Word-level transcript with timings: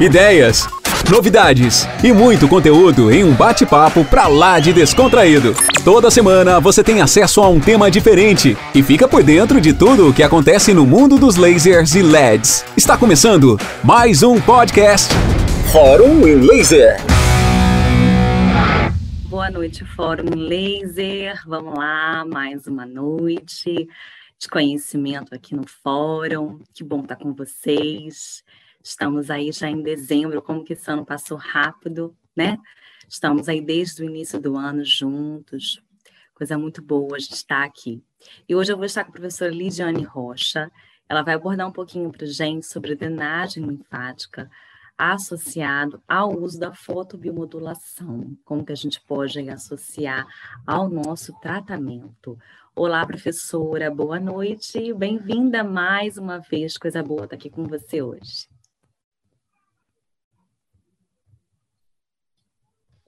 ideias, 0.00 0.66
novidades 1.10 1.86
e 2.02 2.10
muito 2.10 2.48
conteúdo 2.48 3.12
em 3.12 3.22
um 3.22 3.34
bate-papo 3.34 4.02
pra 4.02 4.28
lá 4.28 4.58
de 4.58 4.72
descontraído. 4.72 5.54
Toda 5.84 6.10
semana 6.10 6.58
você 6.58 6.82
tem 6.82 7.02
acesso 7.02 7.42
a 7.42 7.48
um 7.50 7.60
tema 7.60 7.90
diferente 7.90 8.56
e 8.74 8.82
fica 8.82 9.06
por 9.06 9.22
dentro 9.22 9.60
de 9.60 9.74
tudo 9.74 10.08
o 10.08 10.14
que 10.14 10.22
acontece 10.22 10.72
no 10.72 10.86
mundo 10.86 11.18
dos 11.18 11.36
lasers 11.36 11.94
e 11.94 12.00
LEDs. 12.00 12.64
Está 12.74 12.96
começando 12.96 13.58
mais 13.84 14.22
um 14.22 14.40
podcast 14.40 15.12
Fórum 15.70 16.26
em 16.26 16.36
Laser. 16.36 16.96
Boa 19.28 19.50
noite, 19.50 19.84
Fórum 19.84 20.34
Laser. 20.34 21.42
Vamos 21.46 21.74
lá, 21.76 22.24
mais 22.24 22.66
uma 22.66 22.86
noite 22.86 23.86
de 24.38 24.48
conhecimento 24.48 25.34
aqui 25.34 25.54
no 25.54 25.66
Fórum. 25.82 26.58
Que 26.72 26.82
bom 26.82 27.02
estar 27.02 27.16
com 27.16 27.34
vocês. 27.34 28.42
Estamos 28.82 29.30
aí 29.30 29.52
já 29.52 29.68
em 29.68 29.82
dezembro, 29.82 30.40
como 30.40 30.64
que 30.64 30.72
esse 30.72 30.90
ano 30.90 31.04
passou 31.04 31.36
rápido, 31.36 32.16
né? 32.34 32.58
Estamos 33.08 33.48
aí 33.48 33.60
desde 33.60 34.02
o 34.02 34.06
início 34.06 34.40
do 34.40 34.56
ano 34.56 34.84
juntos. 34.84 35.82
Coisa 36.34 36.56
muito 36.56 36.80
boa 36.80 37.16
a 37.16 37.18
gente 37.18 37.34
estar 37.34 37.62
aqui. 37.62 38.02
E 38.48 38.54
hoje 38.54 38.72
eu 38.72 38.76
vou 38.76 38.86
estar 38.86 39.04
com 39.04 39.10
a 39.10 39.12
professora 39.12 39.50
Lidiane 39.50 40.02
Rocha. 40.02 40.70
Ela 41.08 41.22
vai 41.22 41.34
abordar 41.34 41.68
um 41.68 41.72
pouquinho 41.72 42.10
para 42.10 42.26
gente 42.26 42.64
sobre 42.66 42.94
drenagem 42.94 43.64
linfática 43.64 44.50
associado 44.96 46.02
ao 46.06 46.38
uso 46.38 46.60
da 46.60 46.74
fotobiomodulação, 46.74 48.36
como 48.44 48.64
que 48.64 48.72
a 48.72 48.76
gente 48.76 49.00
pode 49.00 49.40
associar 49.48 50.26
ao 50.66 50.90
nosso 50.90 51.32
tratamento. 51.40 52.38
Olá, 52.76 53.04
professora, 53.06 53.90
boa 53.90 54.20
noite, 54.20 54.92
bem-vinda 54.92 55.64
mais 55.64 56.18
uma 56.18 56.38
vez, 56.38 56.76
coisa 56.76 57.02
boa 57.02 57.24
estar 57.24 57.36
aqui 57.36 57.48
com 57.48 57.64
você 57.64 58.02
hoje. 58.02 58.46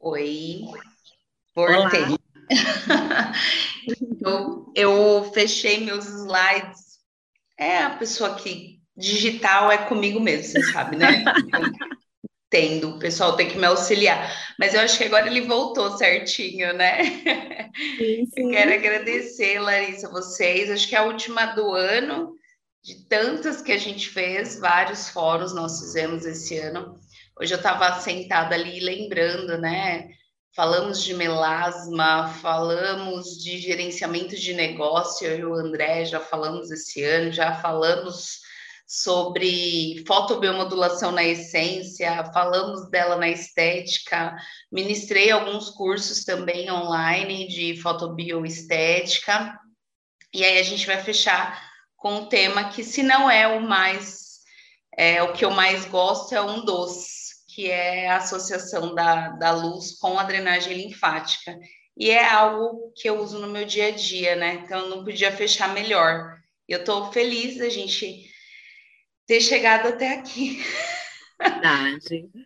Oi, 0.05 0.63
voltei. 1.55 2.19
eu, 4.21 4.73
eu 4.75 5.31
fechei 5.33 5.79
meus 5.85 6.07
slides. 6.07 6.99
É 7.57 7.79
a 7.79 7.91
pessoa 7.91 8.35
que 8.35 8.81
digital 8.97 9.71
é 9.71 9.79
comigo 9.79 10.19
mesmo, 10.19 10.47
você 10.47 10.73
sabe, 10.73 10.97
né? 10.97 11.25
Entendo, 12.49 12.97
o 12.97 12.99
pessoal 12.99 13.37
tem 13.37 13.49
que 13.49 13.57
me 13.57 13.65
auxiliar. 13.65 14.29
Mas 14.59 14.75
eu 14.75 14.81
acho 14.81 14.99
que 14.99 15.05
agora 15.05 15.29
ele 15.29 15.43
voltou 15.43 15.97
certinho, 15.97 16.73
né? 16.73 17.05
Sim, 17.97 18.27
sim. 18.27 18.43
Eu 18.43 18.51
quero 18.51 18.75
agradecer, 18.75 19.61
Larissa, 19.61 20.11
vocês. 20.11 20.69
Acho 20.69 20.89
que 20.89 20.97
é 20.97 20.99
a 20.99 21.05
última 21.05 21.47
do 21.55 21.73
ano, 21.73 22.35
de 22.83 23.07
tantas 23.07 23.63
que 23.63 23.71
a 23.71 23.79
gente 23.79 24.09
fez, 24.09 24.59
vários 24.59 25.09
fóruns 25.11 25.55
nós 25.55 25.79
fizemos 25.79 26.27
esse 26.27 26.59
ano. 26.59 26.99
Hoje 27.43 27.55
eu 27.55 27.59
estava 27.59 27.99
sentada 27.99 28.55
ali 28.55 28.79
lembrando, 28.79 29.59
né? 29.59 30.11
Falamos 30.55 31.03
de 31.03 31.13
melasma, 31.13 32.29
falamos 32.41 33.37
de 33.43 33.59
gerenciamento 33.59 34.37
de 34.37 34.55
negócio, 34.55 35.27
eu 35.27 35.39
e 35.39 35.45
o 35.45 35.55
André 35.55 36.05
já 36.05 36.21
falamos 36.21 36.71
esse 36.71 37.03
ano, 37.03 37.33
já 37.33 37.53
falamos 37.61 38.39
sobre 38.87 40.05
fotobiomodulação 40.07 41.11
na 41.11 41.25
essência, 41.25 42.31
falamos 42.33 42.89
dela 42.91 43.17
na 43.17 43.29
estética, 43.29 44.37
ministrei 44.71 45.33
alguns 45.33 45.69
cursos 45.69 46.25
também 46.25 46.71
online 46.71 47.49
de 47.49 47.77
fotobioestética, 47.83 49.59
e 50.33 50.45
aí 50.45 50.61
a 50.61 50.63
gente 50.63 50.87
vai 50.87 51.03
fechar 51.03 51.61
com 51.97 52.19
um 52.19 52.27
tema 52.27 52.69
que, 52.69 52.85
se 52.85 53.03
não 53.03 53.29
é 53.29 53.49
o 53.49 53.61
mais, 53.61 54.43
é, 54.97 55.21
o 55.25 55.33
que 55.33 55.45
eu 55.45 55.51
mais 55.51 55.85
gosto, 55.87 56.37
é 56.37 56.41
um 56.41 56.65
dos 56.65 57.22
que 57.55 57.71
é 57.71 58.09
a 58.09 58.17
associação 58.17 58.95
da, 58.95 59.29
da 59.31 59.53
luz 59.53 59.93
com 59.99 60.19
a 60.19 60.25
drenagem 60.25 60.75
linfática. 60.75 61.59
E 61.97 62.11
é 62.11 62.27
algo 62.27 62.93
que 62.97 63.09
eu 63.09 63.21
uso 63.21 63.39
no 63.39 63.49
meu 63.49 63.67
dia 63.67 63.89
a 63.89 63.91
dia, 63.91 64.35
né? 64.35 64.55
Então, 64.55 64.81
eu 64.81 64.89
não 64.89 65.05
podia 65.05 65.31
fechar 65.31 65.75
melhor. 65.75 66.39
Eu 66.67 66.81
estou 66.81 67.13
feliz 67.13 67.59
da 67.59 67.69
gente 67.69 68.25
ter 69.27 69.41
chegado 69.41 69.89
até 69.89 70.15
aqui. 70.15 70.65
Verdade. 71.39 72.31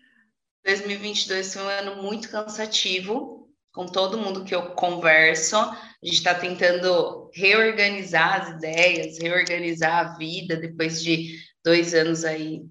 2022 0.64 1.54
foi 1.54 1.62
um 1.62 1.68
ano 1.68 2.02
muito 2.02 2.28
cansativo, 2.28 3.48
com 3.72 3.86
todo 3.86 4.18
mundo 4.18 4.44
que 4.44 4.52
eu 4.52 4.70
converso. 4.70 5.56
A 5.56 5.76
gente 6.02 6.16
está 6.16 6.34
tentando 6.34 7.30
reorganizar 7.32 8.42
as 8.42 8.48
ideias, 8.56 9.18
reorganizar 9.20 9.98
a 9.98 10.16
vida 10.18 10.56
depois 10.56 11.00
de 11.00 11.38
dois 11.64 11.94
anos 11.94 12.24
aí 12.24 12.62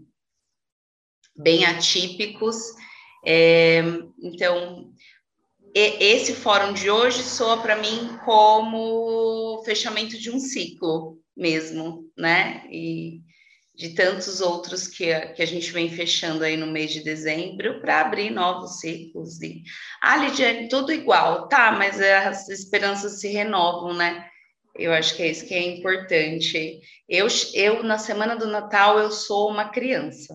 bem 1.35 1.65
atípicos. 1.65 2.57
É, 3.25 3.83
então, 4.21 4.91
esse 5.73 6.33
fórum 6.33 6.71
de 6.71 6.89
hoje 6.89 7.21
soa 7.21 7.61
para 7.61 7.75
mim 7.75 8.17
como 8.23 9.61
fechamento 9.65 10.17
de 10.17 10.31
um 10.31 10.39
ciclo 10.39 11.19
mesmo, 11.35 12.09
né? 12.17 12.65
E 12.71 13.19
de 13.75 13.89
tantos 13.89 14.39
outros 14.39 14.87
que 14.87 15.11
a, 15.11 15.33
que 15.33 15.43
a 15.43 15.45
gente 15.45 15.69
vem 15.71 15.89
fechando 15.89 16.45
aí 16.45 16.55
no 16.55 16.67
mês 16.67 16.91
de 16.91 17.03
dezembro 17.03 17.81
para 17.81 17.99
abrir 17.99 18.29
novos 18.29 18.79
ciclos. 18.79 19.41
E, 19.41 19.63
ah, 20.01 20.15
Lidiane, 20.15 20.69
tudo 20.69 20.93
igual, 20.93 21.49
tá, 21.49 21.73
mas 21.73 21.99
as 21.99 22.47
esperanças 22.47 23.19
se 23.19 23.27
renovam, 23.27 23.93
né? 23.93 24.29
Eu 24.77 24.93
acho 24.93 25.13
que 25.15 25.23
é 25.23 25.27
isso 25.29 25.45
que 25.45 25.53
é 25.53 25.77
importante. 25.77 26.79
Eu, 27.09 27.27
eu 27.53 27.83
na 27.83 27.97
semana 27.97 28.35
do 28.37 28.47
Natal, 28.47 28.97
eu 28.97 29.11
sou 29.11 29.49
uma 29.49 29.69
criança 29.69 30.33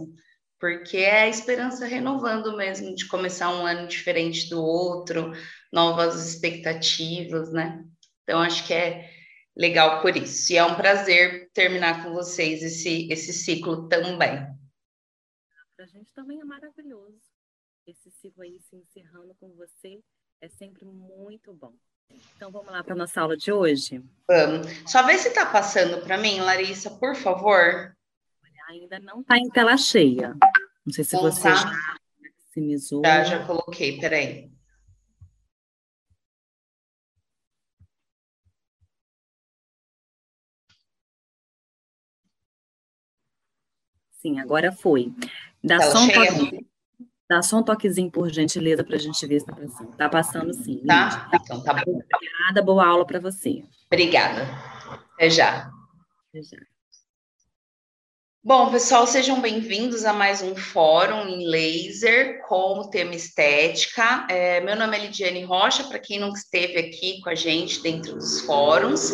porque 0.61 0.99
é 0.99 1.23
a 1.23 1.29
esperança 1.29 1.87
renovando 1.87 2.55
mesmo 2.55 2.95
de 2.95 3.09
começar 3.09 3.49
um 3.49 3.65
ano 3.65 3.89
diferente 3.89 4.51
do 4.51 4.63
outro, 4.63 5.33
novas 5.73 6.29
expectativas, 6.29 7.51
né? 7.51 7.83
Então 8.23 8.41
acho 8.41 8.67
que 8.67 8.75
é 8.75 9.11
legal 9.57 10.03
por 10.03 10.15
isso. 10.15 10.53
E 10.53 10.59
é 10.59 10.65
um 10.65 10.77
prazer 10.77 11.51
terminar 11.55 12.05
com 12.05 12.13
vocês 12.13 12.63
esse, 12.63 13.09
esse 13.11 13.33
ciclo 13.33 13.89
também. 13.89 14.47
Para 15.75 15.87
a 15.87 15.89
gente 15.89 16.13
também 16.13 16.39
é 16.39 16.45
maravilhoso. 16.45 17.19
Esse 17.87 18.11
ciclo 18.11 18.43
aí 18.43 18.61
se 18.61 18.77
encerrando 18.77 19.35
com 19.41 19.49
você 19.57 19.99
é 20.43 20.49
sempre 20.51 20.85
muito 20.85 21.55
bom. 21.55 21.73
Então 22.37 22.51
vamos 22.51 22.71
lá 22.71 22.85
para 22.85 22.93
a 22.93 22.97
nossa 22.97 23.21
aula 23.23 23.37
de 23.37 23.51
hoje? 23.51 24.05
Vamos. 24.29 24.67
Só 24.87 25.07
ver 25.07 25.17
se 25.17 25.29
está 25.29 25.47
passando 25.47 26.05
para 26.05 26.19
mim, 26.19 26.41
Larissa, 26.41 26.91
por 26.91 27.17
favor 27.17 27.97
ainda 28.71 28.99
não 29.01 29.21
está 29.21 29.37
em 29.37 29.49
tela 29.49 29.77
cheia. 29.77 30.37
Não 30.87 30.93
sei 30.93 31.05
se 31.05 31.15
não 31.15 31.23
você 31.23 31.43
tá. 31.43 31.55
já 31.55 31.73
maximizou. 32.21 33.03
Já, 33.05 33.25
já 33.25 33.47
coloquei, 33.47 33.99
peraí. 33.99 34.51
Sim, 44.13 44.39
agora 44.39 44.71
foi. 44.71 45.13
Dá 45.65 45.81
só, 45.81 45.99
um 45.99 46.09
toque, 46.09 46.67
dá 47.29 47.43
só 47.43 47.59
um 47.59 47.63
toquezinho, 47.63 48.11
por 48.11 48.31
gentileza, 48.31 48.85
para 48.85 48.97
a 48.97 48.99
gente 48.99 49.27
ver 49.27 49.41
se 49.41 49.47
está 49.51 49.57
passando. 49.57 49.91
Está 49.91 50.09
passando 50.09 50.55
sim. 50.55 50.85
Tá? 50.87 51.31
Então, 51.35 51.63
tá 51.63 51.73
bom. 51.85 52.01
Obrigada, 52.15 52.63
boa 52.63 52.87
aula 52.87 53.07
para 53.07 53.19
você. 53.19 53.65
Obrigada. 53.87 54.43
Até 55.15 55.31
já. 55.31 55.71
Até 56.29 56.43
já. 56.43 56.70
Bom, 58.43 58.71
pessoal, 58.71 59.07
sejam 59.07 59.39
bem-vindos 59.39 60.07
a 60.07 60.15
mais 60.15 60.41
um 60.41 60.57
fórum 60.57 61.29
em 61.29 61.47
laser 61.47 62.41
com 62.49 62.79
o 62.79 62.89
tema 62.89 63.15
estética. 63.15 64.27
É, 64.31 64.63
meu 64.63 64.75
nome 64.75 64.97
é 64.97 65.01
Lidiane 65.01 65.45
Rocha, 65.45 65.85
para 65.85 65.99
quem 65.99 66.19
nunca 66.19 66.39
esteve 66.39 66.79
aqui 66.79 67.21
com 67.21 67.29
a 67.29 67.35
gente 67.35 67.83
dentro 67.83 68.15
dos 68.15 68.41
fóruns. 68.41 69.11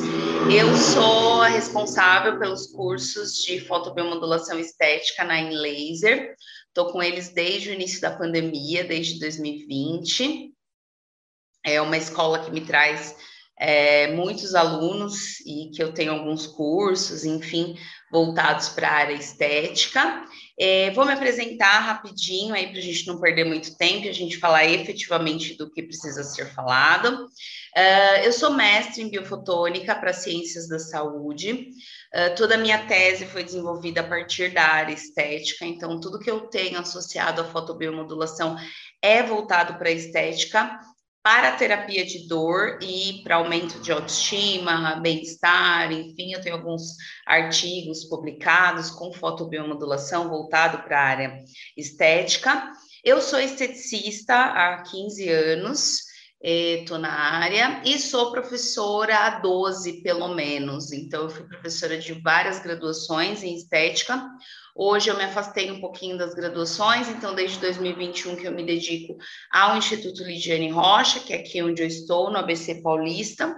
Eu 0.48 0.72
sou 0.76 1.42
a 1.42 1.48
responsável 1.48 2.38
pelos 2.38 2.68
cursos 2.68 3.42
de 3.42 3.58
fotobiomodulação 3.58 4.60
estética 4.60 5.24
na 5.24 5.40
InLaser. 5.40 6.36
Estou 6.68 6.92
com 6.92 7.02
eles 7.02 7.30
desde 7.30 7.70
o 7.70 7.72
início 7.72 8.00
da 8.00 8.16
pandemia, 8.16 8.84
desde 8.84 9.18
2020. 9.18 10.52
É 11.64 11.82
uma 11.82 11.96
escola 11.96 12.44
que 12.44 12.52
me 12.52 12.60
traz 12.60 13.16
é, 13.58 14.12
muitos 14.12 14.54
alunos 14.54 15.40
e 15.40 15.70
que 15.74 15.82
eu 15.82 15.92
tenho 15.92 16.12
alguns 16.12 16.46
cursos, 16.46 17.24
enfim, 17.24 17.74
voltados 18.10 18.68
para 18.68 18.88
a 18.88 18.94
área 18.94 19.14
estética. 19.14 20.24
É, 20.58 20.90
vou 20.92 21.04
me 21.04 21.12
apresentar 21.12 21.80
rapidinho 21.80 22.54
aí 22.54 22.68
para 22.68 22.78
a 22.78 22.82
gente 22.82 23.06
não 23.06 23.20
perder 23.20 23.44
muito 23.44 23.76
tempo 23.76 24.06
e 24.06 24.08
a 24.08 24.14
gente 24.14 24.38
falar 24.38 24.64
efetivamente 24.64 25.54
do 25.54 25.70
que 25.70 25.82
precisa 25.82 26.24
ser 26.24 26.46
falado. 26.46 27.26
Uh, 27.76 28.24
eu 28.24 28.32
sou 28.32 28.54
mestre 28.54 29.02
em 29.02 29.10
biofotônica 29.10 29.94
para 29.94 30.14
ciências 30.14 30.66
da 30.66 30.78
saúde. 30.78 31.68
Uh, 32.14 32.34
toda 32.34 32.54
a 32.54 32.58
minha 32.58 32.86
tese 32.86 33.26
foi 33.26 33.44
desenvolvida 33.44 34.00
a 34.00 34.08
partir 34.08 34.54
da 34.54 34.62
área 34.62 34.94
estética, 34.94 35.66
então 35.66 36.00
tudo 36.00 36.18
que 36.18 36.30
eu 36.30 36.40
tenho 36.48 36.78
associado 36.78 37.42
à 37.42 37.44
fotobiomodulação 37.44 38.56
é 39.02 39.22
voltado 39.22 39.74
para 39.74 39.90
a 39.90 39.92
estética 39.92 40.80
para 41.26 41.56
terapia 41.56 42.06
de 42.06 42.28
dor 42.28 42.78
e 42.80 43.20
para 43.24 43.34
aumento 43.34 43.80
de 43.80 43.90
autoestima, 43.90 45.00
bem-estar, 45.02 45.90
enfim, 45.90 46.32
eu 46.32 46.40
tenho 46.40 46.54
alguns 46.54 46.82
artigos 47.26 48.04
publicados 48.04 48.92
com 48.92 49.12
fotobiomodulação 49.12 50.28
voltado 50.28 50.84
para 50.84 51.00
a 51.00 51.04
área 51.04 51.44
estética. 51.76 52.70
Eu 53.02 53.20
sou 53.20 53.40
esteticista 53.40 54.36
há 54.36 54.82
15 54.82 55.28
anos, 55.28 56.05
estou 56.48 56.96
na 56.96 57.10
área 57.10 57.82
e 57.84 57.98
sou 57.98 58.30
professora 58.30 59.18
há 59.18 59.40
12, 59.40 60.00
pelo 60.02 60.28
menos. 60.28 60.92
Então, 60.92 61.24
eu 61.24 61.30
fui 61.30 61.44
professora 61.44 61.98
de 61.98 62.12
várias 62.12 62.60
graduações 62.60 63.42
em 63.42 63.56
estética. 63.56 64.24
Hoje 64.74 65.08
eu 65.08 65.16
me 65.16 65.24
afastei 65.24 65.70
um 65.72 65.80
pouquinho 65.80 66.16
das 66.16 66.34
graduações, 66.34 67.08
então 67.08 67.34
desde 67.34 67.58
2021 67.58 68.36
que 68.36 68.46
eu 68.46 68.52
me 68.52 68.64
dedico 68.64 69.16
ao 69.50 69.76
Instituto 69.76 70.22
Lidiane 70.22 70.70
Rocha, 70.70 71.18
que 71.18 71.32
é 71.32 71.38
aqui 71.38 71.60
onde 71.62 71.82
eu 71.82 71.86
estou, 71.86 72.30
no 72.30 72.38
ABC 72.38 72.80
Paulista. 72.82 73.48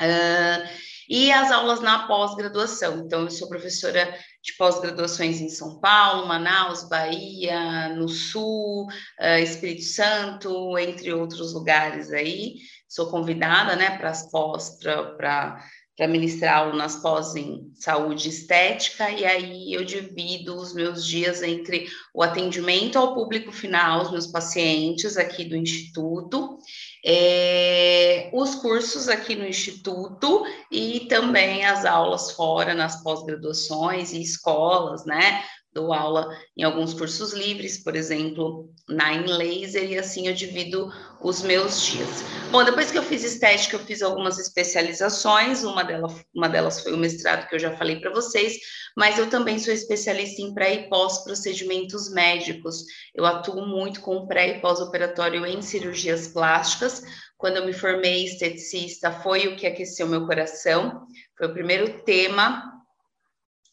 Uh, 0.00 0.93
e 1.08 1.30
as 1.32 1.50
aulas 1.50 1.80
na 1.80 2.06
pós-graduação. 2.06 3.00
Então, 3.00 3.22
eu 3.22 3.30
sou 3.30 3.48
professora 3.48 4.16
de 4.42 4.52
pós-graduações 4.56 5.40
em 5.40 5.48
São 5.48 5.80
Paulo, 5.80 6.26
Manaus, 6.26 6.88
Bahia, 6.88 7.88
no 7.90 8.08
Sul, 8.08 8.86
uh, 9.20 9.38
Espírito 9.42 9.84
Santo, 9.84 10.78
entre 10.78 11.12
outros 11.12 11.54
lugares 11.54 12.12
aí. 12.12 12.56
Sou 12.88 13.10
convidada, 13.10 13.74
né, 13.74 13.96
para 13.98 14.10
as 14.10 14.30
pós, 14.30 14.78
para 14.78 15.64
para 15.96 16.08
ministrar 16.08 16.74
nas 16.74 16.96
pós 16.96 17.36
em 17.36 17.70
saúde 17.76 18.28
estética, 18.28 19.10
e 19.10 19.24
aí 19.24 19.72
eu 19.72 19.84
divido 19.84 20.56
os 20.56 20.74
meus 20.74 21.06
dias 21.06 21.42
entre 21.42 21.86
o 22.12 22.22
atendimento 22.22 22.98
ao 22.98 23.14
público 23.14 23.52
final, 23.52 24.02
os 24.02 24.10
meus 24.10 24.26
pacientes 24.26 25.16
aqui 25.16 25.44
do 25.44 25.56
Instituto, 25.56 26.58
é, 27.04 28.28
os 28.32 28.56
cursos 28.56 29.08
aqui 29.08 29.36
no 29.36 29.46
Instituto 29.46 30.44
e 30.70 31.06
também 31.08 31.64
as 31.64 31.84
aulas 31.84 32.32
fora 32.32 32.74
nas 32.74 33.02
pós-graduações 33.02 34.12
e 34.12 34.20
escolas, 34.20 35.04
né? 35.04 35.44
Dou 35.74 35.92
aula 35.92 36.28
em 36.56 36.62
alguns 36.62 36.94
cursos 36.94 37.32
livres, 37.32 37.82
por 37.82 37.96
exemplo, 37.96 38.70
na 38.88 39.10
Laser, 39.10 39.90
e 39.90 39.98
assim 39.98 40.28
eu 40.28 40.34
divido 40.34 40.90
os 41.20 41.42
meus 41.42 41.82
dias. 41.82 42.24
Bom, 42.52 42.62
depois 42.62 42.92
que 42.92 42.98
eu 42.98 43.02
fiz 43.02 43.24
estética, 43.24 43.74
eu 43.74 43.80
fiz 43.80 44.00
algumas 44.00 44.38
especializações, 44.38 45.64
uma 45.64 45.82
delas, 45.82 46.24
uma 46.32 46.48
delas 46.48 46.80
foi 46.80 46.92
o 46.92 46.96
mestrado 46.96 47.48
que 47.48 47.56
eu 47.56 47.58
já 47.58 47.76
falei 47.76 48.00
para 48.00 48.12
vocês, 48.12 48.56
mas 48.96 49.18
eu 49.18 49.28
também 49.28 49.58
sou 49.58 49.74
especialista 49.74 50.40
em 50.40 50.54
pré 50.54 50.74
e 50.74 50.88
pós-procedimentos 50.88 52.12
médicos. 52.12 52.84
Eu 53.12 53.26
atuo 53.26 53.66
muito 53.66 54.00
com 54.00 54.28
pré 54.28 54.56
e 54.56 54.60
pós-operatório 54.60 55.44
em 55.44 55.60
cirurgias 55.60 56.28
plásticas. 56.28 57.02
Quando 57.36 57.56
eu 57.56 57.66
me 57.66 57.72
formei 57.72 58.24
esteticista, 58.24 59.10
foi 59.10 59.48
o 59.48 59.56
que 59.56 59.66
aqueceu 59.66 60.06
meu 60.06 60.24
coração, 60.24 61.04
foi 61.36 61.48
o 61.48 61.52
primeiro 61.52 62.02
tema 62.04 62.73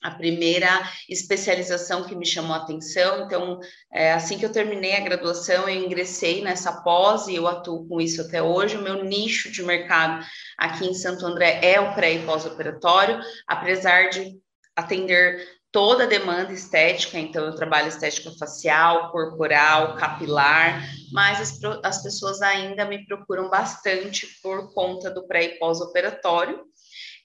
a 0.02 0.12
primeira 0.12 0.68
especialização 1.08 2.04
que 2.04 2.16
me 2.16 2.26
chamou 2.26 2.54
a 2.54 2.60
atenção. 2.60 3.26
Então, 3.26 3.60
é, 3.94 4.14
assim 4.14 4.38
que 4.38 4.46
eu 4.46 4.52
terminei 4.52 4.96
a 4.96 5.02
graduação, 5.02 5.70
eu 5.70 5.84
ingressei 5.84 6.42
nessa 6.42 6.82
pós 6.82 7.28
e 7.28 7.36
eu 7.36 7.48
atuo 7.48 7.88
com 7.88 8.02
isso 8.02 8.22
até 8.22 8.42
hoje. 8.42 8.78
O 8.78 8.82
meu 8.82 9.04
nicho 9.04 9.52
de 9.52 9.62
mercado 9.64 10.26
aqui 10.58 10.86
em 10.86 10.94
Santo 10.94 11.26
André 11.26 11.60
é 11.62 11.80
o 11.80 11.94
pré 11.94 12.14
e 12.14 12.26
pós-operatório, 12.26 13.20
apesar 13.48 14.10
de 14.10 14.40
atender 14.76 15.62
toda 15.72 16.04
a 16.04 16.08
demanda 16.08 16.52
estética, 16.52 17.18
então 17.18 17.46
eu 17.46 17.56
trabalho 17.56 17.88
estética 17.88 18.30
facial, 18.38 19.10
corporal, 19.12 19.96
capilar, 19.96 20.84
mas 21.14 21.40
as, 21.40 21.60
as 21.84 22.04
pessoas 22.04 22.42
ainda 22.42 22.84
me 22.84 23.06
procuram 23.06 23.50
bastante 23.50 24.28
por 24.44 24.74
conta 24.74 25.10
do 25.10 25.26
pré 25.26 25.44
e 25.46 25.60
pós-operatório. 25.60 26.60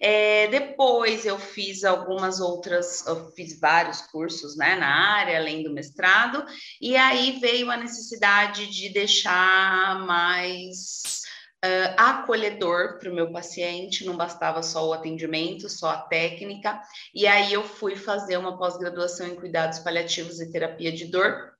É, 0.00 0.46
depois 0.48 1.25
eu 1.25 1.38
fiz 1.38 1.84
algumas 1.84 2.40
outras, 2.40 3.06
eu 3.06 3.31
fiz 3.32 3.58
vários 3.58 4.02
cursos 4.02 4.56
né, 4.56 4.76
na 4.76 4.88
área, 4.88 5.38
além 5.38 5.62
do 5.62 5.72
mestrado, 5.72 6.44
e 6.81 6.96
aí 6.96 7.38
veio 7.40 7.70
a 7.70 7.76
necessidade 7.76 8.66
de 8.66 8.90
deixar 8.90 10.00
mais 10.06 11.22
uh, 11.64 11.94
acolhedor 11.96 12.98
para 12.98 13.10
o 13.10 13.14
meu 13.14 13.32
paciente, 13.32 14.04
não 14.04 14.16
bastava 14.16 14.62
só 14.62 14.87
o 14.87 14.93
atendimento, 14.93 15.69
só 15.69 15.90
a 15.90 16.02
técnica, 16.02 16.81
e 17.14 17.26
aí 17.26 17.52
eu 17.52 17.64
fui 17.64 17.96
fazer 17.96 18.37
uma 18.37 18.58
pós-graduação 18.58 19.26
em 19.26 19.37
cuidados 19.37 19.78
paliativos 19.78 20.40
e 20.40 20.50
terapia 20.50 20.92
de 20.92 21.06
dor. 21.06 21.52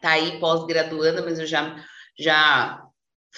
Tá 0.00 0.10
aí 0.10 0.38
pós-graduando, 0.38 1.24
mas 1.24 1.38
eu 1.38 1.46
já 1.46 1.84
já 2.18 2.85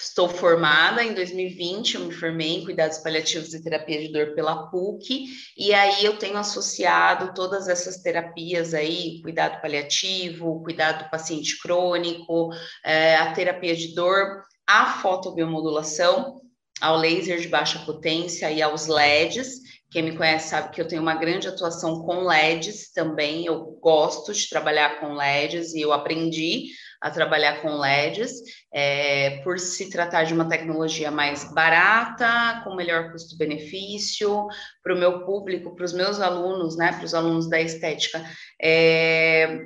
Estou 0.01 0.29
formada 0.29 1.03
em 1.03 1.13
2020, 1.13 1.95
eu 1.95 2.05
me 2.05 2.13
formei 2.13 2.55
em 2.55 2.63
cuidados 2.63 2.99
paliativos 2.99 3.53
e 3.53 3.61
terapia 3.61 3.99
de 3.99 4.13
dor 4.13 4.33
pela 4.33 4.69
PUC, 4.69 5.27
e 5.57 5.73
aí 5.73 6.05
eu 6.05 6.17
tenho 6.17 6.37
associado 6.37 7.33
todas 7.33 7.67
essas 7.67 7.97
terapias 8.01 8.73
aí, 8.73 9.21
cuidado 9.21 9.61
paliativo, 9.61 10.63
cuidado 10.63 11.03
do 11.03 11.09
paciente 11.09 11.59
crônico, 11.59 12.49
é, 12.85 13.17
a 13.17 13.33
terapia 13.33 13.75
de 13.75 13.93
dor, 13.93 14.41
a 14.65 14.85
fotobiomodulação, 14.85 16.39
ao 16.79 16.95
laser 16.95 17.41
de 17.41 17.49
baixa 17.49 17.79
potência 17.79 18.49
e 18.49 18.61
aos 18.61 18.87
LEDs. 18.87 19.68
Quem 19.91 20.03
me 20.03 20.15
conhece 20.15 20.49
sabe 20.49 20.69
que 20.69 20.79
eu 20.79 20.87
tenho 20.87 21.01
uma 21.01 21.15
grande 21.15 21.47
atuação 21.47 22.03
com 22.03 22.27
LEDs 22.27 22.91
também, 22.91 23.45
eu 23.45 23.77
gosto 23.81 24.31
de 24.31 24.47
trabalhar 24.47 24.99
com 24.99 25.15
LEDs 25.15 25.73
e 25.73 25.81
eu 25.81 25.91
aprendi 25.91 26.67
a 27.01 27.09
trabalhar 27.09 27.61
com 27.61 27.75
LEDs, 27.75 28.31
é, 28.71 29.41
por 29.41 29.57
se 29.57 29.89
tratar 29.89 30.25
de 30.25 30.33
uma 30.33 30.47
tecnologia 30.47 31.09
mais 31.09 31.51
barata, 31.53 32.61
com 32.63 32.75
melhor 32.75 33.11
custo-benefício, 33.11 34.47
para 34.83 34.93
o 34.93 34.97
meu 34.97 35.25
público, 35.25 35.75
para 35.75 35.85
os 35.85 35.93
meus 35.93 36.19
alunos, 36.19 36.77
né, 36.77 36.91
para 36.91 37.05
os 37.05 37.13
alunos 37.13 37.49
da 37.49 37.59
estética, 37.59 38.23
é, 38.61 39.59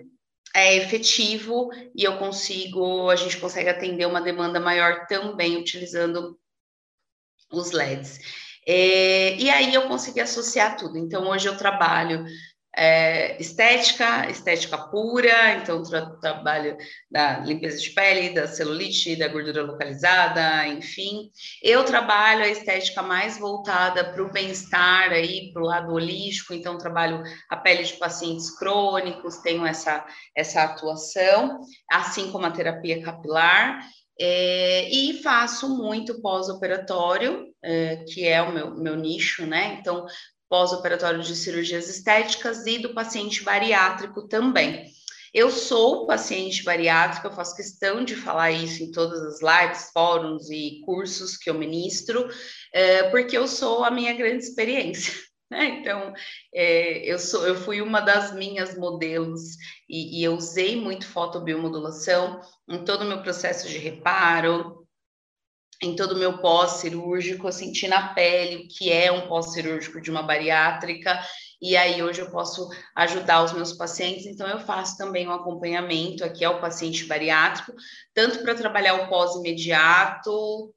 é 0.56 0.76
efetivo 0.78 1.69
e 1.96 2.04
eu 2.04 2.18
consigo, 2.18 3.10
a 3.10 3.16
gente 3.16 3.38
consegue 3.38 3.69
atender 3.69 4.06
uma 4.06 4.22
demanda 4.22 4.60
maior 4.60 5.06
também 5.08 5.58
utilizando 5.58 6.40
os 7.52 7.72
LEDs. 7.72 8.19
É, 8.68 9.36
e 9.36 9.50
aí 9.50 9.74
eu 9.74 9.88
consegui 9.88 10.21
associar 10.21 10.77
tudo. 10.77 10.98
Então, 10.98 11.27
hoje 11.27 11.48
eu 11.48 11.57
trabalho 11.57 12.25
é, 12.75 13.39
estética, 13.39 14.30
estética 14.30 14.77
pura, 14.77 15.54
então 15.56 15.83
tra 15.83 16.10
trabalho 16.18 16.75
da 17.10 17.39
limpeza 17.39 17.77
de 17.80 17.92
pele, 17.92 18.33
da 18.33 18.48
celulite, 18.48 19.15
da 19.15 19.27
gordura 19.27 19.62
localizada, 19.62 20.68
enfim. 20.68 21.30
Eu 21.62 21.83
trabalho 21.83 22.44
a 22.44 22.50
estética 22.50 23.04
mais 23.04 23.38
voltada 23.38 24.04
para 24.12 24.24
o 24.24 24.31
bem-estar 24.31 25.12
aí, 25.12 25.51
para 25.54 25.62
o 25.62 25.66
lado 25.66 25.94
holístico, 25.94 26.54
então 26.54 26.78
trabalho 26.78 27.21
a 27.49 27.57
pele 27.57 27.83
de 27.83 27.94
pacientes 27.94 28.49
crônicos, 28.57 29.38
tenho 29.38 29.66
essa, 29.66 30.04
essa 30.35 30.64
atuação, 30.64 31.61
assim 31.92 32.31
como 32.31 32.45
a 32.45 32.52
terapia 32.52 33.04
capilar. 33.04 33.81
É, 34.20 34.90
e 34.90 35.22
faço 35.24 35.70
muito 35.70 36.22
pós-operatório, 36.22 37.48
é, 37.64 37.98
que 38.08 38.28
é 38.28 38.42
o 38.42 38.54
meu, 38.54 38.76
meu 38.76 38.96
nicho, 38.96 39.46
né? 39.46 39.78
Então, 39.80 40.06
pós-operatório 40.50 41.22
de 41.22 41.36
cirurgias 41.36 41.90
estéticas 41.90 42.66
e 42.68 42.78
do 42.78 42.94
paciente 42.94 43.44
bariátrico 43.44 44.28
também. 44.28 44.92
Eu 45.34 45.50
sou 45.50 46.06
paciente 46.06 46.64
bariátrica, 46.64 47.28
eu 47.28 47.32
faço 47.32 47.56
questão 47.56 48.06
de 48.06 48.16
falar 48.16 48.52
isso 48.52 48.84
em 48.84 48.92
todas 48.92 49.20
as 49.20 49.42
lives, 49.42 49.90
fóruns 49.92 50.48
e 50.52 50.80
cursos 50.86 51.36
que 51.36 51.50
eu 51.50 51.56
ministro, 51.56 52.30
é, 52.72 53.10
porque 53.10 53.36
eu 53.36 53.48
sou 53.48 53.84
a 53.84 53.90
minha 53.90 54.14
grande 54.14 54.44
experiência. 54.44 55.12
Né? 55.54 55.80
Então, 55.83 56.14
é, 56.54 57.00
eu, 57.06 57.19
sou, 57.19 57.48
eu 57.48 57.56
fui 57.56 57.81
uma 57.81 58.02
das 58.02 58.33
minhas 58.33 58.76
modelos 58.78 59.56
e, 59.88 60.19
e 60.19 60.24
eu 60.24 60.33
usei 60.33 60.76
muito 60.76 61.06
fotobiomodulação 61.06 62.42
em 62.68 62.83
todo 62.83 63.04
o 63.04 63.07
meu 63.07 63.22
processo 63.22 63.68
de 63.68 63.78
reparo, 63.78 64.83
em 65.81 65.95
todo 65.95 66.14
o 66.14 66.18
meu 66.18 66.38
pós-cirúrgico, 66.38 67.48
eu 67.48 67.52
senti 67.52 67.88
na 67.88 68.14
pele 68.14 68.64
o 68.64 68.68
que 68.68 68.92
é 68.92 69.12
um 69.12 69.28
pós-cirúrgico 69.28 70.00
de 70.00 70.10
uma 70.10 70.24
bariátrica, 70.24 71.19
e 71.62 71.76
aí 71.76 72.02
hoje 72.02 72.22
eu 72.22 72.31
posso 72.31 72.69
ajudar 72.95 73.44
os 73.44 73.54
meus 73.54 73.74
pacientes, 73.74 74.26
então 74.26 74.48
eu 74.48 74.60
faço 74.60 74.98
também 74.98 75.28
um 75.28 75.33
acompanhamento 75.33 76.24
aqui 76.24 76.45
ao 76.45 76.62
paciente 76.62 77.06
bariátrico, 77.06 77.74
tanto 78.14 78.42
para 78.44 78.56
trabalhar 78.56 78.95
o 78.95 79.10
pós-imediato, 79.10 80.74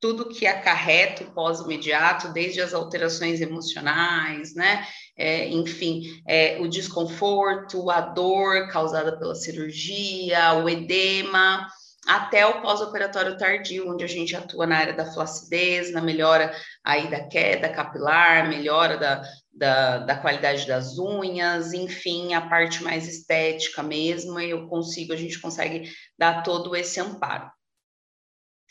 tudo 0.00 0.28
que 0.28 0.46
acarreta 0.46 1.24
o 1.24 1.30
pós-imediato, 1.32 2.32
desde 2.32 2.60
as 2.60 2.72
alterações 2.72 3.40
emocionais, 3.40 4.54
né? 4.54 4.86
É, 5.16 5.48
enfim, 5.48 6.02
é, 6.26 6.58
o 6.60 6.68
desconforto, 6.68 7.90
a 7.90 8.00
dor 8.00 8.68
causada 8.68 9.18
pela 9.18 9.34
cirurgia, 9.34 10.54
o 10.54 10.68
edema, 10.68 11.68
até 12.06 12.46
o 12.46 12.62
pós-operatório 12.62 13.36
tardio, 13.36 13.92
onde 13.92 14.02
a 14.02 14.08
gente 14.08 14.34
atua 14.34 14.66
na 14.66 14.78
área 14.78 14.94
da 14.94 15.12
flacidez, 15.12 15.92
na 15.92 16.00
melhora 16.00 16.50
aí 16.82 17.10
da 17.10 17.28
queda 17.28 17.68
capilar, 17.68 18.48
melhora 18.48 18.96
da, 18.96 19.22
da, 19.52 19.98
da 19.98 20.16
qualidade 20.16 20.66
das 20.66 20.98
unhas, 20.98 21.74
enfim, 21.74 22.32
a 22.32 22.40
parte 22.40 22.82
mais 22.82 23.06
estética 23.06 23.82
mesmo, 23.82 24.40
eu 24.40 24.66
consigo, 24.66 25.12
a 25.12 25.16
gente 25.16 25.38
consegue 25.38 25.92
dar 26.18 26.42
todo 26.42 26.74
esse 26.74 26.98
amparo. 26.98 27.50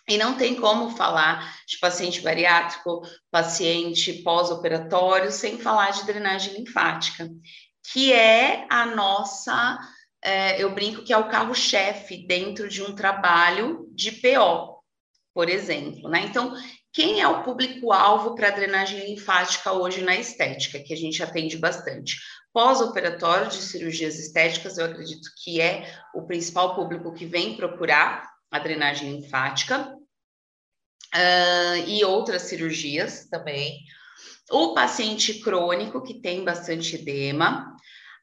E 0.09 0.17
não 0.17 0.33
tem 0.33 0.55
como 0.55 0.97
falar 0.97 1.55
de 1.67 1.77
paciente 1.77 2.19
bariátrico, 2.21 3.03
paciente 3.29 4.11
pós-operatório, 4.23 5.31
sem 5.31 5.59
falar 5.59 5.91
de 5.91 6.03
drenagem 6.03 6.55
linfática, 6.55 7.29
que 7.93 8.11
é 8.11 8.65
a 8.71 8.87
nossa, 8.87 9.77
é, 10.19 10.61
eu 10.61 10.73
brinco 10.73 11.03
que 11.03 11.13
é 11.13 11.17
o 11.17 11.29
carro-chefe 11.29 12.25
dentro 12.25 12.67
de 12.67 12.81
um 12.81 12.95
trabalho 12.95 13.87
de 13.93 14.11
PO, 14.13 14.81
por 15.31 15.47
exemplo, 15.47 16.09
né? 16.09 16.21
Então, 16.21 16.55
quem 16.91 17.21
é 17.21 17.27
o 17.27 17.43
público-alvo 17.43 18.33
para 18.33 18.49
drenagem 18.49 19.05
linfática 19.05 19.71
hoje 19.73 20.01
na 20.01 20.15
estética, 20.15 20.79
que 20.79 20.91
a 20.91 20.97
gente 20.97 21.21
atende 21.21 21.55
bastante? 21.55 22.17
Pós-operatório 22.51 23.47
de 23.47 23.57
cirurgias 23.57 24.17
estéticas, 24.17 24.79
eu 24.79 24.85
acredito 24.85 25.29
que 25.43 25.61
é 25.61 25.87
o 26.15 26.23
principal 26.23 26.73
público 26.73 27.13
que 27.13 27.27
vem 27.27 27.55
procurar 27.55 28.27
a 28.49 28.57
drenagem 28.57 29.11
linfática 29.11 29.98
uh, 31.15 31.87
e 31.87 32.03
outras 32.03 32.43
cirurgias 32.43 33.27
também. 33.29 33.79
O 34.51 34.73
paciente 34.73 35.35
crônico, 35.35 36.01
que 36.01 36.21
tem 36.21 36.43
bastante 36.43 36.95
edema, 36.95 37.75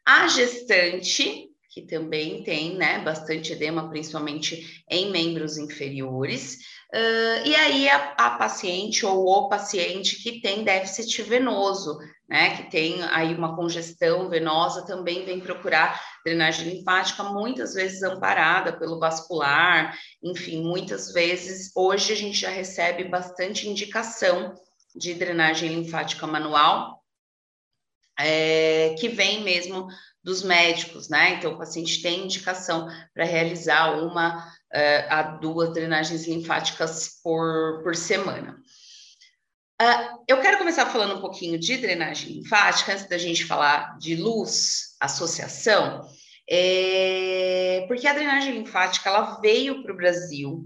a 0.05 0.29
gestante, 0.29 1.49
que 1.71 1.83
também 1.83 2.43
tem 2.43 2.77
né, 2.77 2.99
bastante 3.01 3.53
edema, 3.53 3.89
principalmente 3.89 4.85
em 4.91 5.11
membros 5.11 5.57
inferiores, 5.57 6.59
Uh, 6.95 7.43
e 7.45 7.55
aí 7.55 7.89
a, 7.89 8.15
a, 8.17 8.31
paciente 8.39 9.05
ou 9.05 9.27
o 9.27 9.49
paciente 9.49 10.23
que 10.23 10.41
tem 10.41 10.63
déficit 10.63 11.21
venoso, 11.23 11.99
né, 12.29 12.57
que 12.57 12.71
tem 12.71 13.03
aí 13.11 13.35
uma 13.35 13.57
congestão 13.57 14.31
venosa, 14.31 14.87
também 14.87 15.25
vem 15.25 15.41
procurar 15.41 16.01
drenagem 16.27 16.69
linfática, 16.69 17.23
muitas 17.23 17.75
vezes 17.75 18.03
amparada 18.03 18.77
pelo 18.77 18.99
vascular, 18.99 19.97
enfim, 20.21 20.61
muitas 20.61 21.13
vezes, 21.13 21.71
hoje 21.73 22.13
a 22.13 22.17
gente 22.17 22.41
já 22.41 22.51
recebe 22.51 23.05
bastante 23.05 23.69
indicação 23.69 24.53
de 24.93 25.15
drenagem 25.15 25.69
linfática 25.69 26.27
manual, 26.27 27.01
é, 28.19 28.97
que 28.99 29.09
vem 29.09 29.45
mesmo 29.45 29.87
dos 30.21 30.43
médicos, 30.43 31.09
né? 31.09 31.35
Então, 31.35 31.53
o 31.53 31.59
paciente 31.59 32.03
tem 32.03 32.25
indicação 32.25 32.89
para 33.15 33.25
realizar 33.25 33.93
uma 34.03 34.49
uh, 34.49 35.07
a 35.09 35.23
duas 35.23 35.73
drenagens 35.73 36.27
linfáticas 36.27 37.21
por, 37.23 37.83
por 37.85 37.95
semana. 37.95 38.61
Uh, 39.81 40.25
eu 40.27 40.41
quero 40.41 40.57
começar 40.57 40.87
falando 40.87 41.17
um 41.17 41.21
pouquinho 41.21 41.59
de 41.59 41.77
drenagem 41.77 42.33
linfática, 42.33 42.95
antes 42.95 43.07
da 43.07 43.19
gente 43.19 43.45
falar 43.45 43.99
de 43.99 44.17
luz, 44.17 44.96
associação, 45.07 46.07
é, 46.49 47.85
porque 47.89 48.07
a 48.07 48.13
drenagem 48.13 48.53
linfática 48.53 49.09
ela 49.09 49.41
veio 49.41 49.83
para 49.83 49.93
o 49.93 49.97
Brasil 49.97 50.65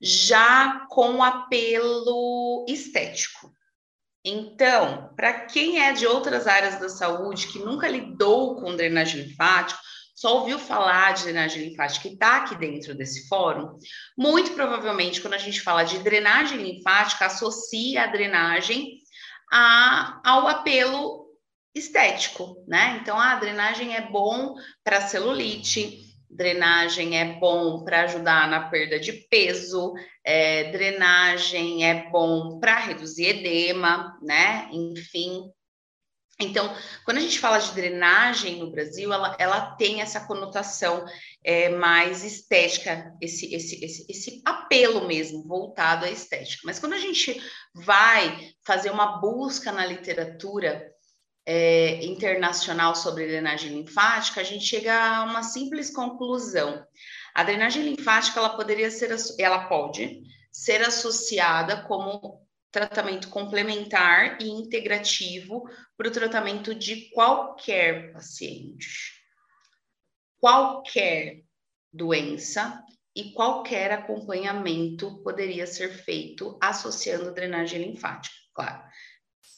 já 0.00 0.86
com 0.90 1.22
apelo 1.22 2.66
estético. 2.68 3.52
Então, 4.24 5.10
para 5.16 5.46
quem 5.46 5.80
é 5.80 5.92
de 5.92 6.06
outras 6.06 6.46
áreas 6.46 6.78
da 6.78 6.88
saúde 6.88 7.48
que 7.48 7.58
nunca 7.58 7.88
lidou 7.88 8.56
com 8.56 8.76
drenagem 8.76 9.22
linfática, 9.22 9.80
só 10.14 10.38
ouviu 10.38 10.58
falar 10.58 11.14
de 11.14 11.24
drenagem 11.24 11.68
linfática 11.68 12.06
e 12.06 12.12
está 12.12 12.36
aqui 12.36 12.54
dentro 12.54 12.94
desse 12.94 13.26
fórum, 13.26 13.76
muito 14.16 14.52
provavelmente, 14.52 15.20
quando 15.20 15.34
a 15.34 15.38
gente 15.38 15.60
fala 15.60 15.82
de 15.82 15.98
drenagem 15.98 16.58
linfática, 16.58 17.26
associa 17.26 18.04
a 18.04 18.06
drenagem 18.06 18.98
a, 19.52 20.20
ao 20.24 20.46
apelo 20.46 21.21
estético, 21.74 22.56
né? 22.66 22.98
Então, 23.00 23.18
a 23.18 23.36
drenagem 23.36 23.96
é 23.96 24.00
bom 24.00 24.54
para 24.84 25.00
celulite, 25.00 26.00
drenagem 26.30 27.18
é 27.18 27.38
bom 27.38 27.84
para 27.84 28.02
ajudar 28.02 28.48
na 28.48 28.68
perda 28.68 28.98
de 28.98 29.12
peso, 29.12 29.92
é, 30.24 30.70
drenagem 30.70 31.88
é 31.88 32.10
bom 32.10 32.58
para 32.58 32.78
reduzir 32.78 33.26
edema, 33.26 34.18
né? 34.22 34.68
Enfim, 34.72 35.50
então, 36.40 36.74
quando 37.04 37.18
a 37.18 37.20
gente 37.20 37.38
fala 37.38 37.58
de 37.58 37.72
drenagem 37.72 38.58
no 38.58 38.70
Brasil, 38.70 39.12
ela, 39.12 39.36
ela 39.38 39.76
tem 39.76 40.00
essa 40.00 40.26
conotação 40.26 41.04
é, 41.44 41.68
mais 41.68 42.24
estética, 42.24 43.14
esse, 43.20 43.54
esse, 43.54 43.84
esse, 43.84 44.06
esse 44.08 44.42
apelo 44.44 45.06
mesmo 45.06 45.46
voltado 45.46 46.04
à 46.04 46.10
estética. 46.10 46.62
Mas 46.64 46.78
quando 46.78 46.94
a 46.94 46.98
gente 46.98 47.40
vai 47.74 48.50
fazer 48.64 48.90
uma 48.90 49.20
busca 49.20 49.70
na 49.70 49.86
literatura 49.86 50.91
é, 51.44 52.04
internacional 52.04 52.94
sobre 52.94 53.26
drenagem 53.26 53.72
linfática, 53.72 54.40
a 54.40 54.44
gente 54.44 54.64
chega 54.64 54.94
a 54.94 55.24
uma 55.24 55.42
simples 55.42 55.90
conclusão. 55.90 56.86
A 57.34 57.42
drenagem 57.42 57.82
linfática 57.82 58.38
ela 58.38 58.56
poderia 58.56 58.90
ser, 58.90 59.14
ela 59.38 59.66
pode 59.66 60.22
ser 60.50 60.82
associada 60.82 61.82
como 61.82 62.46
tratamento 62.70 63.28
complementar 63.28 64.40
e 64.40 64.48
integrativo 64.48 65.68
para 65.96 66.08
o 66.08 66.12
tratamento 66.12 66.74
de 66.74 67.10
qualquer 67.10 68.12
paciente. 68.12 69.20
Qualquer 70.40 71.42
doença 71.92 72.82
e 73.14 73.32
qualquer 73.32 73.92
acompanhamento 73.92 75.22
poderia 75.22 75.66
ser 75.66 75.90
feito 75.90 76.58
associando 76.60 77.34
drenagem 77.34 77.82
linfática, 77.82 78.34
claro. 78.54 78.82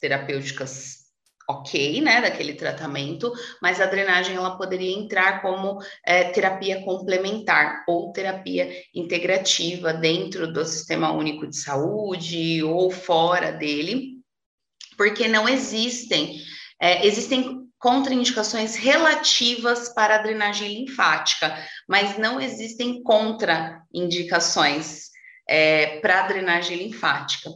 Terapêuticas 0.01 1.04
ok, 1.47 2.01
né, 2.01 2.21
daquele 2.21 2.53
tratamento, 2.53 3.31
mas 3.61 3.79
a 3.79 3.85
drenagem 3.85 4.35
ela 4.35 4.57
poderia 4.57 4.97
entrar 4.97 5.41
como 5.41 5.79
é, 6.05 6.25
terapia 6.25 6.83
complementar 6.83 7.83
ou 7.87 8.11
terapia 8.11 8.69
integrativa 8.93 9.93
dentro 9.93 10.51
do 10.51 10.65
Sistema 10.65 11.11
Único 11.11 11.47
de 11.47 11.57
Saúde 11.57 12.63
ou 12.63 12.89
fora 12.89 13.51
dele, 13.51 14.15
porque 14.97 15.27
não 15.27 15.47
existem, 15.47 16.41
é, 16.81 17.05
existem 17.05 17.63
contraindicações 17.77 18.75
relativas 18.75 19.93
para 19.93 20.15
a 20.15 20.19
drenagem 20.19 20.79
linfática, 20.79 21.55
mas 21.87 22.17
não 22.17 22.41
existem 22.41 23.03
contraindicações 23.03 25.05
é, 25.47 25.99
para 25.99 26.23
a 26.23 26.27
drenagem 26.27 26.77
linfática. 26.77 27.51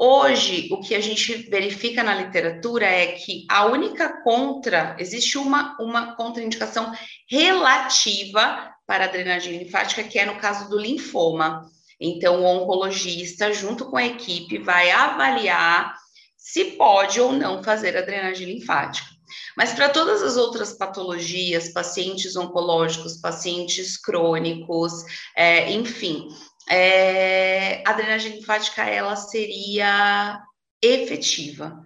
Hoje, 0.00 0.68
o 0.70 0.80
que 0.80 0.94
a 0.94 1.00
gente 1.00 1.50
verifica 1.50 2.04
na 2.04 2.14
literatura 2.14 2.86
é 2.86 3.08
que 3.08 3.44
a 3.50 3.66
única 3.66 4.22
contra, 4.22 4.94
existe 4.96 5.36
uma, 5.36 5.76
uma 5.80 6.14
contraindicação 6.14 6.92
relativa 7.28 8.72
para 8.86 9.06
a 9.06 9.08
drenagem 9.08 9.58
linfática, 9.58 10.04
que 10.04 10.16
é 10.16 10.24
no 10.24 10.36
caso 10.36 10.70
do 10.70 10.78
linfoma. 10.78 11.68
Então, 12.00 12.42
o 12.42 12.44
oncologista, 12.44 13.52
junto 13.52 13.86
com 13.86 13.96
a 13.96 14.06
equipe, 14.06 14.58
vai 14.58 14.88
avaliar 14.92 15.96
se 16.36 16.64
pode 16.76 17.20
ou 17.20 17.32
não 17.32 17.64
fazer 17.64 17.96
a 17.96 18.02
drenagem 18.02 18.46
linfática. 18.46 19.08
Mas 19.56 19.72
para 19.72 19.88
todas 19.88 20.22
as 20.22 20.36
outras 20.36 20.72
patologias, 20.74 21.70
pacientes 21.70 22.36
oncológicos, 22.36 23.20
pacientes 23.20 23.96
crônicos, 23.96 24.92
é, 25.36 25.72
enfim, 25.72 26.28
é, 26.70 27.82
a 27.86 27.92
drenagem 27.92 28.36
linfática 28.36 28.84
ela 28.84 29.16
seria 29.16 30.42
efetiva. 30.82 31.82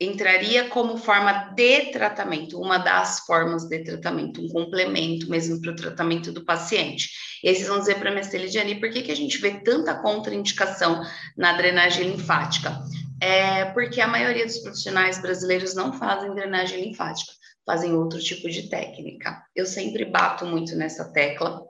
Entraria 0.00 0.68
como 0.68 0.96
forma 0.96 1.52
de 1.56 1.86
tratamento, 1.86 2.60
uma 2.60 2.78
das 2.78 3.20
formas 3.26 3.68
de 3.68 3.82
tratamento, 3.82 4.40
um 4.40 4.48
complemento 4.48 5.28
mesmo 5.28 5.60
para 5.60 5.72
o 5.72 5.76
tratamento 5.76 6.32
do 6.32 6.44
paciente. 6.44 7.08
E 7.42 7.48
aí 7.48 7.54
vocês 7.54 7.66
vão 7.66 7.80
dizer 7.80 7.98
para 7.98 8.10
a 8.10 8.14
minha 8.14 8.38
Lidiane, 8.38 8.78
por 8.78 8.90
que, 8.90 9.02
que 9.02 9.10
a 9.10 9.16
gente 9.16 9.38
vê 9.38 9.60
tanta 9.60 10.00
contraindicação 10.00 11.02
na 11.36 11.56
drenagem 11.56 12.10
linfática? 12.10 12.78
É 13.20 13.64
porque 13.66 14.00
a 14.00 14.06
maioria 14.06 14.46
dos 14.46 14.58
profissionais 14.58 15.18
brasileiros 15.18 15.74
não 15.74 15.92
fazem 15.92 16.32
drenagem 16.32 16.84
linfática, 16.84 17.32
fazem 17.66 17.92
outro 17.92 18.20
tipo 18.20 18.48
de 18.48 18.68
técnica. 18.68 19.42
Eu 19.54 19.66
sempre 19.66 20.04
bato 20.04 20.46
muito 20.46 20.76
nessa 20.76 21.12
tecla, 21.12 21.60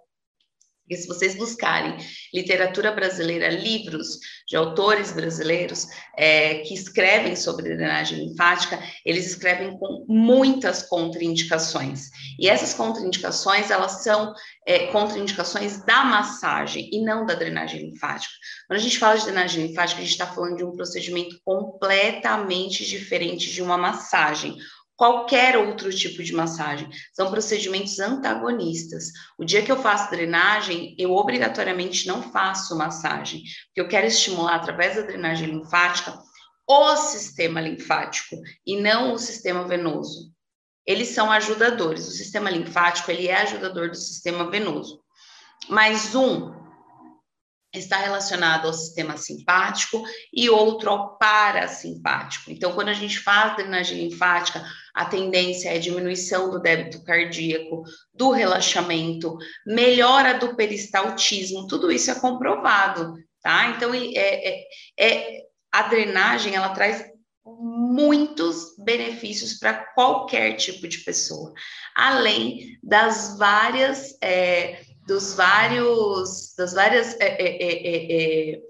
porque 0.88 0.96
se 0.96 1.06
vocês 1.06 1.36
buscarem 1.36 1.98
literatura 2.32 2.90
brasileira, 2.90 3.50
livros 3.50 4.18
de 4.48 4.56
autores 4.56 5.12
brasileiros 5.12 5.86
é, 6.16 6.60
que 6.60 6.72
escrevem 6.72 7.36
sobre 7.36 7.76
drenagem 7.76 8.26
linfática, 8.26 8.82
eles 9.04 9.26
escrevem 9.26 9.78
com 9.78 10.06
muitas 10.08 10.82
contraindicações. 10.82 12.08
E 12.38 12.48
essas 12.48 12.72
contraindicações, 12.72 13.70
elas 13.70 14.02
são 14.02 14.32
é, 14.66 14.86
contraindicações 14.86 15.84
da 15.84 16.04
massagem 16.04 16.88
e 16.90 17.04
não 17.04 17.26
da 17.26 17.34
drenagem 17.34 17.82
linfática. 17.82 18.32
Quando 18.66 18.78
a 18.78 18.82
gente 18.82 18.98
fala 18.98 19.18
de 19.18 19.26
drenagem 19.26 19.66
linfática, 19.66 20.00
a 20.00 20.04
gente 20.04 20.12
está 20.12 20.26
falando 20.26 20.56
de 20.56 20.64
um 20.64 20.74
procedimento 20.74 21.38
completamente 21.44 22.86
diferente 22.86 23.52
de 23.52 23.60
uma 23.60 23.76
massagem 23.76 24.56
qualquer 24.98 25.56
outro 25.56 25.90
tipo 25.90 26.24
de 26.24 26.34
massagem. 26.34 26.90
São 27.14 27.30
procedimentos 27.30 28.00
antagonistas. 28.00 29.12
O 29.38 29.44
dia 29.44 29.62
que 29.62 29.70
eu 29.70 29.80
faço 29.80 30.10
drenagem, 30.10 30.96
eu 30.98 31.12
obrigatoriamente 31.12 32.08
não 32.08 32.20
faço 32.20 32.76
massagem, 32.76 33.44
porque 33.66 33.80
eu 33.80 33.88
quero 33.88 34.08
estimular 34.08 34.56
através 34.56 34.96
da 34.96 35.02
drenagem 35.02 35.46
linfática 35.46 36.18
o 36.68 36.96
sistema 36.96 37.60
linfático 37.60 38.36
e 38.66 38.78
não 38.78 39.14
o 39.14 39.18
sistema 39.18 39.66
venoso. 39.66 40.32
Eles 40.84 41.08
são 41.08 41.30
ajudadores. 41.30 42.06
O 42.06 42.10
sistema 42.10 42.50
linfático, 42.50 43.10
ele 43.10 43.28
é 43.28 43.36
ajudador 43.42 43.88
do 43.88 43.96
sistema 43.96 44.50
venoso. 44.50 45.00
Mas 45.68 46.14
um 46.14 46.52
está 47.78 47.96
relacionado 47.96 48.66
ao 48.66 48.72
sistema 48.72 49.16
simpático 49.16 50.02
e 50.32 50.50
outro 50.50 50.90
ao 50.90 51.18
parasimpático. 51.18 52.50
Então, 52.50 52.72
quando 52.72 52.88
a 52.88 52.94
gente 52.94 53.18
faz 53.18 53.56
drenagem 53.56 54.08
linfática, 54.08 54.64
a 54.94 55.04
tendência 55.04 55.70
é 55.74 55.78
diminuição 55.78 56.50
do 56.50 56.60
débito 56.60 57.02
cardíaco, 57.04 57.82
do 58.12 58.30
relaxamento, 58.30 59.36
melhora 59.66 60.38
do 60.38 60.54
peristaltismo, 60.54 61.66
tudo 61.66 61.90
isso 61.90 62.10
é 62.10 62.14
comprovado, 62.14 63.14
tá? 63.42 63.70
Então, 63.70 63.94
é, 63.94 64.10
é, 64.16 64.64
é 64.98 65.42
a 65.70 65.82
drenagem, 65.82 66.54
ela 66.54 66.70
traz 66.70 67.04
muitos 67.60 68.76
benefícios 68.78 69.54
para 69.54 69.74
qualquer 69.94 70.54
tipo 70.54 70.86
de 70.86 70.98
pessoa, 70.98 71.52
além 71.94 72.78
das 72.82 73.38
várias 73.38 74.16
é, 74.22 74.82
dos 75.08 75.32
vários, 75.32 76.54
das 76.54 76.74
várias, 76.74 77.18
é 77.18 77.26
é, 77.26 77.62
é, 77.62 77.72
é, 77.72 78.52
é, 78.52 78.60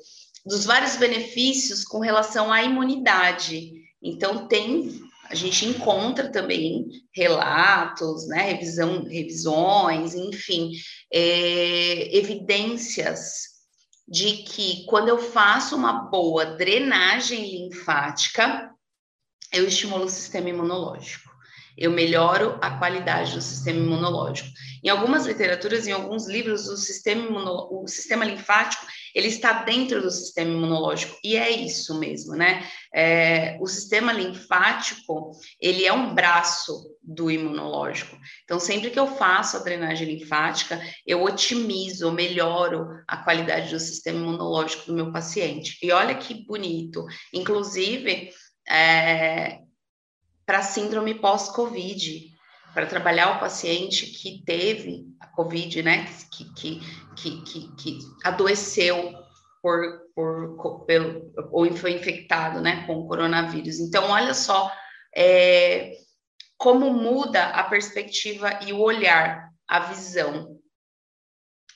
dos 0.47 0.65
vários 0.65 0.95
benefícios 0.95 1.83
com 1.83 1.99
relação 1.99 2.53
à 2.53 2.63
imunidade. 2.63 3.73
Então, 4.01 4.47
tem, 4.47 5.03
a 5.25 5.35
gente 5.35 5.67
encontra 5.67 6.31
também 6.31 6.87
relatos, 7.13 8.29
né, 8.29 8.53
revisão, 8.53 9.03
revisões, 9.03 10.15
enfim, 10.15 10.71
é, 11.13 12.17
evidências 12.17 13.59
de 14.07 14.45
que 14.45 14.87
quando 14.87 15.09
eu 15.09 15.19
faço 15.19 15.75
uma 15.75 16.09
boa 16.09 16.47
drenagem 16.57 17.51
linfática, 17.51 18.71
eu 19.53 19.67
estimulo 19.67 20.05
o 20.05 20.09
sistema 20.09 20.49
imunológico 20.51 21.28
eu 21.79 21.91
melhoro 21.91 22.59
a 22.61 22.71
qualidade 22.71 23.35
do 23.35 23.41
sistema 23.41 23.79
imunológico. 23.79 24.49
Em 24.83 24.89
algumas 24.89 25.27
literaturas, 25.27 25.87
em 25.87 25.93
alguns 25.93 26.29
livros, 26.29 26.69
o 26.69 26.77
sistema, 26.77 27.29
o 27.71 27.87
sistema 27.87 28.25
linfático 28.25 28.87
ele 29.15 29.29
está 29.29 29.65
dentro 29.65 30.03
do 30.03 30.11
sistema 30.11 30.51
imunológico 30.51 31.19
e 31.25 31.37
é 31.37 31.51
isso 31.51 31.99
mesmo, 31.99 32.35
né? 32.35 32.65
É, 32.95 33.57
o 33.61 33.67
sistema 33.67 34.13
linfático 34.13 35.33
ele 35.61 35.85
é 35.85 35.93
um 35.93 36.15
braço 36.15 36.97
do 37.03 37.31
imunológico. 37.31 38.17
Então, 38.45 38.61
sempre 38.61 38.91
que 38.91 38.99
eu 38.99 39.07
faço 39.07 39.57
a 39.57 39.61
drenagem 39.61 40.07
linfática, 40.07 40.81
eu 41.07 41.23
otimizo, 41.23 42.13
melhoro 42.13 42.87
a 43.07 43.17
qualidade 43.17 43.71
do 43.71 43.81
sistema 43.81 44.19
imunológico 44.19 44.87
do 44.87 44.95
meu 44.95 45.11
paciente. 45.11 45.79
E 45.83 45.91
olha 45.91 46.15
que 46.15 46.47
bonito. 46.47 47.05
Inclusive, 47.33 48.31
é, 48.69 49.61
para 50.49 50.63
síndrome 50.63 51.13
pós-Covid, 51.13 52.35
para 52.73 52.87
trabalhar 52.87 53.37
o 53.37 53.39
paciente 53.39 54.07
que 54.07 54.43
teve 54.47 55.05
a 55.21 55.27
Covid, 55.27 55.83
né, 55.83 56.07
que, 56.33 56.55
que, 56.55 56.81
que, 57.15 57.43
que, 57.43 57.77
que 57.77 57.99
adoeceu 58.25 59.13
por, 59.61 60.01
por, 60.15 60.87
pelo, 60.87 61.31
ou 61.53 61.71
foi 61.77 61.93
infectado, 61.93 62.63
né, 62.63 62.87
com 62.87 62.95
o 62.95 63.07
coronavírus. 63.07 63.79
Então, 63.79 64.09
olha 64.09 64.33
só 64.33 64.73
é, 65.15 65.93
como 66.57 66.95
muda 66.95 67.49
a 67.49 67.65
perspectiva 67.65 68.59
e 68.67 68.73
o 68.73 68.81
olhar, 68.81 69.51
a 69.69 69.81
visão. 69.81 70.59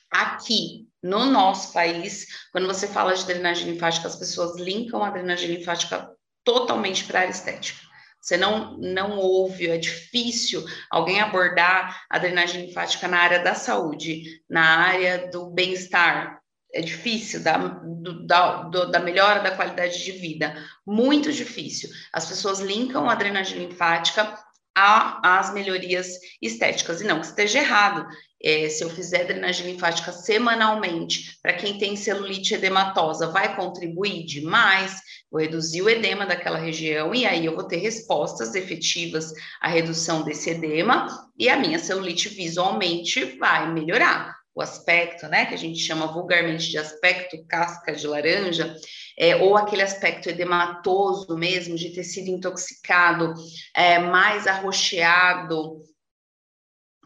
Aqui, 0.09 0.87
no 0.99 1.25
nosso 1.25 1.73
país, 1.73 2.25
quando 2.51 2.65
você 2.65 2.87
fala 2.87 3.13
de 3.13 3.23
drenagem 3.23 3.69
linfática, 3.69 4.07
as 4.07 4.15
pessoas 4.15 4.59
linkam 4.59 5.03
a 5.03 5.11
drenagem 5.11 5.57
linfática 5.57 6.09
totalmente 6.43 7.05
para 7.05 7.19
a 7.19 7.21
área 7.21 7.31
estética. 7.31 7.92
Você 8.23 8.37
não, 8.37 8.77
não 8.77 9.17
ouve, 9.17 9.69
é 9.69 9.77
difícil 9.77 10.63
alguém 10.89 11.19
abordar 11.19 12.05
a 12.09 12.17
drenagem 12.17 12.65
linfática 12.65 13.05
na 13.05 13.17
área 13.17 13.43
da 13.43 13.53
saúde, 13.53 14.41
na 14.49 14.63
área 14.63 15.29
do 15.29 15.49
bem-estar. 15.49 16.41
É 16.73 16.79
difícil, 16.79 17.43
da, 17.43 17.57
do, 17.57 18.25
da, 18.25 18.63
do, 18.63 18.89
da 18.89 18.99
melhora 19.01 19.41
da 19.41 19.53
qualidade 19.53 20.01
de 20.01 20.13
vida. 20.13 20.55
Muito 20.87 21.33
difícil. 21.33 21.89
As 22.13 22.25
pessoas 22.25 22.61
linkam 22.61 23.09
a 23.09 23.15
drenagem 23.15 23.59
linfática 23.59 24.39
às 24.75 25.53
melhorias 25.53 26.19
estéticas. 26.41 27.01
E 27.01 27.03
não 27.03 27.19
que 27.19 27.27
esteja 27.27 27.59
errado. 27.59 28.07
É, 28.45 28.67
se 28.67 28.83
eu 28.83 28.89
fizer 28.89 29.23
drenagem 29.23 29.71
linfática 29.71 30.11
semanalmente, 30.11 31.39
para 31.41 31.53
quem 31.53 31.77
tem 31.77 31.95
celulite 31.95 32.53
edematosa, 32.53 33.27
vai 33.31 33.55
contribuir 33.55 34.25
demais, 34.25 34.99
vou 35.31 35.39
reduzir 35.39 35.81
o 35.81 35.89
edema 35.89 36.25
daquela 36.25 36.57
região 36.57 37.15
e 37.15 37.25
aí 37.25 37.45
eu 37.45 37.55
vou 37.55 37.63
ter 37.63 37.77
respostas 37.77 38.53
efetivas 38.53 39.31
à 39.61 39.69
redução 39.69 40.23
desse 40.23 40.49
edema 40.49 41.07
e 41.39 41.47
a 41.47 41.55
minha 41.55 41.79
celulite 41.79 42.27
visualmente 42.27 43.23
vai 43.37 43.71
melhorar. 43.71 44.42
O 44.55 44.61
aspecto, 44.61 45.27
né, 45.27 45.45
que 45.45 45.53
a 45.55 45.57
gente 45.57 45.79
chama 45.79 46.13
vulgarmente 46.13 46.69
de 46.69 46.77
aspecto 46.77 47.43
casca 47.47 47.91
de 47.93 48.05
laranja, 48.05 48.75
é, 49.17 49.35
ou 49.37 49.57
aquele 49.57 49.81
aspecto 49.81 50.29
edematoso 50.29 51.35
mesmo, 51.35 51.75
de 51.75 51.89
tecido 51.89 52.29
intoxicado, 52.29 53.33
é, 53.75 53.99
mais 53.99 54.45
arroxeado, 54.45 55.81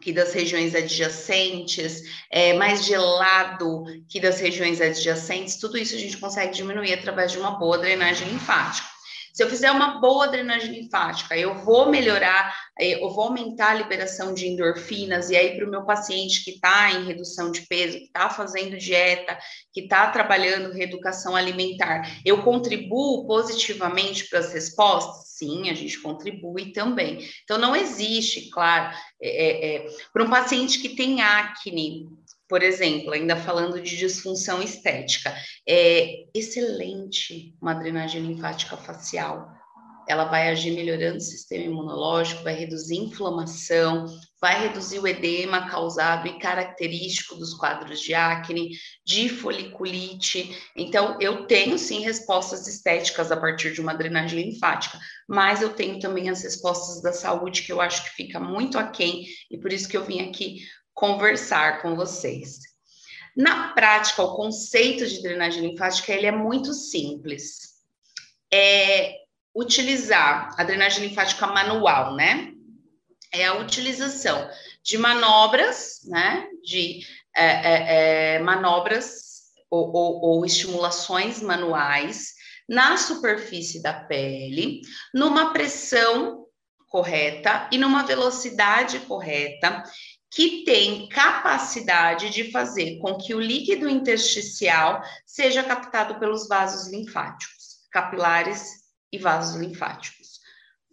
que 0.00 0.12
das 0.12 0.32
regiões 0.32 0.74
adjacentes, 0.74 2.02
é, 2.30 2.52
mais 2.52 2.84
gelado 2.84 3.84
que 4.08 4.20
das 4.20 4.40
regiões 4.40 4.80
adjacentes, 4.80 5.56
tudo 5.56 5.76
isso 5.76 5.94
a 5.94 5.98
gente 5.98 6.16
consegue 6.18 6.52
diminuir 6.52 6.92
através 6.92 7.32
de 7.32 7.38
uma 7.38 7.58
boa 7.58 7.78
drenagem 7.78 8.28
linfática. 8.28 8.97
Se 9.32 9.42
eu 9.42 9.48
fizer 9.48 9.70
uma 9.70 10.00
boa 10.00 10.28
drenagem 10.28 10.80
linfática, 10.80 11.36
eu 11.36 11.54
vou 11.64 11.90
melhorar, 11.90 12.54
é, 12.78 13.02
eu 13.02 13.10
vou 13.10 13.24
aumentar 13.24 13.70
a 13.70 13.74
liberação 13.74 14.34
de 14.34 14.46
endorfinas, 14.46 15.30
e 15.30 15.36
aí 15.36 15.56
para 15.56 15.66
o 15.66 15.70
meu 15.70 15.84
paciente 15.84 16.44
que 16.44 16.52
está 16.52 16.90
em 16.92 17.04
redução 17.04 17.50
de 17.50 17.62
peso, 17.66 17.98
que 17.98 18.04
está 18.04 18.28
fazendo 18.30 18.76
dieta, 18.76 19.38
que 19.72 19.82
está 19.82 20.10
trabalhando 20.10 20.72
reeducação 20.72 21.36
alimentar, 21.36 22.20
eu 22.24 22.42
contribuo 22.42 23.26
positivamente 23.26 24.28
para 24.28 24.40
as 24.40 24.52
respostas? 24.52 25.28
Sim, 25.38 25.70
a 25.70 25.74
gente 25.74 26.00
contribui 26.00 26.72
também. 26.72 27.18
Então, 27.44 27.58
não 27.58 27.76
existe, 27.76 28.50
claro, 28.50 28.92
é, 29.22 29.28
é, 29.28 29.76
é 29.76 29.86
para 30.12 30.24
um 30.24 30.30
paciente 30.30 30.80
que 30.80 30.96
tem 30.96 31.22
acne, 31.22 32.08
por 32.48 32.62
exemplo, 32.62 33.12
ainda 33.12 33.36
falando 33.36 33.80
de 33.80 33.96
disfunção 33.96 34.62
estética, 34.62 35.34
é 35.68 36.24
excelente 36.34 37.54
uma 37.60 37.74
drenagem 37.74 38.22
linfática 38.22 38.76
facial. 38.76 39.48
Ela 40.08 40.24
vai 40.24 40.48
agir 40.48 40.70
melhorando 40.70 41.18
o 41.18 41.20
sistema 41.20 41.64
imunológico, 41.64 42.42
vai 42.42 42.54
reduzir 42.54 42.96
inflamação, 42.96 44.06
vai 44.40 44.58
reduzir 44.62 44.98
o 44.98 45.06
edema 45.06 45.68
causado 45.68 46.26
e 46.26 46.38
característico 46.38 47.34
dos 47.34 47.52
quadros 47.52 48.00
de 48.00 48.14
acne, 48.14 48.70
de 49.04 49.28
foliculite. 49.28 50.56
Então, 50.74 51.18
eu 51.20 51.44
tenho 51.46 51.78
sim 51.78 52.00
respostas 52.00 52.66
estéticas 52.66 53.30
a 53.30 53.36
partir 53.36 53.74
de 53.74 53.82
uma 53.82 53.92
drenagem 53.92 54.42
linfática, 54.42 54.98
mas 55.28 55.60
eu 55.60 55.74
tenho 55.74 55.98
também 55.98 56.30
as 56.30 56.42
respostas 56.42 57.02
da 57.02 57.12
saúde 57.12 57.62
que 57.62 57.72
eu 57.72 57.78
acho 57.78 58.04
que 58.04 58.16
fica 58.16 58.40
muito 58.40 58.78
aquém 58.78 59.26
e 59.50 59.58
por 59.58 59.70
isso 59.70 59.86
que 59.86 59.96
eu 59.96 60.04
vim 60.04 60.20
aqui 60.20 60.62
conversar 60.98 61.80
com 61.80 61.94
vocês. 61.94 62.58
Na 63.36 63.68
prática, 63.68 64.20
o 64.20 64.34
conceito 64.34 65.06
de 65.06 65.22
drenagem 65.22 65.62
linfática 65.62 66.12
ele 66.12 66.26
é 66.26 66.32
muito 66.32 66.74
simples. 66.74 67.78
É 68.52 69.14
utilizar 69.54 70.50
a 70.58 70.64
drenagem 70.64 71.06
linfática 71.06 71.46
manual, 71.46 72.16
né? 72.16 72.52
É 73.32 73.46
a 73.46 73.54
utilização 73.54 74.50
de 74.82 74.98
manobras, 74.98 76.00
né? 76.04 76.48
De 76.64 77.06
é, 77.36 77.46
é, 77.46 78.34
é, 78.34 78.38
manobras 78.40 79.52
ou, 79.70 79.94
ou, 79.94 80.20
ou 80.20 80.44
estimulações 80.44 81.40
manuais 81.40 82.34
na 82.68 82.96
superfície 82.96 83.80
da 83.80 83.92
pele, 83.92 84.80
numa 85.14 85.52
pressão 85.52 86.44
correta 86.88 87.68
e 87.70 87.78
numa 87.78 88.02
velocidade 88.02 88.98
correta 89.00 89.84
que 90.30 90.64
tem 90.64 91.08
capacidade 91.08 92.30
de 92.30 92.50
fazer 92.50 92.98
com 92.98 93.16
que 93.16 93.34
o 93.34 93.40
líquido 93.40 93.88
intersticial 93.88 95.02
seja 95.24 95.62
captado 95.62 96.18
pelos 96.18 96.46
vasos 96.46 96.90
linfáticos, 96.92 97.78
capilares 97.90 98.70
e 99.10 99.18
vasos 99.18 99.58
linfáticos, 99.60 100.38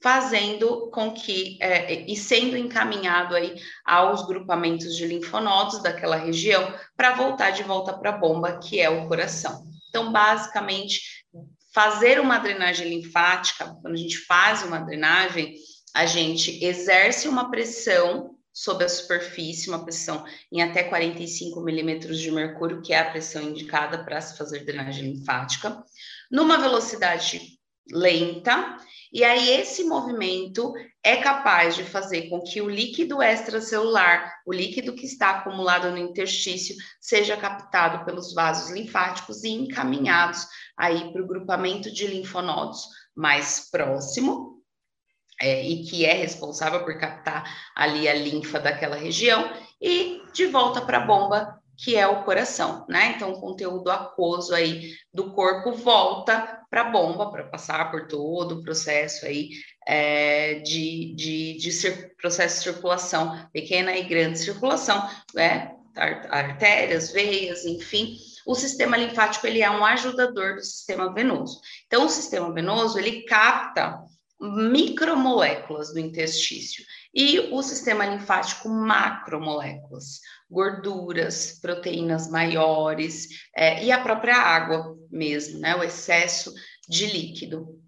fazendo 0.02 0.90
com 0.92 1.12
que 1.12 1.58
é, 1.62 2.10
e 2.10 2.16
sendo 2.16 2.56
encaminhado 2.56 3.36
aí 3.36 3.56
aos 3.84 4.26
grupamentos 4.26 4.96
de 4.96 5.06
linfonodos 5.06 5.82
daquela 5.82 6.16
região 6.16 6.74
para 6.96 7.16
voltar 7.16 7.52
de 7.52 7.64
volta 7.64 7.94
para 7.94 8.12
a 8.12 8.18
bomba 8.18 8.60
que 8.60 8.80
é 8.80 8.90
o 8.90 9.08
coração. 9.08 9.66
Então, 9.90 10.12
basicamente, 10.12 11.02
fazer 11.74 12.22
uma 12.22 12.38
drenagem 12.38 12.88
linfática, 12.88 13.76
quando 13.82 13.96
a 13.96 13.98
gente 13.98 14.18
faz 14.20 14.64
uma 14.64 14.80
drenagem, 14.80 15.56
a 15.94 16.06
gente 16.06 16.64
exerce 16.64 17.28
uma 17.28 17.50
pressão 17.50 18.35
sob 18.56 18.86
a 18.86 18.88
superfície, 18.88 19.68
uma 19.68 19.84
pressão 19.84 20.24
em 20.50 20.64
até 20.64 20.84
45 20.84 21.60
milímetros 21.60 22.18
de 22.22 22.32
mercúrio, 22.32 22.82
que 22.82 22.94
é 22.94 23.00
a 23.00 23.12
pressão 23.12 23.44
indicada 23.44 24.02
para 24.06 24.22
se 24.22 24.38
fazer 24.38 24.64
drenagem 24.64 25.12
linfática, 25.12 25.84
numa 26.32 26.58
velocidade 26.58 27.60
lenta, 27.92 28.78
e 29.12 29.26
aí 29.26 29.50
esse 29.50 29.84
movimento 29.84 30.74
é 31.04 31.18
capaz 31.18 31.76
de 31.76 31.84
fazer 31.84 32.30
com 32.30 32.42
que 32.42 32.62
o 32.62 32.70
líquido 32.70 33.22
extracelular, 33.22 34.34
o 34.46 34.54
líquido 34.54 34.96
que 34.96 35.06
está 35.06 35.32
acumulado 35.32 35.92
no 35.92 35.98
interstício, 35.98 36.76
seja 37.00 37.36
captado 37.36 38.06
pelos 38.06 38.34
vasos 38.34 38.72
linfáticos 38.72 39.44
e 39.44 39.50
encaminhados 39.50 40.48
aí 40.78 41.12
para 41.12 41.22
o 41.22 41.28
grupamento 41.28 41.92
de 41.92 42.08
linfonodos 42.08 42.88
mais 43.14 43.70
próximo, 43.70 44.55
é, 45.42 45.64
e 45.64 45.84
que 45.84 46.06
é 46.06 46.14
responsável 46.14 46.84
por 46.84 46.98
captar 46.98 47.44
ali 47.76 48.08
a 48.08 48.14
linfa 48.14 48.60
daquela 48.60 48.96
região, 48.96 49.52
e 49.82 50.22
de 50.34 50.46
volta 50.48 50.82
para 50.82 50.98
a 50.98 51.06
bomba 51.06 51.60
que 51.78 51.96
é 51.96 52.08
o 52.08 52.24
coração, 52.24 52.86
né? 52.88 53.14
Então, 53.16 53.32
o 53.32 53.42
conteúdo 53.42 53.92
aquoso 53.92 54.56
aí 54.56 54.94
do 55.14 55.32
corpo 55.32 55.74
volta 55.74 56.62
para 56.70 56.82
a 56.82 56.90
bomba 56.90 57.30
para 57.30 57.44
passar 57.44 57.92
por 57.92 58.08
todo 58.08 58.56
o 58.56 58.64
processo 58.64 59.26
aí 59.26 59.50
é, 59.86 60.56
de, 60.60 61.14
de, 61.16 61.58
de 61.58 61.92
processo 62.20 62.58
de 62.58 62.64
circulação, 62.64 63.48
pequena 63.52 63.96
e 63.96 64.04
grande 64.04 64.40
circulação, 64.40 65.08
né? 65.34 65.76
Artérias, 66.30 67.12
veias, 67.12 67.66
enfim. 67.66 68.18
O 68.46 68.54
sistema 68.54 68.98
linfático 68.98 69.48
ele 69.48 69.62
é 69.62 69.70
um 69.70 69.84
ajudador 69.86 70.56
do 70.56 70.64
sistema 70.64 71.14
venoso. 71.14 71.60
Então, 71.88 72.06
o 72.06 72.10
sistema 72.10 72.54
venoso 72.54 73.00
ele 73.00 73.24
capta 73.24 74.04
micromoléculas 74.52 75.94
do 75.94 76.00
intestício 76.00 76.84
e 77.14 77.40
o 77.52 77.62
sistema 77.64 78.06
linfático 78.06 78.68
macromoléculas, 78.70 80.20
gorduras, 80.50 81.60
proteínas 81.62 82.30
maiores 82.30 83.30
é, 83.56 83.84
e 83.84 83.92
a 83.92 84.00
própria 84.00 84.36
água 84.36 84.98
mesmo, 85.10 85.60
né? 85.60 85.76
O 85.76 85.84
excesso 85.84 86.54
de 86.88 87.08
líquido. 87.08 87.82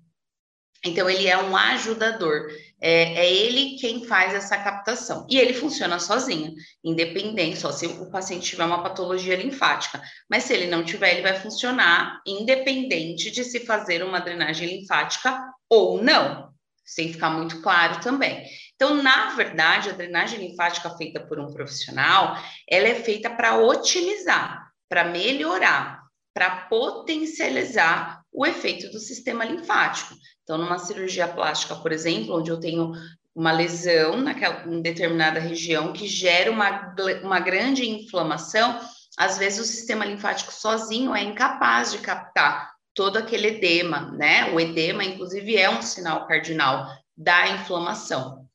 Então, 0.86 1.10
ele 1.10 1.28
é 1.28 1.38
um 1.38 1.58
ajudador, 1.58 2.48
é, 2.80 3.26
é, 3.26 3.34
ele 3.34 3.78
quem 3.78 4.06
faz 4.06 4.34
essa 4.34 4.58
captação. 4.58 5.26
E 5.30 5.38
ele 5.38 5.54
funciona 5.54 6.00
sozinho, 6.00 6.54
independente, 6.84 7.58
só 7.58 7.72
se 7.72 7.88
o 7.88 8.10
paciente 8.12 8.50
tiver 8.50 8.64
uma 8.64 8.84
patologia 8.84 9.36
linfática. 9.36 10.02
Mas 10.30 10.44
se 10.44 10.54
ele 10.54 10.68
não 10.68 10.84
tiver, 10.84 11.14
ele 11.14 11.24
vai 11.24 11.34
funcionar 11.40 12.22
independente 12.26 13.32
de 13.32 13.44
se 13.44 13.62
fazer 13.62 14.04
uma 14.04 14.20
drenagem 14.20 14.80
linfática 14.80 15.38
ou 15.70 16.02
não. 16.02 16.47
Sem 16.88 17.12
ficar 17.12 17.30
muito 17.30 17.62
claro 17.62 18.00
também. 18.00 18.46
Então, 18.74 19.04
na 19.04 19.36
verdade, 19.36 19.90
a 19.90 19.94
drenagem 19.94 20.40
linfática 20.40 20.90
feita 20.92 21.20
por 21.20 21.38
um 21.38 21.52
profissional, 21.52 22.42
ela 22.66 22.88
é 22.88 22.96
feita 22.96 23.30
para 23.30 23.58
otimizar, 23.58 24.72
para 24.88 25.04
melhorar, 25.04 26.02
para 26.34 26.50
potencializar 26.68 28.22
o 28.32 28.46
efeito 28.46 28.90
do 28.90 29.00
sistema 29.00 29.44
linfático. 29.44 30.16
Então, 30.44 30.58
numa 30.58 30.80
cirurgia 30.80 31.28
plástica, 31.28 31.76
por 31.76 31.92
exemplo, 31.92 32.38
onde 32.38 32.50
eu 32.50 32.60
tenho 32.60 32.94
uma 33.36 33.52
lesão 33.52 34.22
naquela 34.22 34.64
em 34.66 34.82
determinada 34.82 35.42
região 35.42 35.92
que 35.92 36.08
gera 36.08 36.50
uma, 36.50 36.96
uma 37.22 37.40
grande 37.42 37.88
inflamação, 37.88 38.80
às 39.18 39.38
vezes 39.38 39.60
o 39.60 39.66
sistema 39.66 40.06
linfático 40.06 40.54
sozinho 40.54 41.14
é 41.14 41.22
incapaz 41.22 41.92
de 41.92 41.98
captar 41.98 42.77
todo 42.98 43.18
aquele 43.18 43.50
edema, 43.50 44.12
né? 44.14 44.52
O 44.52 44.60
edema, 44.60 45.04
inclusive, 45.04 45.56
é 45.56 45.70
um 45.70 45.84
sinal 45.84 46.26
cardinal 46.26 46.88
da 47.16 47.48
inflamação. 47.50 48.50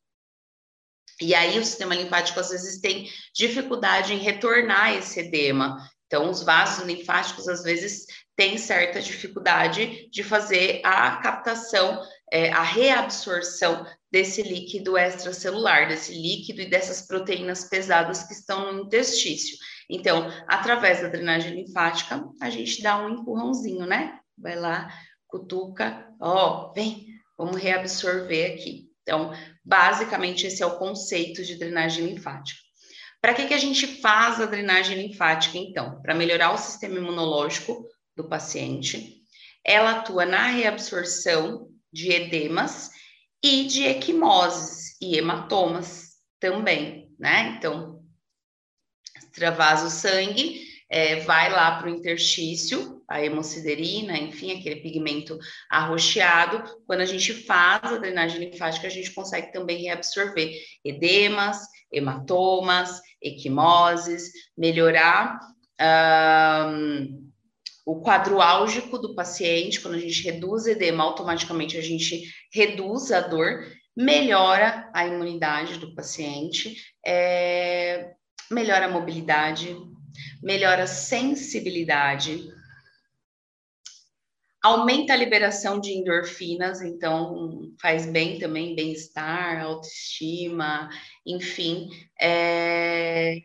E 1.21 1.33
aí 1.33 1.61
o 1.61 1.65
sistema 1.65 1.95
linfático 1.95 2.41
às 2.41 2.51
vezes 2.51 2.81
tem 2.81 3.09
dificuldade 3.33 4.13
em 4.13 4.19
retornar 4.19 4.95
esse 4.95 5.21
edema. 5.21 5.89
Então, 6.09 6.29
os 6.29 6.43
vasos 6.43 6.85
linfáticos 6.85 7.47
às 7.47 7.63
vezes 7.63 8.05
têm 8.35 8.59
certa 8.59 9.01
dificuldade 9.01 10.09
de 10.11 10.25
fazer 10.25 10.81
a 10.85 11.19
captação, 11.19 12.03
é, 12.33 12.51
a 12.51 12.63
reabsorção 12.63 13.87
desse 14.11 14.43
líquido 14.43 14.99
extracelular, 14.99 15.87
desse 15.87 16.13
líquido 16.13 16.63
e 16.63 16.69
dessas 16.69 17.07
proteínas 17.07 17.69
pesadas 17.69 18.25
que 18.25 18.33
estão 18.33 18.73
no 18.73 18.81
intestício. 18.87 19.57
Então, 19.89 20.29
através 20.49 21.01
da 21.01 21.09
drenagem 21.09 21.55
linfática, 21.55 22.25
a 22.41 22.51
gente 22.51 22.83
dá 22.83 22.99
um 22.99 23.21
empurrãozinho, 23.21 23.87
né? 23.87 24.19
Vai 24.43 24.57
lá, 24.57 24.93
cutuca, 25.29 26.07
ó, 26.21 26.73
vem, 26.73 27.07
vamos 27.39 27.57
reabsorver 27.57 28.53
aqui. 28.53 28.91
Então, 29.03 29.33
basicamente, 29.65 30.47
esse 30.47 30.63
é 30.63 30.67
o 30.67 30.79
conceito 30.79 31.45
de 31.45 31.57
drenagem 31.57 32.07
linfática. 32.07 32.61
Para 33.21 33.35
que, 33.35 33.47
que 33.47 33.55
a 33.55 33.59
gente 33.59 33.87
faz 34.01 34.41
a 34.41 34.47
drenagem 34.47 34.97
linfática, 34.97 35.57
então? 35.57 36.03
Para 36.03 36.15
melhorar 36.15 36.53
o 36.53 36.59
sistema 36.59 36.97
imunológico 36.97 37.87
do 38.17 38.29
paciente. 38.29 39.23
Ela 39.65 39.99
atua 39.99 40.27
na 40.27 40.49
reabsorção 40.49 41.69
de 41.93 42.11
edemas 42.11 42.91
e 43.43 43.65
de 43.65 43.85
equimoses 43.85 45.01
e 45.01 45.17
hematomas 45.17 46.17
também, 46.41 47.15
né? 47.19 47.55
Então, 47.57 48.03
extravasa 49.17 49.87
o 49.87 49.91
sangue, 49.91 50.67
é, 50.91 51.21
vai 51.21 51.51
lá 51.51 51.79
para 51.79 51.87
o 51.87 51.95
interstício, 51.95 53.02
a 53.13 53.23
hemociderina, 53.23 54.17
enfim, 54.17 54.59
aquele 54.59 54.77
pigmento 54.77 55.39
arroxeado. 55.71 56.65
Quando 56.87 57.01
a 57.01 57.05
gente 57.05 57.35
faz 57.35 57.93
a 57.93 57.99
drenagem 57.99 58.41
linfática, 58.41 58.87
a 58.87 58.91
gente 58.91 59.13
consegue 59.13 59.53
também 59.53 59.83
reabsorver 59.83 60.51
edemas, 60.83 61.59
hematomas, 61.93 63.01
equimoses, 63.23 64.31
melhorar 64.57 65.39
um, 66.67 67.31
o 67.85 68.01
quadro 68.01 68.41
álgico 68.41 68.99
do 68.99 69.15
paciente. 69.15 69.81
Quando 69.81 69.97
a 69.97 70.01
gente 70.01 70.23
reduz 70.25 70.67
edema, 70.67 71.05
automaticamente 71.05 71.77
a 71.77 71.83
gente 71.83 72.23
reduz 72.51 73.13
a 73.13 73.21
dor, 73.21 73.67
melhora 73.95 74.91
a 74.95 75.07
imunidade 75.07 75.79
do 75.79 75.95
paciente, 75.95 76.77
é, 77.07 78.13
melhora 78.51 78.87
a 78.87 78.91
mobilidade, 78.91 79.77
melhora 80.43 80.85
a 80.85 80.87
sensibilidade, 80.87 82.51
aumenta 84.63 85.13
a 85.13 85.17
liberação 85.17 85.81
de 85.81 85.91
endorfinas, 85.91 86.81
então 86.81 87.73
faz 87.81 88.07
bem 88.07 88.39
também, 88.39 88.77
bem-estar, 88.77 89.63
autoestima, 89.63 90.89
enfim. 91.27 91.89
É... 92.21 93.39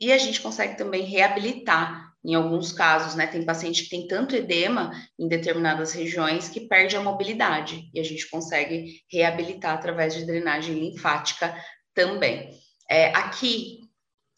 E 0.00 0.12
a 0.12 0.18
gente 0.18 0.40
consegue 0.40 0.76
também 0.76 1.02
reabilitar 1.04 2.12
em 2.24 2.34
alguns 2.34 2.72
casos, 2.72 3.14
né? 3.14 3.26
Tem 3.26 3.44
paciente 3.44 3.84
que 3.84 3.90
tem 3.90 4.08
tanto 4.08 4.34
edema 4.34 4.90
em 5.18 5.28
determinadas 5.28 5.92
regiões 5.92 6.48
que 6.48 6.60
perde 6.66 6.96
a 6.96 7.02
mobilidade, 7.02 7.88
e 7.94 8.00
a 8.00 8.02
gente 8.02 8.28
consegue 8.28 9.00
reabilitar 9.10 9.74
através 9.74 10.14
de 10.14 10.26
drenagem 10.26 10.74
linfática 10.74 11.54
também. 11.94 12.50
É, 12.90 13.06
aqui 13.14 13.85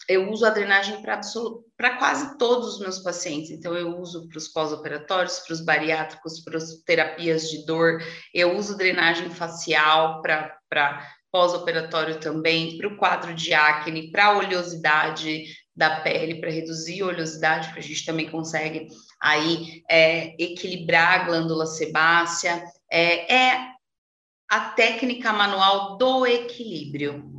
eu 0.08 0.30
uso 0.30 0.46
a 0.46 0.50
drenagem 0.50 1.02
para 1.02 1.96
quase 1.98 2.38
todos 2.38 2.74
os 2.74 2.80
meus 2.80 2.98
pacientes. 2.98 3.50
Então, 3.50 3.74
eu 3.74 3.98
uso 3.98 4.26
para 4.26 4.38
os 4.38 4.48
pós-operatórios, 4.48 5.40
para 5.40 5.52
os 5.52 5.60
bariátricos, 5.60 6.40
para 6.40 6.56
as 6.56 6.76
terapias 6.86 7.50
de 7.50 7.66
dor. 7.66 8.02
Eu 8.32 8.56
uso 8.56 8.78
drenagem 8.78 9.28
facial 9.28 10.22
para 10.22 11.06
pós-operatório 11.30 12.18
também, 12.18 12.78
para 12.78 12.88
o 12.88 12.96
quadro 12.96 13.34
de 13.34 13.52
acne, 13.52 14.10
para 14.10 14.26
a 14.26 14.38
oleosidade 14.38 15.44
da 15.76 16.00
pele, 16.00 16.40
para 16.40 16.50
reduzir 16.50 17.02
a 17.02 17.06
oleosidade, 17.06 17.66
porque 17.66 17.80
a 17.80 17.82
gente 17.82 18.06
também 18.06 18.30
consegue 18.30 18.88
aí 19.20 19.82
é, 19.90 20.34
equilibrar 20.42 21.20
a 21.20 21.24
glândula 21.24 21.66
sebácea. 21.66 22.64
É, 22.90 23.50
é 23.52 23.68
a 24.50 24.70
técnica 24.70 25.34
manual 25.34 25.98
do 25.98 26.26
equilíbrio 26.26 27.30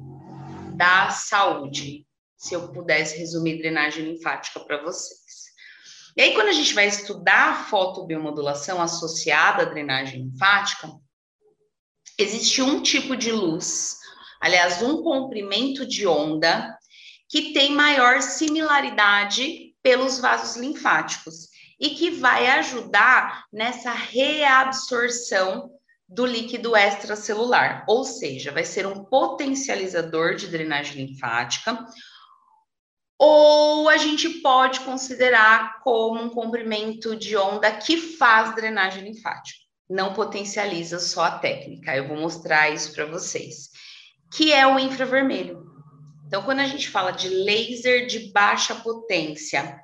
da 0.77 1.09
saúde 1.09 2.07
se 2.39 2.55
eu 2.55 2.69
pudesse 2.69 3.17
resumir 3.17 3.57
drenagem 3.57 4.05
linfática 4.05 4.61
para 4.61 4.81
vocês. 4.81 5.19
E 6.15 6.21
aí, 6.21 6.33
quando 6.33 6.47
a 6.47 6.53
gente 6.53 6.73
vai 6.73 6.87
estudar 6.87 7.49
a 7.49 7.63
fotobiomodulação 7.65 8.81
associada 8.81 9.63
à 9.63 9.65
drenagem 9.65 10.23
linfática, 10.23 10.89
existe 12.17 12.61
um 12.61 12.81
tipo 12.81 13.15
de 13.15 13.31
luz, 13.31 13.97
aliás, 14.41 14.81
um 14.81 15.03
comprimento 15.03 15.85
de 15.85 16.07
onda 16.07 16.77
que 17.27 17.53
tem 17.53 17.73
maior 17.73 18.21
similaridade 18.21 19.75
pelos 19.83 20.17
vasos 20.17 20.55
linfáticos 20.55 21.49
e 21.79 21.89
que 21.91 22.09
vai 22.09 22.47
ajudar 22.47 23.45
nessa 23.51 23.91
reabsorção 23.91 25.69
do 26.07 26.25
líquido 26.25 26.75
extracelular, 26.75 27.85
ou 27.87 28.03
seja, 28.03 28.51
vai 28.51 28.63
ser 28.63 28.87
um 28.87 29.05
potencializador 29.05 30.35
de 30.35 30.47
drenagem 30.47 31.05
linfática, 31.05 31.85
ou 33.19 33.89
a 33.89 33.97
gente 33.97 34.29
pode 34.41 34.79
considerar 34.79 35.81
como 35.81 36.23
um 36.23 36.29
comprimento 36.29 37.15
de 37.15 37.35
onda 37.35 37.69
que 37.71 37.97
faz 37.97 38.55
drenagem 38.55 39.03
linfática, 39.03 39.59
não 39.89 40.13
potencializa 40.13 40.99
só 40.99 41.25
a 41.25 41.39
técnica. 41.39 41.95
Eu 41.95 42.07
vou 42.07 42.17
mostrar 42.17 42.69
isso 42.69 42.93
para 42.93 43.05
vocês, 43.05 43.69
que 44.33 44.53
é 44.53 44.65
o 44.65 44.79
infravermelho. 44.79 45.67
Então, 46.25 46.43
quando 46.43 46.59
a 46.59 46.67
gente 46.67 46.89
fala 46.89 47.11
de 47.11 47.27
laser 47.27 48.07
de 48.07 48.31
baixa 48.31 48.75
potência 48.75 49.79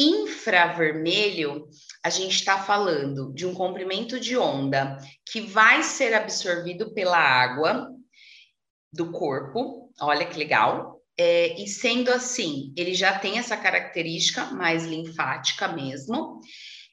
Infravermelho, 0.00 1.68
a 2.02 2.08
gente 2.08 2.34
está 2.34 2.62
falando 2.62 3.34
de 3.34 3.46
um 3.46 3.52
comprimento 3.52 4.18
de 4.18 4.34
onda 4.34 4.96
que 5.30 5.42
vai 5.42 5.82
ser 5.82 6.14
absorvido 6.14 6.94
pela 6.94 7.18
água 7.18 7.90
do 8.90 9.12
corpo, 9.12 9.92
olha 10.00 10.24
que 10.24 10.38
legal. 10.38 10.99
É, 11.22 11.62
e 11.62 11.68
sendo 11.68 12.10
assim, 12.10 12.72
ele 12.74 12.94
já 12.94 13.18
tem 13.18 13.36
essa 13.36 13.54
característica 13.54 14.46
mais 14.46 14.86
linfática 14.86 15.68
mesmo. 15.68 16.40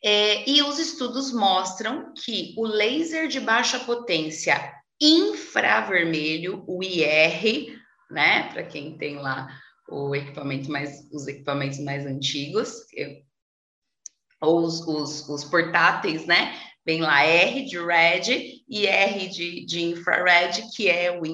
É, 0.04 0.50
e 0.50 0.62
os 0.62 0.78
estudos 0.80 1.32
mostram 1.32 2.12
que 2.14 2.54
o 2.58 2.68
laser 2.68 3.30
de 3.30 3.40
baixa 3.40 3.80
potência 3.80 4.74
infravermelho, 5.00 6.62
o 6.68 6.84
IR, 6.84 7.80
né, 8.12 8.52
para 8.52 8.64
quem 8.64 8.98
tem 8.98 9.16
lá 9.16 9.48
o 9.88 10.14
equipamento 10.14 10.70
mais, 10.70 11.10
os 11.10 11.26
equipamentos 11.26 11.80
mais 11.80 12.06
antigos, 12.06 12.82
ou 14.42 14.60
os, 14.66 14.82
os, 14.86 15.30
os, 15.30 15.46
portáteis, 15.46 16.26
né? 16.26 16.54
Vem 16.86 17.00
lá 17.00 17.24
R 17.24 17.66
de 17.66 17.80
red 17.80 18.62
e 18.68 18.86
R 18.86 19.30
de, 19.30 19.66
de 19.66 19.84
infrared, 19.84 20.64
que 20.76 20.90
é 20.90 21.18
o 21.18 21.26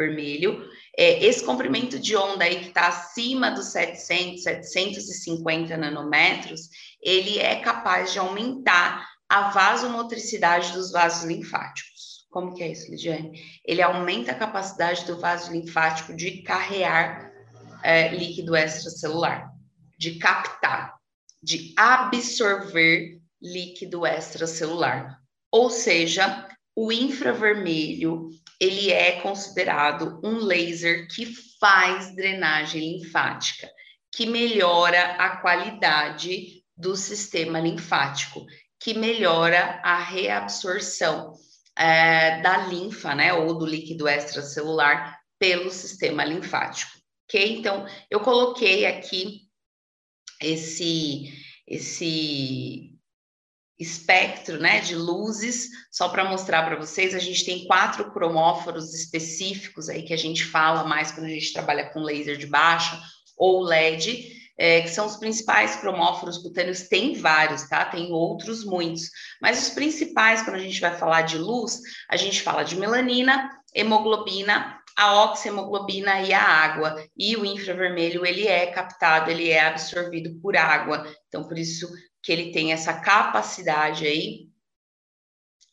infravermelho. 0.00 0.64
É, 0.96 1.24
esse 1.24 1.44
comprimento 1.44 1.98
de 1.98 2.16
onda 2.16 2.44
aí 2.44 2.60
que 2.60 2.68
está 2.68 2.88
acima 2.88 3.50
dos 3.50 3.66
700, 3.66 4.42
750 4.42 5.76
nanômetros, 5.76 6.68
ele 7.02 7.38
é 7.38 7.56
capaz 7.56 8.12
de 8.12 8.18
aumentar 8.18 9.06
a 9.28 9.50
vasomotricidade 9.50 10.72
dos 10.72 10.90
vasos 10.90 11.24
linfáticos. 11.24 12.26
Como 12.30 12.54
que 12.54 12.62
é 12.62 12.68
isso, 12.68 12.90
Lidiane? 12.90 13.40
Ele 13.64 13.82
aumenta 13.82 14.32
a 14.32 14.36
capacidade 14.36 15.04
do 15.04 15.18
vaso 15.18 15.52
linfático 15.52 16.14
de 16.14 16.42
carrear 16.42 17.30
é, 17.82 18.08
líquido 18.08 18.56
extracelular, 18.56 19.50
de 19.98 20.16
captar, 20.16 20.94
de 21.42 21.72
absorver 21.76 23.20
líquido 23.40 24.06
extracelular. 24.06 25.18
Ou 25.50 25.70
seja, 25.70 26.46
o 26.74 26.92
infravermelho, 26.92 28.28
ele 28.58 28.90
é 28.90 29.20
considerado 29.20 30.20
um 30.24 30.38
laser 30.38 31.08
que 31.08 31.26
faz 31.58 32.14
drenagem 32.14 32.98
linfática, 32.98 33.70
que 34.12 34.26
melhora 34.26 35.16
a 35.16 35.36
qualidade 35.36 36.62
do 36.76 36.96
sistema 36.96 37.60
linfático, 37.60 38.46
que 38.78 38.94
melhora 38.94 39.80
a 39.84 39.98
reabsorção 39.98 41.34
é, 41.76 42.40
da 42.40 42.56
linfa, 42.66 43.14
né, 43.14 43.32
ou 43.32 43.58
do 43.58 43.66
líquido 43.66 44.08
extracelular 44.08 45.18
pelo 45.38 45.70
sistema 45.70 46.24
linfático 46.24 47.00
ok? 47.30 47.58
Então, 47.58 47.86
eu 48.10 48.20
coloquei 48.20 48.84
aqui 48.86 49.42
esse, 50.42 51.32
esse 51.66 52.89
espectro 53.80 54.60
né, 54.60 54.80
de 54.80 54.94
luzes, 54.94 55.70
só 55.90 56.10
para 56.10 56.28
mostrar 56.28 56.64
para 56.64 56.76
vocês, 56.76 57.14
a 57.14 57.18
gente 57.18 57.44
tem 57.46 57.64
quatro 57.64 58.12
cromóforos 58.12 58.92
específicos 58.94 59.88
aí 59.88 60.02
que 60.02 60.12
a 60.12 60.18
gente 60.18 60.44
fala 60.44 60.84
mais 60.84 61.10
quando 61.10 61.26
a 61.26 61.30
gente 61.30 61.52
trabalha 61.52 61.88
com 61.90 62.00
laser 62.00 62.36
de 62.36 62.46
baixa 62.46 63.00
ou 63.38 63.62
LED, 63.62 64.38
é, 64.58 64.82
que 64.82 64.90
são 64.90 65.06
os 65.06 65.16
principais 65.16 65.76
cromóforos 65.76 66.36
cutâneos, 66.36 66.82
tem 66.82 67.14
vários, 67.14 67.62
tá? 67.62 67.86
Tem 67.86 68.12
outros 68.12 68.62
muitos, 68.62 69.10
mas 69.40 69.66
os 69.66 69.70
principais, 69.70 70.42
quando 70.42 70.56
a 70.56 70.62
gente 70.62 70.78
vai 70.78 70.94
falar 70.94 71.22
de 71.22 71.38
luz, 71.38 71.80
a 72.06 72.16
gente 72.16 72.42
fala 72.42 72.62
de 72.62 72.76
melanina, 72.76 73.48
hemoglobina 73.74 74.78
a 75.00 75.24
oxihemoglobina 75.24 76.20
e 76.20 76.34
a 76.34 76.42
água. 76.42 77.02
E 77.16 77.34
o 77.34 77.46
infravermelho, 77.46 78.26
ele 78.26 78.46
é 78.46 78.66
captado, 78.66 79.30
ele 79.30 79.48
é 79.48 79.60
absorvido 79.60 80.38
por 80.42 80.54
água. 80.54 81.06
Então, 81.26 81.48
por 81.48 81.56
isso 81.56 81.90
que 82.22 82.30
ele 82.30 82.52
tem 82.52 82.74
essa 82.74 82.92
capacidade 82.92 84.06
aí 84.06 84.50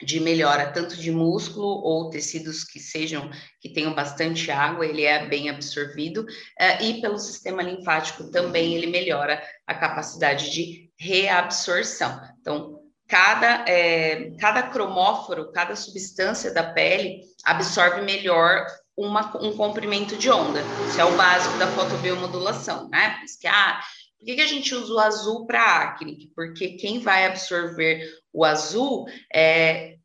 de 0.01 0.21
melhora 0.21 0.71
tanto 0.71 0.95
de 0.95 1.11
músculo 1.11 1.65
ou 1.65 2.09
tecidos 2.09 2.63
que 2.63 2.79
sejam 2.79 3.29
que 3.59 3.67
tenham 3.67 3.93
bastante 3.93 4.49
água, 4.49 4.85
ele 4.85 5.03
é 5.03 5.27
bem 5.27 5.49
absorvido 5.49 6.21
uh, 6.21 6.83
e 6.83 7.01
pelo 7.01 7.17
sistema 7.17 7.63
linfático 7.63 8.29
também 8.31 8.75
ele 8.75 8.87
melhora 8.87 9.43
a 9.65 9.73
capacidade 9.73 10.51
de 10.51 10.89
reabsorção. 10.97 12.21
Então, 12.39 12.79
cada, 13.07 13.65
é, 13.67 14.31
cada 14.39 14.63
cromóforo, 14.63 15.51
cada 15.51 15.75
substância 15.75 16.53
da 16.53 16.63
pele 16.71 17.21
absorve 17.43 18.01
melhor 18.01 18.67
uma, 18.97 19.37
um 19.41 19.55
comprimento 19.55 20.17
de 20.17 20.29
onda. 20.31 20.59
Isso 20.89 20.99
é 20.99 21.05
o 21.05 21.15
básico 21.15 21.57
da 21.59 21.67
fotobiomodulação, 21.67 22.89
né? 22.89 23.19
Por 23.19 23.39
que, 23.39 23.47
ah, 23.47 23.79
por 24.17 24.25
que, 24.25 24.41
a 24.41 24.47
gente 24.47 24.73
usa 24.73 24.93
o 24.93 24.99
azul 24.99 25.45
para 25.45 25.83
acne? 25.83 26.31
Porque 26.35 26.69
quem 26.69 26.99
vai 26.99 27.27
absorver 27.27 28.09
o 28.33 28.43
azul 28.43 29.05
é, 29.31 29.97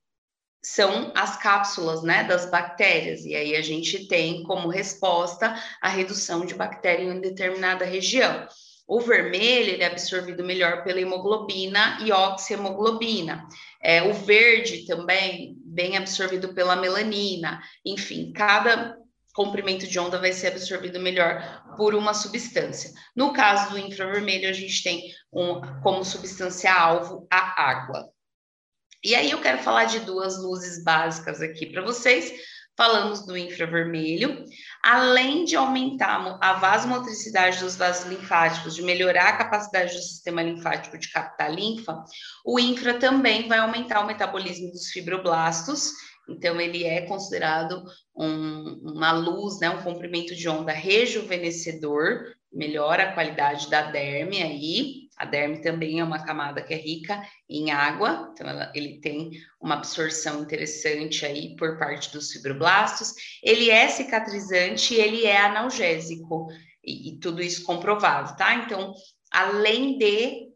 são 0.63 1.11
as 1.15 1.37
cápsulas 1.39 2.03
né, 2.03 2.23
das 2.25 2.51
bactérias, 2.51 3.25
e 3.25 3.35
aí 3.35 3.57
a 3.57 3.63
gente 3.63 4.07
tem 4.07 4.43
como 4.45 4.69
resposta 4.69 5.57
a 5.81 5.89
redução 5.89 6.45
de 6.45 6.55
bactéria 6.55 7.05
em 7.05 7.21
determinada 7.21 7.85
região. 7.87 8.47
O 8.87 9.01
vermelho 9.01 9.71
ele 9.71 9.83
é 9.83 9.87
absorvido 9.87 10.45
melhor 10.45 10.85
pela 10.85 11.01
hemoglobina 11.01 11.99
e 12.05 12.13
oxihemoglobina. 12.13 13.49
É, 13.81 14.03
o 14.03 14.13
verde 14.13 14.85
também 14.87 15.57
bem 15.73 15.97
absorvido 15.97 16.55
pela 16.55 16.77
melanina. 16.77 17.61
Enfim, 17.85 18.33
cada 18.33 18.97
comprimento 19.35 19.87
de 19.87 19.99
onda 19.99 20.19
vai 20.19 20.33
ser 20.33 20.49
absorvido 20.49 21.01
melhor 21.01 21.65
por 21.77 21.95
uma 21.95 22.13
substância. 22.13 22.93
No 23.17 23.33
caso 23.33 23.71
do 23.71 23.79
infravermelho, 23.79 24.49
a 24.49 24.53
gente 24.53 24.83
tem 24.83 25.11
um, 25.33 25.61
como 25.83 26.05
substância 26.05 26.73
alvo 26.73 27.27
a 27.31 27.63
água. 27.71 28.09
E 29.03 29.15
aí 29.15 29.31
eu 29.31 29.41
quero 29.41 29.59
falar 29.59 29.87
de 29.87 30.01
duas 30.01 30.41
luzes 30.41 30.85
básicas 30.85 31.41
aqui 31.41 31.67
para 31.67 31.83
vocês 31.83 32.33
falamos 32.77 33.27
do 33.27 33.37
infravermelho, 33.37 34.45
além 34.83 35.45
de 35.45 35.55
aumentar 35.55 36.39
a 36.41 36.55
vasomotricidade 36.55 37.61
dos 37.61 37.77
vasos 37.77 38.11
linfáticos, 38.11 38.75
de 38.75 38.83
melhorar 38.83 39.29
a 39.29 39.37
capacidade 39.37 39.95
do 39.95 40.03
sistema 40.03 40.43
linfático 40.43 40.99
de 40.99 41.11
captar 41.11 41.55
linfa, 41.55 42.03
o 42.45 42.59
infra 42.59 42.95
também 42.95 43.47
vai 43.47 43.59
aumentar 43.59 44.01
o 44.01 44.07
metabolismo 44.07 44.73
dos 44.73 44.89
fibroblastos, 44.89 45.93
então 46.29 46.61
ele 46.61 46.85
é 46.85 47.03
considerado 47.03 47.85
um, 48.17 48.81
uma 48.83 49.13
luz, 49.13 49.61
né, 49.61 49.71
um 49.71 49.83
comprimento 49.83 50.35
de 50.35 50.49
onda 50.49 50.73
rejuvenescedor, 50.73 52.35
melhora 52.53 53.05
a 53.05 53.13
qualidade 53.13 53.71
da 53.71 53.83
derme 53.83 54.43
aí, 54.43 55.02
a 55.17 55.25
derme 55.25 55.61
também 55.61 56.01
é 56.01 56.05
uma 56.05 56.25
camada 56.25 56.63
que 56.63 56.75
é 56.75 56.77
rica 56.77 57.23
em 57.49 57.71
água, 57.71 58.31
então 58.33 58.49
ela, 58.49 58.73
ele 58.75 59.01
tem 59.01 59.31
uma 59.61 59.75
absorção 59.75 60.43
interessante 60.43 61.25
aí 61.25 61.55
por 61.57 61.79
parte 61.79 62.11
dos 62.13 62.33
fibroblastos. 62.33 63.15
Ele 63.43 63.71
é 63.71 63.89
cicatrizante, 63.89 64.95
ele 64.95 65.25
é 65.25 65.41
analgésico, 65.41 66.49
e, 66.85 67.11
e 67.11 67.19
tudo 67.19 67.43
isso 67.43 67.65
comprovado, 67.65 68.37
tá? 68.37 68.55
Então, 68.55 68.95
além 69.31 69.99
de 69.99 70.53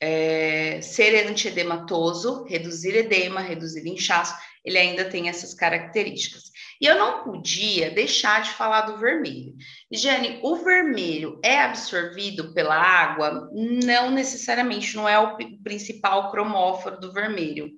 é, 0.00 0.80
ser 0.80 1.26
antiedematoso, 1.26 2.44
reduzir 2.44 2.94
edema, 2.96 3.40
reduzir 3.40 3.86
inchaço, 3.86 4.34
ele 4.64 4.78
ainda 4.78 5.04
tem 5.04 5.28
essas 5.28 5.54
características. 5.54 6.44
E 6.82 6.86
eu 6.86 6.98
não 6.98 7.22
podia 7.22 7.92
deixar 7.92 8.42
de 8.42 8.50
falar 8.50 8.80
do 8.80 8.98
vermelho. 8.98 9.54
Jane, 9.88 10.40
o 10.42 10.56
vermelho 10.56 11.38
é 11.40 11.60
absorvido 11.60 12.52
pela 12.52 12.74
água? 12.74 13.48
Não 13.52 14.10
necessariamente, 14.10 14.96
não 14.96 15.08
é 15.08 15.16
o 15.16 15.36
principal 15.62 16.32
cromóforo 16.32 16.98
do 16.98 17.12
vermelho. 17.12 17.70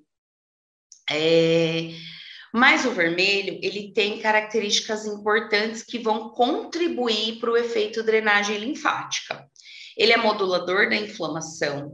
É... 1.07 1.91
Mas 2.51 2.83
o 2.83 2.91
vermelho, 2.91 3.59
ele 3.61 3.93
tem 3.93 4.17
características 4.17 5.05
importantes 5.05 5.83
que 5.83 5.99
vão 5.99 6.29
contribuir 6.29 7.37
para 7.39 7.51
o 7.51 7.57
efeito 7.57 8.01
drenagem 8.01 8.57
linfática. 8.57 9.45
Ele 9.95 10.13
é 10.13 10.17
modulador 10.17 10.89
da 10.89 10.95
inflamação, 10.95 11.91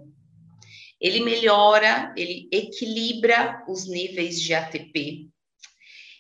ele 1.02 1.19
melhora, 1.19 2.13
ele 2.15 2.47
equilibra 2.54 3.65
os 3.67 3.89
níveis 3.89 4.39
de 4.39 4.54
ATP. 4.54 5.30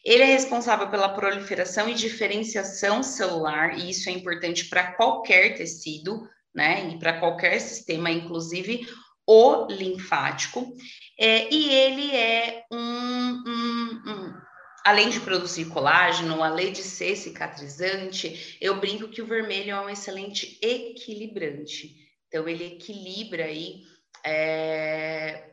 Ele 0.03 0.23
é 0.23 0.27
responsável 0.27 0.89
pela 0.89 1.09
proliferação 1.09 1.87
e 1.87 1.93
diferenciação 1.93 3.03
celular, 3.03 3.77
e 3.77 3.89
isso 3.89 4.09
é 4.09 4.13
importante 4.13 4.65
para 4.65 4.93
qualquer 4.93 5.55
tecido, 5.55 6.27
né? 6.53 6.89
E 6.89 6.99
para 6.99 7.19
qualquer 7.19 7.59
sistema, 7.59 8.09
inclusive 8.09 8.87
o 9.27 9.67
linfático. 9.67 10.73
É, 11.19 11.53
e 11.53 11.69
ele 11.69 12.15
é 12.15 12.65
um, 12.71 13.43
um, 13.47 14.01
um 14.07 14.41
além 14.83 15.09
de 15.09 15.19
produzir 15.19 15.65
colágeno, 15.65 16.43
além 16.43 16.71
de 16.71 16.83
ser 16.83 17.15
cicatrizante, 17.15 18.57
eu 18.59 18.79
brinco 18.79 19.07
que 19.07 19.21
o 19.21 19.27
vermelho 19.27 19.71
é 19.71 19.81
um 19.81 19.89
excelente 19.89 20.57
equilibrante. 20.61 21.95
Então, 22.27 22.47
ele 22.47 22.65
equilibra 22.65 23.45
aí 23.45 23.83
é... 24.25 25.51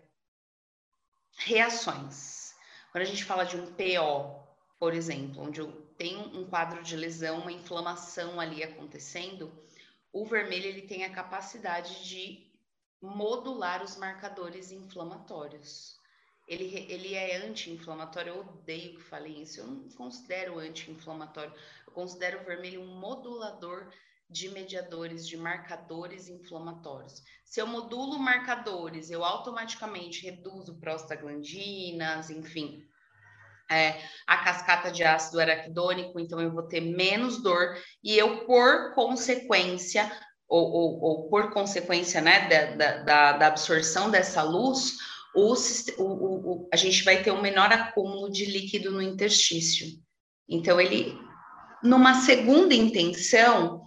Reações. 1.40 2.52
Quando 2.90 3.02
a 3.02 3.06
gente 3.06 3.24
fala 3.24 3.44
de 3.44 3.56
um 3.56 3.66
PO, 3.66 4.37
por 4.78 4.94
exemplo, 4.94 5.42
onde 5.42 5.60
eu 5.60 5.72
tenho 5.96 6.20
um 6.38 6.44
quadro 6.48 6.82
de 6.82 6.96
lesão, 6.96 7.40
uma 7.40 7.52
inflamação 7.52 8.38
ali 8.38 8.62
acontecendo, 8.62 9.52
o 10.12 10.24
vermelho 10.24 10.66
ele 10.66 10.82
tem 10.82 11.04
a 11.04 11.12
capacidade 11.12 12.08
de 12.08 12.46
modular 13.00 13.82
os 13.82 13.96
marcadores 13.96 14.70
inflamatórios. 14.70 15.98
Ele, 16.46 16.86
ele 16.88 17.14
é 17.14 17.46
anti-inflamatório, 17.46 18.32
eu 18.32 18.40
odeio 18.40 18.96
que 18.96 19.02
falem 19.02 19.42
isso, 19.42 19.60
eu 19.60 19.66
não 19.66 19.88
considero 19.90 20.58
anti-inflamatório, 20.58 21.52
eu 21.86 21.92
considero 21.92 22.40
o 22.40 22.44
vermelho 22.44 22.80
um 22.80 22.98
modulador 22.98 23.92
de 24.30 24.48
mediadores, 24.50 25.26
de 25.26 25.36
marcadores 25.36 26.28
inflamatórios. 26.28 27.22
Se 27.44 27.60
eu 27.60 27.66
modulo 27.66 28.18
marcadores, 28.18 29.10
eu 29.10 29.24
automaticamente 29.24 30.22
reduzo 30.22 30.74
prostaglandinas, 30.76 32.30
enfim, 32.30 32.86
é, 33.70 34.00
a 34.26 34.38
cascata 34.38 34.90
de 34.90 35.04
ácido 35.04 35.40
araquidônico, 35.40 36.18
então 36.18 36.40
eu 36.40 36.52
vou 36.52 36.62
ter 36.62 36.80
menos 36.80 37.42
dor 37.42 37.76
e 38.02 38.16
eu, 38.16 38.46
por 38.46 38.94
consequência, 38.94 40.10
ou, 40.48 40.70
ou, 40.70 41.00
ou 41.00 41.28
por 41.28 41.50
consequência 41.50 42.20
né, 42.20 42.48
da, 42.48 43.02
da, 43.02 43.32
da, 43.32 43.46
absorção 43.46 44.10
dessa 44.10 44.42
luz, 44.42 44.96
o, 45.34 45.54
o, 45.98 46.04
o, 46.04 46.68
a 46.72 46.76
gente 46.76 47.04
vai 47.04 47.22
ter 47.22 47.30
um 47.30 47.42
menor 47.42 47.70
acúmulo 47.70 48.30
de 48.30 48.46
líquido 48.46 48.90
no 48.90 49.02
interstício. 49.02 49.86
Então, 50.48 50.80
ele, 50.80 51.18
numa 51.82 52.14
segunda 52.14 52.74
intenção, 52.74 53.82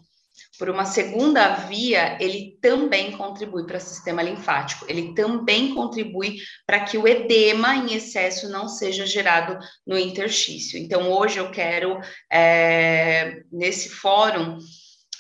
por 0.58 0.70
uma 0.70 0.86
segunda 0.86 1.56
via, 1.56 2.18
ele 2.20 2.58
também 2.62 3.12
contribui 3.12 3.66
para 3.66 3.78
o 3.78 3.82
sistema 3.82 4.22
linfático, 4.22 4.86
ele 4.88 5.14
também 5.14 5.74
contribui 5.74 6.38
para 6.66 6.82
que 6.82 6.98
o 6.98 7.08
edema 7.08 7.76
em 7.76 7.94
excesso 7.94 8.50
não 8.50 8.68
seja 8.68 9.06
gerado 9.06 9.58
no 9.86 9.98
interstício. 9.98 10.80
Então, 10.80 11.12
hoje 11.12 11.38
eu 11.38 11.50
quero, 11.52 12.00
é, 12.32 13.42
nesse 13.52 13.90
fórum, 13.90 14.58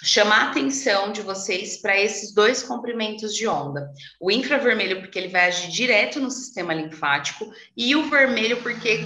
chamar 0.03 0.47
a 0.47 0.49
atenção 0.49 1.11
de 1.11 1.21
vocês 1.21 1.79
para 1.79 1.99
esses 1.99 2.33
dois 2.33 2.63
comprimentos 2.63 3.35
de 3.35 3.47
onda. 3.47 3.89
O 4.19 4.31
infravermelho, 4.31 4.99
porque 4.99 5.17
ele 5.17 5.27
vai 5.27 5.47
agir 5.47 5.69
direto 5.69 6.19
no 6.19 6.31
sistema 6.31 6.73
linfático, 6.73 7.51
e 7.77 7.95
o 7.95 8.09
vermelho, 8.09 8.61
porque 8.61 9.05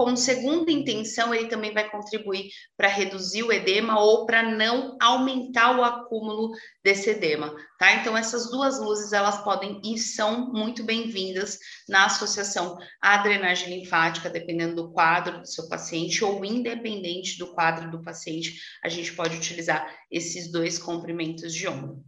como 0.00 0.16
segunda 0.16 0.72
intenção, 0.72 1.34
ele 1.34 1.48
também 1.48 1.74
vai 1.74 1.90
contribuir 1.90 2.48
para 2.74 2.88
reduzir 2.88 3.42
o 3.42 3.52
edema 3.52 4.00
ou 4.00 4.24
para 4.24 4.42
não 4.42 4.96
aumentar 4.98 5.78
o 5.78 5.84
acúmulo 5.84 6.52
desse 6.82 7.10
edema, 7.10 7.54
tá? 7.78 7.92
Então, 7.96 8.16
essas 8.16 8.50
duas 8.50 8.80
luzes, 8.80 9.12
elas 9.12 9.44
podem 9.44 9.78
e 9.84 9.98
são 9.98 10.50
muito 10.54 10.82
bem-vindas 10.82 11.58
na 11.86 12.06
associação 12.06 12.78
à 12.98 13.18
drenagem 13.18 13.78
linfática, 13.78 14.30
dependendo 14.30 14.74
do 14.74 14.90
quadro 14.90 15.42
do 15.42 15.46
seu 15.46 15.68
paciente 15.68 16.24
ou 16.24 16.42
independente 16.46 17.36
do 17.36 17.52
quadro 17.52 17.90
do 17.90 18.02
paciente, 18.02 18.58
a 18.82 18.88
gente 18.88 19.12
pode 19.12 19.36
utilizar 19.36 19.86
esses 20.10 20.50
dois 20.50 20.78
comprimentos 20.78 21.54
de 21.54 21.68
onda. 21.68 22.02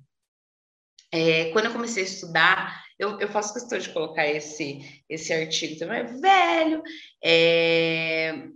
É, 1.13 1.51
quando 1.51 1.67
eu 1.67 1.73
comecei 1.73 2.05
a 2.05 2.07
estudar 2.07 2.82
eu, 3.03 3.19
eu 3.19 3.29
faço 3.29 3.53
questão 3.53 3.79
de 3.79 3.91
colocar 3.91 4.27
esse, 4.27 5.03
esse 5.09 5.33
artigo 5.33 5.79
também. 5.79 6.05
Velho, 6.21 6.83
é... 7.23 8.49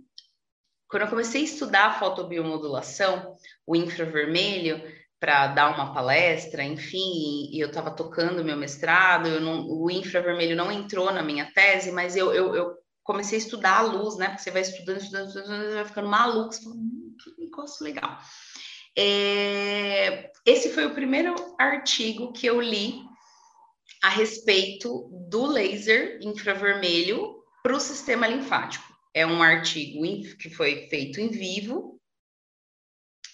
quando 0.87 1.03
eu 1.03 1.09
comecei 1.09 1.41
a 1.41 1.45
estudar 1.45 1.99
fotobiomodulação, 1.99 3.35
o 3.65 3.75
infravermelho, 3.75 4.81
para 5.19 5.47
dar 5.47 5.73
uma 5.73 5.93
palestra, 5.93 6.63
enfim, 6.63 7.49
e 7.51 7.59
eu 7.59 7.67
estava 7.67 7.91
tocando 7.91 8.43
meu 8.43 8.55
mestrado, 8.55 9.39
não, 9.39 9.67
o 9.67 9.89
infravermelho 9.89 10.55
não 10.55 10.71
entrou 10.71 11.11
na 11.11 11.23
minha 11.23 11.51
tese, 11.53 11.91
mas 11.91 12.15
eu, 12.15 12.31
eu, 12.33 12.55
eu, 12.55 12.77
comecei 13.03 13.37
a 13.37 13.41
estudar 13.41 13.77
a 13.79 13.81
luz, 13.81 14.17
né? 14.17 14.27
Porque 14.27 14.43
você 14.43 14.51
vai 14.51 14.61
estudando, 14.61 14.99
estudando, 14.99 15.27
estudando, 15.27 15.73
vai 15.73 15.85
ficando 15.85 16.07
maluco, 16.07 16.53
você 16.53 16.61
fala, 16.61 16.75
hum, 16.75 17.15
que 17.23 17.41
negócio 17.41 17.83
legal. 17.83 18.19
É, 18.97 20.29
esse 20.45 20.69
foi 20.69 20.85
o 20.85 20.93
primeiro 20.93 21.33
artigo 21.57 22.31
que 22.31 22.45
eu 22.45 22.61
li 22.61 23.06
a 24.03 24.09
respeito 24.09 25.09
do 25.29 25.45
laser 25.47 26.19
infravermelho 26.21 27.43
para 27.63 27.75
o 27.75 27.79
sistema 27.79 28.27
linfático. 28.27 28.85
É 29.13 29.25
um 29.25 29.41
artigo 29.41 30.01
que 30.37 30.49
foi 30.49 30.87
feito 30.89 31.19
em 31.19 31.29
vivo, 31.29 31.99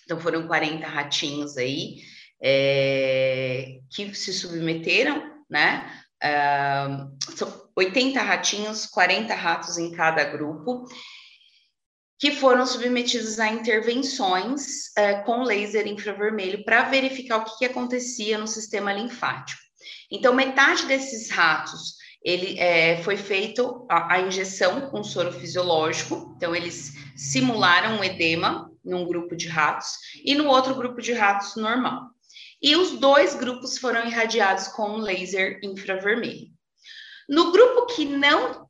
então 0.06 0.20
foram 0.20 0.48
40 0.48 0.88
ratinhos 0.88 1.58
aí 1.58 1.98
é, 2.42 3.80
que 3.90 4.14
se 4.14 4.34
submeteram, 4.34 5.44
né? 5.50 6.04
Uh, 6.24 7.36
são 7.36 7.70
80 7.76 8.22
ratinhos, 8.22 8.86
40 8.86 9.34
ratos 9.34 9.78
em 9.78 9.92
cada 9.92 10.24
grupo, 10.24 10.86
que 12.18 12.32
foram 12.32 12.66
submetidos 12.66 13.40
a 13.40 13.50
intervenções 13.50 14.88
uh, 14.98 15.26
com 15.26 15.44
laser 15.44 15.86
infravermelho 15.86 16.64
para 16.64 16.84
verificar 16.84 17.40
o 17.40 17.46
que, 17.46 17.58
que 17.58 17.66
acontecia 17.66 18.38
no 18.38 18.48
sistema 18.48 18.94
linfático. 18.94 19.63
Então, 20.12 20.34
metade 20.34 20.86
desses 20.86 21.30
ratos, 21.30 21.96
ele 22.24 22.58
é, 22.58 23.02
foi 23.04 23.18
feito 23.18 23.86
a, 23.90 24.16
a, 24.16 24.22
injeção 24.22 24.90
com 24.90 25.04
soro 25.04 25.32
fisiológico, 25.32 26.34
então 26.38 26.56
eles 26.56 26.94
simularam 27.16 28.00
um 28.00 28.04
edema 28.04 28.72
num 28.84 29.06
grupo 29.06 29.36
de 29.36 29.48
ratos 29.48 29.90
e 30.24 30.34
no 30.34 30.48
outro 30.48 30.74
grupo 30.74 31.02
de 31.02 31.12
ratos 31.12 31.56
normal. 31.56 32.10
E 32.62 32.78
os 32.78 32.92
dois 32.92 33.36
grupos 33.36 33.78
foram 33.78 34.08
irradiados 34.08 34.70
com 34.70 34.96
laser 34.96 35.60
infravermelho. 35.62 36.48
No 37.28 37.52
grupo 37.52 37.88
que 37.88 38.06
não 38.06 38.68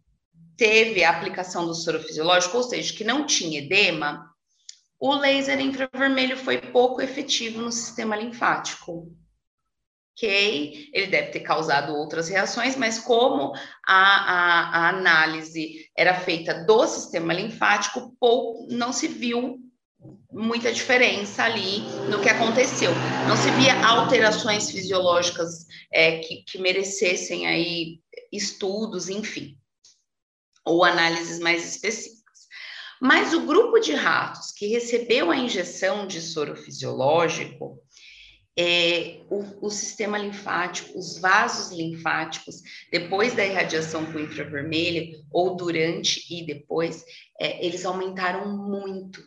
teve 0.58 1.04
a 1.04 1.12
aplicação 1.12 1.67
do 1.67 1.76
soro 1.76 2.02
fisiológico, 2.02 2.58
ou 2.58 2.63
seja, 2.63 2.93
que 2.93 3.04
não 3.04 3.26
tinha 3.26 3.60
edema, 3.60 4.28
o 5.00 5.13
laser 5.13 5.60
infravermelho 5.60 6.38
foi 6.38 6.60
pouco 6.60 7.02
efetivo 7.02 7.62
no 7.62 7.72
sistema 7.72 8.15
linfático 8.15 9.15
ok, 10.15 10.89
ele 10.93 11.08
deve 11.08 11.32
ter 11.32 11.39
causado 11.39 11.95
outras 11.95 12.30
reações, 12.30 12.76
mas 12.76 12.99
como 12.99 13.54
a, 13.86 13.95
a, 13.95 14.78
a 14.78 14.89
análise 14.89 15.89
era 15.97 16.13
feita 16.13 16.63
do 16.65 16.88
sistema 16.88 17.34
linfático, 17.34 18.15
pouco, 18.19 18.67
não 18.69 18.93
se 18.93 19.08
viu 19.08 19.60
muita 20.32 20.71
diferença 20.71 21.43
ali 21.43 21.80
no 22.10 22.21
que 22.21 22.30
aconteceu. 22.30 22.91
Não 23.28 23.36
se 23.36 23.49
via 23.52 23.86
alterações 23.86 24.69
fisiológicas 24.69 25.65
é, 25.91 26.19
que, 26.19 26.43
que 26.43 26.58
merecessem 26.60 27.47
aí 27.47 27.99
estudos, 28.32 29.10
enfim, 29.10 29.58
ou 30.65 30.84
análises 30.84 31.39
mais 31.39 31.65
específicas. 31.65 32.23
Mas 33.02 33.34
o 33.34 33.45
grupo 33.45 33.80
de 33.80 33.93
ratos 33.93 34.52
que 34.52 34.67
recebeu 34.67 35.30
a 35.30 35.38
injeção 35.38 36.08
de 36.08 36.21
soro 36.21 36.56
fisiológico, 36.56 37.83
é, 38.58 39.22
o, 39.30 39.66
o, 39.66 39.70
sistema 39.70 40.18
linfático, 40.18 40.98
os 40.98 41.18
vasos 41.18 41.76
linfáticos, 41.76 42.62
depois 42.92 43.34
da 43.34 43.46
irradiação 43.46 44.06
com 44.12 44.20
infravermelho, 44.20 45.24
ou 45.32 45.56
durante 45.56 46.24
e 46.30 46.46
depois, 46.46 47.04
é, 47.39 47.66
eles 47.66 47.86
aumentaram 47.86 48.56
muito 48.56 49.24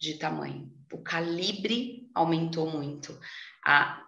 de 0.00 0.14
tamanho. 0.14 0.72
O 0.92 0.98
calibre 0.98 2.08
aumentou 2.14 2.70
muito. 2.70 3.18
A 3.64 4.02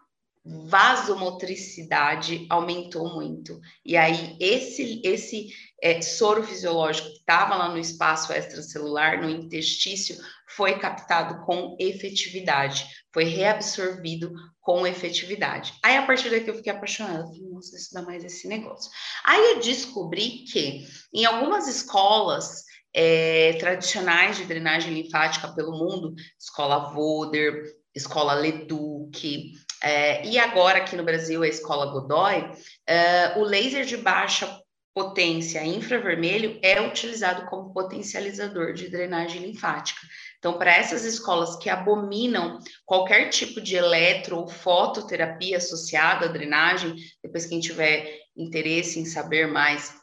vasomotricidade 0.44 2.46
aumentou 2.50 3.14
muito. 3.14 3.60
E 3.84 3.96
aí, 3.96 4.36
esse, 4.38 5.00
esse 5.02 5.48
é, 5.80 6.02
soro 6.02 6.42
fisiológico 6.42 7.08
que 7.08 7.18
estava 7.18 7.56
lá 7.56 7.68
no 7.68 7.78
espaço 7.78 8.32
extracelular, 8.32 9.22
no 9.22 9.30
intestício, 9.30 10.16
foi 10.48 10.78
captado 10.78 11.44
com 11.46 11.76
efetividade, 11.78 12.86
foi 13.12 13.24
reabsorvido 13.24 14.32
com 14.64 14.86
efetividade. 14.86 15.74
Aí, 15.82 15.94
a 15.94 16.06
partir 16.06 16.30
daqui, 16.30 16.48
eu 16.48 16.56
fiquei 16.56 16.72
apaixonada, 16.72 17.26
falei, 17.26 17.42
nossa, 17.50 17.76
estudar 17.76 18.02
mais 18.02 18.24
esse 18.24 18.48
negócio. 18.48 18.90
Aí, 19.22 19.52
eu 19.52 19.60
descobri 19.60 20.44
que 20.50 20.88
em 21.12 21.26
algumas 21.26 21.68
escolas 21.68 22.64
é, 22.94 23.52
tradicionais 23.58 24.38
de 24.38 24.46
drenagem 24.46 24.94
linfática 24.94 25.52
pelo 25.54 25.72
mundo, 25.72 26.14
escola 26.40 26.94
Voder, 26.94 27.62
escola 27.94 28.32
Leduc, 28.32 29.52
é, 29.82 30.26
e 30.26 30.38
agora 30.38 30.78
aqui 30.78 30.96
no 30.96 31.04
Brasil 31.04 31.42
a 31.42 31.48
escola 31.48 31.92
Godoy, 31.92 32.50
é, 32.86 33.38
o 33.38 33.44
laser 33.44 33.84
de 33.84 33.98
baixa 33.98 34.48
potência 34.94 35.62
infravermelho 35.66 36.58
é 36.62 36.80
utilizado 36.80 37.46
como 37.50 37.74
potencializador 37.74 38.72
de 38.72 38.88
drenagem 38.88 39.42
linfática. 39.42 40.00
Então, 40.44 40.58
para 40.58 40.76
essas 40.76 41.06
escolas 41.06 41.56
que 41.56 41.70
abominam 41.70 42.58
qualquer 42.84 43.30
tipo 43.30 43.62
de 43.62 43.76
eletro 43.76 44.36
ou 44.36 44.46
fototerapia 44.46 45.56
associada 45.56 46.26
à 46.26 46.28
drenagem, 46.28 46.96
depois 47.22 47.46
quem 47.46 47.60
tiver 47.60 48.20
interesse 48.36 49.00
em 49.00 49.06
saber 49.06 49.48
mais, 49.48 49.94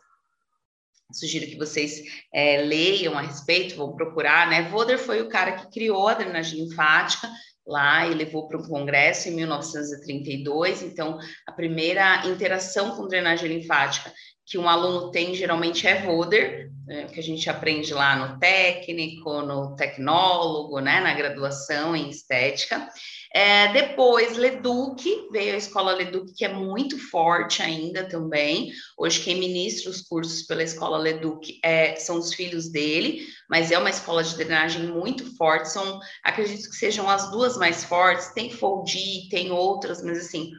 sugiro 1.13 1.45
que 1.45 1.59
vocês 1.59 2.01
é, 2.33 2.59
leiam 2.63 3.15
a 3.15 3.21
respeito, 3.21 3.75
vão 3.75 3.95
procurar, 3.95 4.49
né? 4.49 4.63
Voder 4.63 4.97
foi 4.97 5.21
o 5.21 5.29
cara 5.29 5.51
que 5.51 5.69
criou 5.69 6.07
a 6.07 6.15
drenagem 6.15 6.61
linfática, 6.61 7.29
lá 7.63 8.07
e 8.07 8.15
levou 8.15 8.47
para 8.47 8.57
um 8.57 8.67
congresso 8.67 9.29
em 9.29 9.35
1932. 9.35 10.81
Então, 10.81 11.19
a 11.45 11.51
primeira 11.51 12.25
interação 12.25 12.95
com 12.95 13.07
drenagem 13.07 13.47
linfática 13.47 14.11
que 14.45 14.57
um 14.57 14.67
aluno 14.67 15.11
tem 15.11 15.33
geralmente 15.33 15.87
é 15.87 16.01
VODER, 16.01 16.71
né, 16.85 17.05
que 17.05 17.19
a 17.19 17.23
gente 17.23 17.49
aprende 17.49 17.93
lá 17.93 18.15
no 18.15 18.39
técnico, 18.39 19.41
no 19.41 19.75
tecnólogo, 19.75 20.79
né, 20.79 20.99
na 20.99 21.13
graduação 21.13 21.95
em 21.95 22.09
estética. 22.09 22.87
É, 23.33 23.71
depois, 23.71 24.35
Leduc, 24.35 25.01
veio 25.31 25.53
a 25.53 25.57
escola 25.57 25.93
Leduc, 25.93 26.33
que 26.33 26.43
é 26.43 26.53
muito 26.53 26.97
forte 26.99 27.61
ainda 27.61 28.03
também. 28.03 28.73
Hoje, 28.97 29.21
quem 29.21 29.39
ministra 29.39 29.89
os 29.89 30.01
cursos 30.01 30.41
pela 30.41 30.63
escola 30.63 30.97
Leduc 30.97 31.57
é, 31.63 31.95
são 31.95 32.17
os 32.17 32.33
filhos 32.33 32.69
dele, 32.69 33.25
mas 33.49 33.71
é 33.71 33.77
uma 33.77 33.89
escola 33.89 34.21
de 34.21 34.35
drenagem 34.35 34.87
muito 34.87 35.37
forte. 35.37 35.69
São, 35.69 36.01
acredito 36.25 36.69
que 36.69 36.75
sejam 36.75 37.09
as 37.09 37.31
duas 37.31 37.55
mais 37.55 37.85
fortes. 37.85 38.33
Tem 38.33 38.49
Foldi, 38.49 39.29
tem 39.29 39.49
outras, 39.49 40.03
mas 40.03 40.17
assim, 40.17 40.51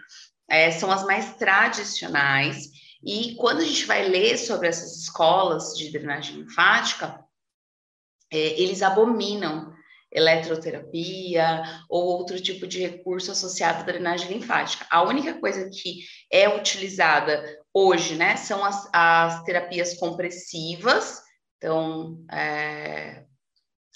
é, 0.48 0.70
são 0.70 0.90
as 0.90 1.04
mais 1.04 1.34
tradicionais. 1.36 2.71
E 3.05 3.34
quando 3.36 3.61
a 3.61 3.64
gente 3.64 3.84
vai 3.84 4.09
ler 4.09 4.38
sobre 4.38 4.68
essas 4.68 4.96
escolas 4.96 5.76
de 5.76 5.90
drenagem 5.90 6.36
linfática, 6.36 7.22
é, 8.32 8.61
eles 8.61 8.82
abominam 8.82 9.72
eletroterapia 10.11 11.62
ou 11.88 12.05
outro 12.05 12.40
tipo 12.40 12.66
de 12.66 12.80
recurso 12.80 13.32
associado 13.32 13.80
à 13.80 13.82
drenagem 13.82 14.28
linfática. 14.28 14.86
A 14.90 15.03
única 15.03 15.34
coisa 15.40 15.68
que 15.70 16.05
é 16.30 16.48
utilizada 16.48 17.42
hoje, 17.72 18.14
né, 18.14 18.36
são 18.36 18.62
as, 18.62 18.88
as 18.92 19.42
terapias 19.44 19.94
compressivas, 19.94 21.22
então, 21.57 22.24
é, 22.30 23.24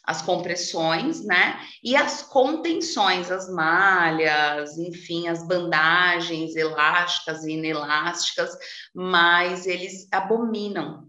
as 0.07 0.23
compressões, 0.23 1.25
né? 1.25 1.59
E 1.83 1.97
as 1.97 2.23
contenções, 2.23 3.31
as 3.31 3.51
malhas, 3.53 4.79
enfim, 4.79 5.27
as 5.27 5.47
bandagens 5.47 6.55
elásticas 6.55 7.45
e 7.45 7.53
inelásticas, 7.53 8.57
mas 8.95 9.67
eles 9.67 10.07
abominam 10.13 11.05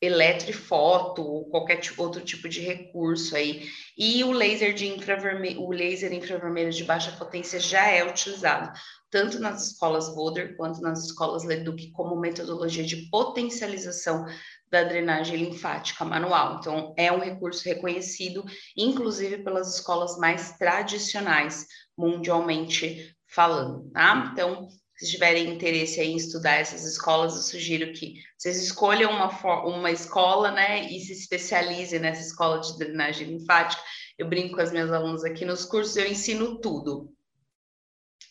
eletrofoto 0.00 1.22
ou 1.22 1.50
qualquer 1.50 1.80
outro 1.96 2.20
tipo 2.20 2.48
de 2.48 2.60
recurso 2.60 3.34
aí. 3.34 3.68
E 3.96 4.22
o 4.22 4.30
laser 4.30 4.72
de 4.74 4.86
infravermelho, 4.86 5.62
o 5.62 5.72
laser 5.72 6.12
infravermelho 6.12 6.70
de 6.70 6.84
baixa 6.84 7.10
potência 7.12 7.58
já 7.58 7.88
é 7.88 8.04
utilizado 8.08 8.70
tanto 9.10 9.38
nas 9.38 9.68
escolas 9.68 10.14
Boulder 10.14 10.56
quanto 10.56 10.80
nas 10.80 11.06
escolas 11.06 11.44
Leduc 11.44 11.90
como 11.92 12.20
metodologia 12.20 12.84
de 12.84 13.08
potencialização 13.10 14.26
da 14.70 14.84
drenagem 14.84 15.36
linfática 15.36 16.04
manual. 16.04 16.58
Então, 16.58 16.94
é 16.96 17.10
um 17.10 17.20
recurso 17.20 17.64
reconhecido, 17.64 18.44
inclusive 18.76 19.38
pelas 19.38 19.74
escolas 19.74 20.16
mais 20.18 20.52
tradicionais, 20.56 21.66
mundialmente 21.96 23.14
falando, 23.26 23.90
tá? 23.90 24.30
Então, 24.32 24.68
se 24.98 25.08
tiverem 25.08 25.54
interesse 25.54 26.00
em 26.00 26.16
estudar 26.16 26.54
essas 26.54 26.84
escolas, 26.84 27.36
eu 27.36 27.42
sugiro 27.42 27.92
que 27.92 28.14
vocês 28.36 28.60
escolham 28.60 29.12
uma, 29.12 29.28
uma 29.64 29.92
escola, 29.92 30.50
né, 30.50 30.90
e 30.90 30.98
se 30.98 31.12
especializem 31.12 32.00
nessa 32.00 32.22
escola 32.22 32.60
de 32.60 32.76
drenagem 32.76 33.28
linfática. 33.28 33.80
Eu 34.18 34.28
brinco 34.28 34.56
com 34.56 34.60
as 34.60 34.72
minhas 34.72 34.92
alunas 34.92 35.22
aqui 35.22 35.44
nos 35.44 35.64
cursos, 35.64 35.96
eu 35.96 36.06
ensino 36.06 36.60
tudo. 36.60 37.14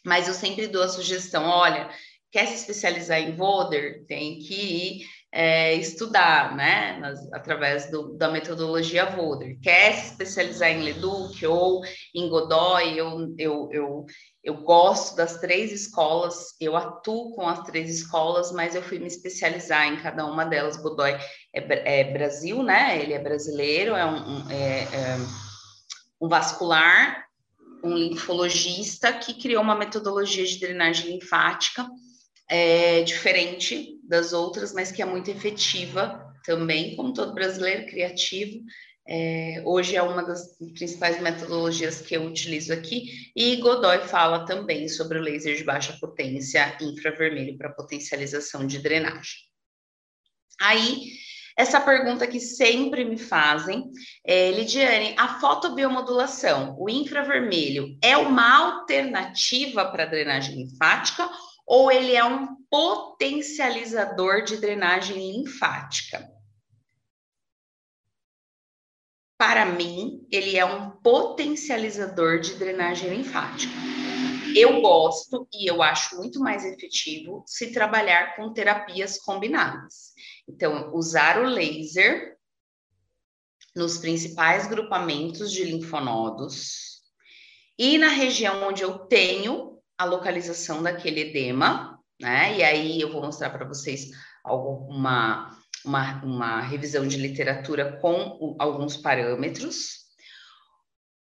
Mas 0.06 0.28
eu 0.28 0.34
sempre 0.34 0.68
dou 0.68 0.84
a 0.84 0.90
sugestão, 0.90 1.46
olha, 1.46 1.90
quer 2.32 2.46
se 2.48 2.56
especializar 2.56 3.20
em 3.20 3.34
Voder, 3.34 4.06
tem 4.06 4.40
que 4.40 4.54
ir 4.54 5.06
é, 5.32 5.76
estudar, 5.76 6.56
né, 6.56 6.98
nas, 7.00 7.32
através 7.34 7.92
do, 7.92 8.14
da 8.18 8.30
metodologia 8.30 9.06
Voder. 9.06 9.58
Quer 9.62 9.94
se 9.94 10.12
especializar 10.12 10.70
em 10.70 10.84
Leduc 10.84 11.46
ou 11.46 11.82
em 12.16 12.30
Godoy, 12.30 12.98
eu, 12.98 13.36
eu, 13.38 13.70
eu, 13.72 14.06
eu 14.44 14.58
gosto 14.64 15.16
das 15.16 15.40
três 15.40 15.72
escolas, 15.72 16.56
eu 16.62 16.78
atuo 16.78 17.36
com 17.36 17.48
as 17.48 17.62
três 17.64 17.90
escolas, 17.90 18.52
mas 18.52 18.74
eu 18.74 18.82
fui 18.82 19.00
me 19.00 19.08
especializar 19.08 19.88
em 19.88 19.98
cada 19.98 20.26
uma 20.26 20.46
delas. 20.46 20.78
Godoy 20.78 21.12
é, 21.54 22.02
é 22.02 22.04
Brasil, 22.06 22.64
né, 22.64 23.02
ele 23.02 23.14
é 23.14 23.20
brasileiro, 23.20 23.96
é 23.96 24.06
um, 24.06 24.16
um, 24.18 24.52
é, 24.52 24.84
é 24.84 25.18
um 26.22 26.30
vascular, 26.30 27.26
um 27.84 27.96
linfologista 27.96 29.14
que 29.14 29.34
criou 29.34 29.62
uma 29.62 29.76
metodologia 29.76 30.46
de 30.46 30.60
drenagem 30.60 31.12
linfática, 31.12 31.88
é, 32.50 33.02
diferente 33.04 34.00
das 34.04 34.34
outras, 34.34 34.74
mas 34.74 34.92
que 34.92 35.02
é 35.02 35.06
muito 35.06 35.30
efetiva 35.30 36.26
também, 36.46 36.96
como 36.96 37.14
todo 37.14 37.34
brasileiro 37.34 37.86
criativo. 37.86 38.64
É, 39.10 39.62
hoje 39.66 39.96
é 39.96 40.02
uma 40.02 40.22
das 40.22 40.58
principais 40.74 41.22
metodologias 41.22 42.02
que 42.02 42.16
eu 42.16 42.26
utilizo 42.26 42.74
aqui, 42.74 43.32
e 43.34 43.56
Godoy 43.58 44.00
fala 44.00 44.46
também 44.46 44.90
sobre 44.90 45.18
o 45.18 45.22
laser 45.22 45.56
de 45.56 45.64
baixa 45.64 45.98
potência 46.00 46.78
infravermelho 46.82 47.58
para 47.58 47.72
potencialização 47.72 48.68
de 48.68 48.80
drenagem. 48.80 49.40
Aí, 50.60 51.14
essa 51.58 51.80
pergunta 51.80 52.28
que 52.28 52.40
sempre 52.40 53.06
me 53.06 53.18
fazem, 53.18 53.90
é, 54.26 54.52
Lidiane, 54.52 55.16
a 55.18 55.40
fotobiomodulação, 55.40 56.76
o 56.78 56.90
infravermelho, 56.90 57.98
é 58.02 58.18
uma 58.18 58.76
alternativa 58.76 59.86
para 59.86 60.04
a 60.04 60.08
drenagem 60.08 60.56
linfática 60.56 61.30
ou 61.68 61.92
ele 61.92 62.16
é 62.16 62.24
um 62.24 62.56
potencializador 62.70 64.44
de 64.44 64.56
drenagem 64.56 65.34
linfática. 65.34 66.32
Para 69.38 69.66
mim, 69.66 70.26
ele 70.32 70.58
é 70.58 70.66
um 70.66 70.92
potencializador 70.92 72.40
de 72.40 72.56
drenagem 72.56 73.10
linfática. 73.10 73.74
Eu 74.56 74.82
gosto 74.82 75.48
e 75.54 75.70
eu 75.70 75.84
acho 75.84 76.16
muito 76.16 76.40
mais 76.40 76.66
efetivo 76.66 77.44
se 77.46 77.72
trabalhar 77.72 78.36
com 78.36 78.54
terapias 78.54 79.20
combinadas. 79.20 80.14
Então, 80.48 80.92
usar 80.96 81.40
o 81.40 81.44
laser 81.48 82.38
nos 83.76 83.98
principais 84.00 84.66
grupamentos 84.66 85.52
de 85.52 85.64
linfonodos 85.64 87.04
e 87.78 87.98
na 88.00 88.08
região 88.08 88.68
onde 88.68 88.82
eu 88.82 88.98
tenho 89.00 89.77
a 89.98 90.06
localização 90.06 90.84
daquele 90.84 91.22
edema, 91.22 92.00
né? 92.20 92.58
E 92.58 92.64
aí 92.64 93.02
eu 93.02 93.12
vou 93.12 93.22
mostrar 93.22 93.50
para 93.50 93.68
vocês 93.68 94.10
alguma 94.44 95.58
uma, 95.86 96.22
uma 96.24 96.62
revisão 96.62 97.08
de 97.08 97.18
literatura 97.18 97.98
com 98.00 98.38
o, 98.40 98.56
alguns 98.60 98.98
parâmetros 98.98 100.08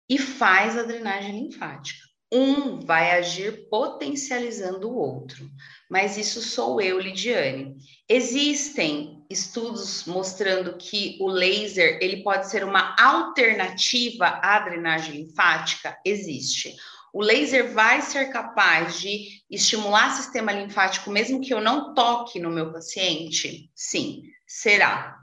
e 0.08 0.18
faz 0.18 0.76
a 0.76 0.82
drenagem 0.82 1.44
linfática. 1.44 2.06
Um 2.30 2.80
vai 2.80 3.12
agir 3.12 3.68
potencializando 3.70 4.90
o 4.90 4.96
outro, 4.96 5.48
mas 5.90 6.18
isso 6.18 6.42
sou 6.42 6.78
eu, 6.78 6.98
Lidiane. 6.98 7.76
Existem 8.06 9.24
estudos 9.30 10.04
mostrando 10.04 10.76
que 10.76 11.16
o 11.20 11.28
laser 11.28 11.98
ele 12.02 12.22
pode 12.22 12.50
ser 12.50 12.64
uma 12.64 12.94
alternativa 12.98 14.26
à 14.42 14.58
drenagem 14.60 15.22
linfática? 15.22 15.96
Existe. 16.04 16.76
O 17.12 17.22
laser 17.22 17.72
vai 17.72 18.02
ser 18.02 18.26
capaz 18.26 19.00
de 19.00 19.42
estimular 19.50 20.12
o 20.12 20.16
sistema 20.16 20.52
linfático, 20.52 21.10
mesmo 21.10 21.40
que 21.40 21.52
eu 21.52 21.60
não 21.60 21.94
toque 21.94 22.38
no 22.38 22.50
meu 22.50 22.72
paciente? 22.72 23.70
Sim, 23.74 24.22
será. 24.46 25.16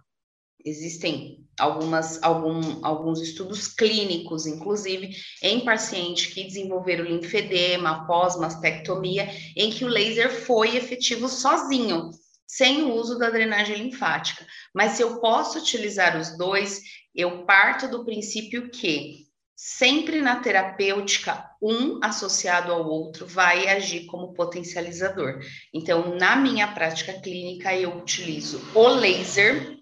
Existem 0.63 1.45
algumas, 1.59 2.21
algum, 2.23 2.83
alguns 2.83 3.21
estudos 3.21 3.67
clínicos, 3.67 4.45
inclusive, 4.45 5.15
em 5.41 5.63
pacientes 5.63 6.33
que 6.33 6.43
desenvolveram 6.43 7.05
linfedema 7.05 7.91
após 7.91 8.35
mastectomia, 8.35 9.29
em 9.55 9.69
que 9.69 9.85
o 9.85 9.87
laser 9.87 10.31
foi 10.31 10.75
efetivo 10.75 11.29
sozinho, 11.29 12.09
sem 12.47 12.83
o 12.83 12.93
uso 12.93 13.17
da 13.17 13.29
drenagem 13.29 13.77
linfática. 13.77 14.45
Mas 14.73 14.93
se 14.93 15.03
eu 15.03 15.19
posso 15.19 15.59
utilizar 15.59 16.19
os 16.19 16.37
dois, 16.37 16.81
eu 17.13 17.45
parto 17.45 17.87
do 17.87 18.03
princípio 18.03 18.69
que 18.69 19.24
sempre 19.55 20.21
na 20.21 20.35
terapêutica, 20.37 21.49
um 21.61 21.99
associado 22.03 22.71
ao 22.71 22.85
outro 22.85 23.25
vai 23.25 23.69
agir 23.69 24.05
como 24.05 24.33
potencializador. 24.33 25.39
Então, 25.73 26.17
na 26.17 26.35
minha 26.35 26.67
prática 26.67 27.13
clínica, 27.13 27.73
eu 27.73 27.97
utilizo 27.97 28.61
o 28.75 28.87
laser 28.87 29.77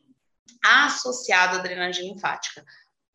associado 0.63 1.57
à 1.57 1.61
drenagem 1.61 2.13
linfática, 2.13 2.63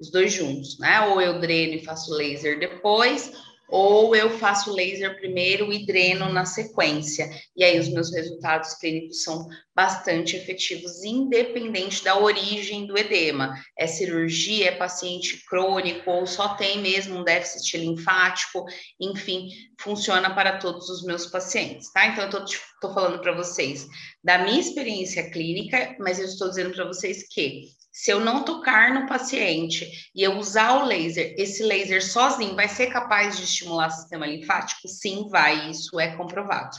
os 0.01 0.11
dois 0.11 0.33
juntos, 0.33 0.79
né? 0.79 1.01
Ou 1.03 1.21
eu 1.21 1.41
dreno 1.41 1.75
e 1.75 1.85
faço 1.85 2.13
laser 2.13 2.59
depois, 2.59 3.33
ou 3.69 4.17
eu 4.17 4.31
faço 4.39 4.73
laser 4.73 5.17
primeiro 5.17 5.73
e 5.73 5.85
dreno 5.85 6.33
na 6.33 6.45
sequência. 6.45 7.31
E 7.57 7.63
aí 7.63 7.79
os 7.79 7.89
meus 7.89 8.13
resultados 8.13 8.75
clínicos 8.75 9.23
são 9.23 9.47
bastante 9.79 10.35
efetivos, 10.35 11.05
independente 11.05 12.03
da 12.03 12.19
origem 12.19 12.85
do 12.85 12.99
edema. 12.99 13.55
É 13.79 13.87
cirurgia, 13.87 14.71
é 14.71 14.77
paciente 14.77 15.45
crônico, 15.47 16.11
ou 16.11 16.27
só 16.27 16.57
tem 16.57 16.81
mesmo 16.81 17.21
um 17.21 17.23
déficit 17.23 17.77
linfático, 17.77 18.65
enfim, 19.01 19.47
funciona 19.81 20.35
para 20.35 20.59
todos 20.59 20.89
os 20.89 21.05
meus 21.05 21.27
pacientes, 21.27 21.93
tá? 21.93 22.09
Então, 22.09 22.25
eu 22.25 22.45
estou 22.45 22.93
falando 22.93 23.21
para 23.21 23.37
vocês 23.37 23.87
da 24.25 24.39
minha 24.39 24.59
experiência 24.59 25.31
clínica, 25.31 25.95
mas 26.01 26.19
eu 26.19 26.25
estou 26.25 26.49
dizendo 26.49 26.75
para 26.75 26.85
vocês 26.85 27.29
que 27.29 27.69
se 27.93 28.11
eu 28.11 28.19
não 28.19 28.43
tocar 28.43 28.93
no 28.93 29.07
paciente 29.07 29.89
e 30.13 30.25
eu 30.25 30.39
usar 30.39 30.83
o 30.83 30.87
laser, 30.87 31.37
esse 31.39 31.63
laser 31.63 32.05
sozinho 32.05 32.57
vai 32.57 32.67
ser 32.67 32.89
capaz 32.89 33.37
de 33.37 33.45
estimular 33.45 33.87
o 33.87 33.93
sistema 33.93 34.27
linfático? 34.27 34.89
Sim, 34.89 35.29
vai, 35.29 35.71
isso 35.71 36.01
é 36.01 36.17
comprovado, 36.17 36.77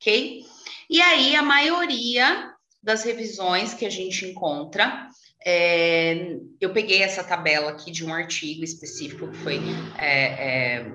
ok? 0.00 0.46
E 0.88 1.00
aí, 1.00 1.36
a 1.36 1.42
maioria 1.42 2.52
das 2.82 3.02
revisões 3.04 3.74
que 3.74 3.84
a 3.84 3.90
gente 3.90 4.24
encontra, 4.26 5.08
é, 5.44 6.36
eu 6.60 6.72
peguei 6.72 7.02
essa 7.02 7.22
tabela 7.22 7.70
aqui 7.70 7.90
de 7.90 8.04
um 8.04 8.12
artigo 8.12 8.64
específico 8.64 9.30
que 9.30 9.36
foi 9.38 9.60
é, 9.98 10.78
é, 10.78 10.92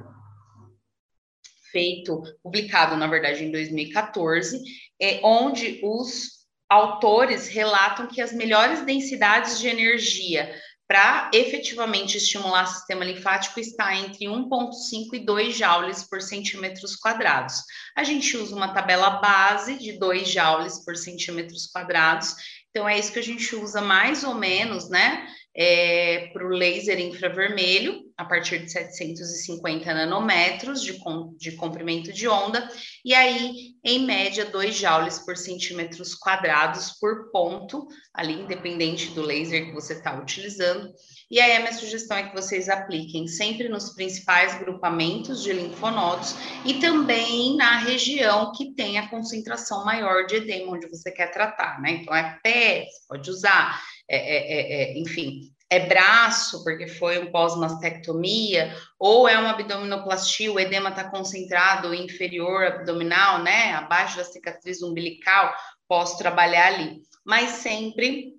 feito, 1.72 2.22
publicado, 2.44 2.98
na 2.98 3.08
verdade, 3.08 3.44
em 3.44 3.52
2014, 3.52 4.62
é, 5.02 5.22
onde 5.24 5.80
os 5.84 6.42
autores 6.70 7.50
relatam 7.50 8.08
que 8.08 8.22
as 8.22 8.32
melhores 8.32 8.86
densidades 8.86 9.60
de 9.60 9.68
energia 9.68 10.54
para 10.92 11.32
efetivamente 11.34 12.18
estimular 12.18 12.64
o 12.64 12.68
sistema 12.68 13.06
linfático 13.06 13.62
está 13.62 13.96
entre 13.96 14.26
1,5 14.26 15.14
e 15.14 15.20
2 15.20 15.56
joules 15.56 16.04
por 16.04 16.22
centímetros 16.22 16.98
quadrados. 16.98 17.64
A 17.96 18.04
gente 18.04 18.36
usa 18.36 18.54
uma 18.54 18.74
tabela 18.74 19.12
base 19.12 19.76
de 19.76 19.94
2 19.94 20.28
joules 20.28 20.84
por 20.84 20.98
centímetros 20.98 21.68
quadrados, 21.68 22.36
então 22.70 22.90
é 22.90 23.00
isso 23.00 23.14
que 23.14 23.20
a 23.20 23.24
gente 23.24 23.56
usa 23.56 23.80
mais 23.80 24.26
ou 24.26 24.36
menos, 24.36 24.90
né? 24.90 25.26
É, 25.56 26.30
para 26.32 26.46
o 26.46 26.50
laser 26.50 27.00
infravermelho, 27.00 28.02
a 28.18 28.24
partir 28.24 28.60
de 28.60 28.72
750 28.72 29.94
nanômetros 29.94 30.82
de, 30.82 30.94
com, 31.00 31.36
de 31.38 31.54
comprimento 31.54 32.14
de 32.14 32.28
onda, 32.28 32.70
e 33.04 33.14
aí, 33.14 33.74
em 33.84 34.06
média, 34.06 34.46
2 34.46 34.76
joules 34.76 35.20
por 35.20 35.36
centímetros 35.36 36.16
quadrados 36.16 36.92
por 37.00 37.32
ponto, 37.32 37.88
ali, 38.14 38.34
independente 38.34 39.08
do 39.12 39.22
laser 39.22 39.66
que 39.66 39.74
você 39.74 39.94
está 39.94 40.18
utilizando. 40.20 40.94
E 41.30 41.40
aí, 41.40 41.54
a 41.54 41.60
minha 41.60 41.74
sugestão 41.74 42.18
é 42.18 42.30
que 42.30 42.36
vocês 42.36 42.70
apliquem 42.70 43.28
sempre 43.28 43.68
nos 43.68 43.94
principais 43.94 44.58
grupamentos 44.60 45.42
de 45.42 45.52
linfonodos 45.52 46.36
e 46.66 46.76
também 46.76 47.56
na 47.56 47.80
região 47.80 48.52
que 48.52 48.74
tem 48.74 49.00
a 49.00 49.10
concentração 49.10 49.84
maior 49.84 50.26
de 50.28 50.36
edema, 50.36 50.74
onde 50.74 50.88
você 50.88 51.12
quer 51.12 51.32
tratar, 51.32 51.82
né? 51.82 51.92
Então, 52.02 52.16
é 52.16 52.38
pé, 52.44 52.86
você 52.86 53.08
pode 53.08 53.30
usar 53.30 53.82
é, 54.12 54.18
é, 54.18 54.52
é, 54.52 54.84
é, 54.84 55.00
enfim, 55.00 55.52
é 55.70 55.88
braço, 55.88 56.66
porque 56.66 56.86
foi 56.86 57.18
um 57.18 57.32
pós-mastectomia, 57.32 58.76
ou 59.00 59.26
é 59.26 59.40
uma 59.40 59.52
abdominoplastia, 59.52 60.52
o 60.52 60.60
edema 60.60 60.90
está 60.90 61.10
concentrado 61.10 61.94
inferior 61.94 62.66
abdominal, 62.66 63.42
né, 63.42 63.72
abaixo 63.74 64.18
da 64.18 64.26
cicatriz 64.26 64.82
umbilical, 64.82 65.56
posso 65.88 66.18
trabalhar 66.18 66.74
ali. 66.74 67.02
Mas 67.26 67.52
sempre 67.52 68.34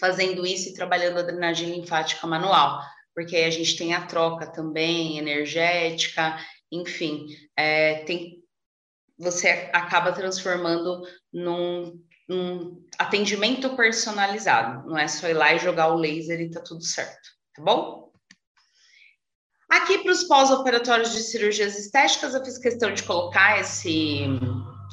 fazendo 0.00 0.44
isso 0.44 0.68
e 0.70 0.74
trabalhando 0.74 1.20
a 1.20 1.22
drenagem 1.22 1.70
linfática 1.70 2.26
manual, 2.26 2.82
porque 3.14 3.36
aí 3.36 3.44
a 3.44 3.50
gente 3.50 3.76
tem 3.76 3.94
a 3.94 4.04
troca 4.04 4.50
também 4.50 5.18
energética, 5.18 6.36
enfim, 6.72 7.28
é, 7.56 8.02
tem, 8.04 8.42
você 9.16 9.70
acaba 9.72 10.10
transformando 10.10 11.02
num 11.32 12.04
um 12.28 12.84
atendimento 12.98 13.76
personalizado. 13.76 14.88
Não 14.88 14.98
é 14.98 15.06
só 15.06 15.28
ir 15.28 15.34
lá 15.34 15.54
e 15.54 15.58
jogar 15.58 15.88
o 15.88 15.96
laser 15.96 16.40
e 16.40 16.50
tá 16.50 16.60
tudo 16.60 16.82
certo, 16.82 17.30
tá 17.54 17.62
bom? 17.62 18.10
Aqui 19.68 19.98
para 19.98 20.12
os 20.12 20.24
pós-operatórios 20.24 21.12
de 21.12 21.22
cirurgias 21.22 21.78
estéticas, 21.78 22.34
eu 22.34 22.44
fiz 22.44 22.58
questão 22.58 22.92
de 22.92 23.02
colocar 23.02 23.60
esse, 23.60 24.20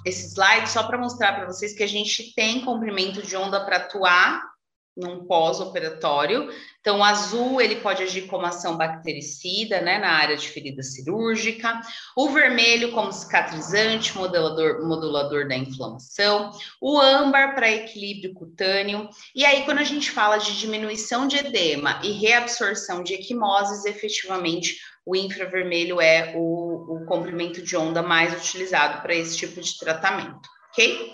esse 0.06 0.34
slide 0.34 0.70
só 0.70 0.84
para 0.84 0.98
mostrar 0.98 1.34
para 1.34 1.46
vocês 1.46 1.74
que 1.74 1.84
a 1.84 1.88
gente 1.88 2.34
tem 2.34 2.66
comprimento 2.66 3.22
de 3.22 3.36
onda 3.36 3.64
para 3.64 3.78
atuar 3.78 4.53
num 4.96 5.26
pós-operatório. 5.26 6.50
Então, 6.80 7.00
o 7.00 7.04
azul 7.04 7.60
ele 7.60 7.78
pode 7.78 8.04
agir 8.04 8.24
como 8.24 8.46
ação 8.46 8.78
bactericida, 8.78 9.82
né, 9.82 9.98
na 9.98 10.10
área 10.10 10.38
de 10.38 10.48
ferida 10.48 10.84
cirúrgica. 10.84 11.82
O 12.16 12.30
vermelho 12.30 12.92
como 12.92 13.12
cicatrizante, 13.12 14.16
modulador, 14.18 14.86
modulador 14.86 15.48
da 15.48 15.56
inflamação. 15.56 16.52
O 16.80 17.00
âmbar 17.00 17.56
para 17.56 17.72
equilíbrio 17.72 18.34
cutâneo. 18.34 19.10
E 19.34 19.46
aí, 19.46 19.64
quando 19.66 19.80
a 19.80 19.84
gente 19.84 20.12
fala 20.12 20.38
de 20.38 20.58
diminuição 20.58 21.28
de 21.28 21.38
edema 21.38 22.00
e 22.04 22.12
reabsorção 22.12 23.04
de 23.04 23.14
equimoses, 23.14 23.86
efetivamente 23.86 24.78
o 25.06 25.16
infravermelho 25.16 26.00
é 26.00 26.34
o, 26.36 26.96
o 26.96 27.06
comprimento 27.06 27.62
de 27.62 27.76
onda 27.76 28.02
mais 28.02 28.34
utilizado 28.34 29.02
para 29.02 29.14
esse 29.14 29.36
tipo 29.36 29.60
de 29.60 29.78
tratamento, 29.78 30.48
ok? 30.70 31.14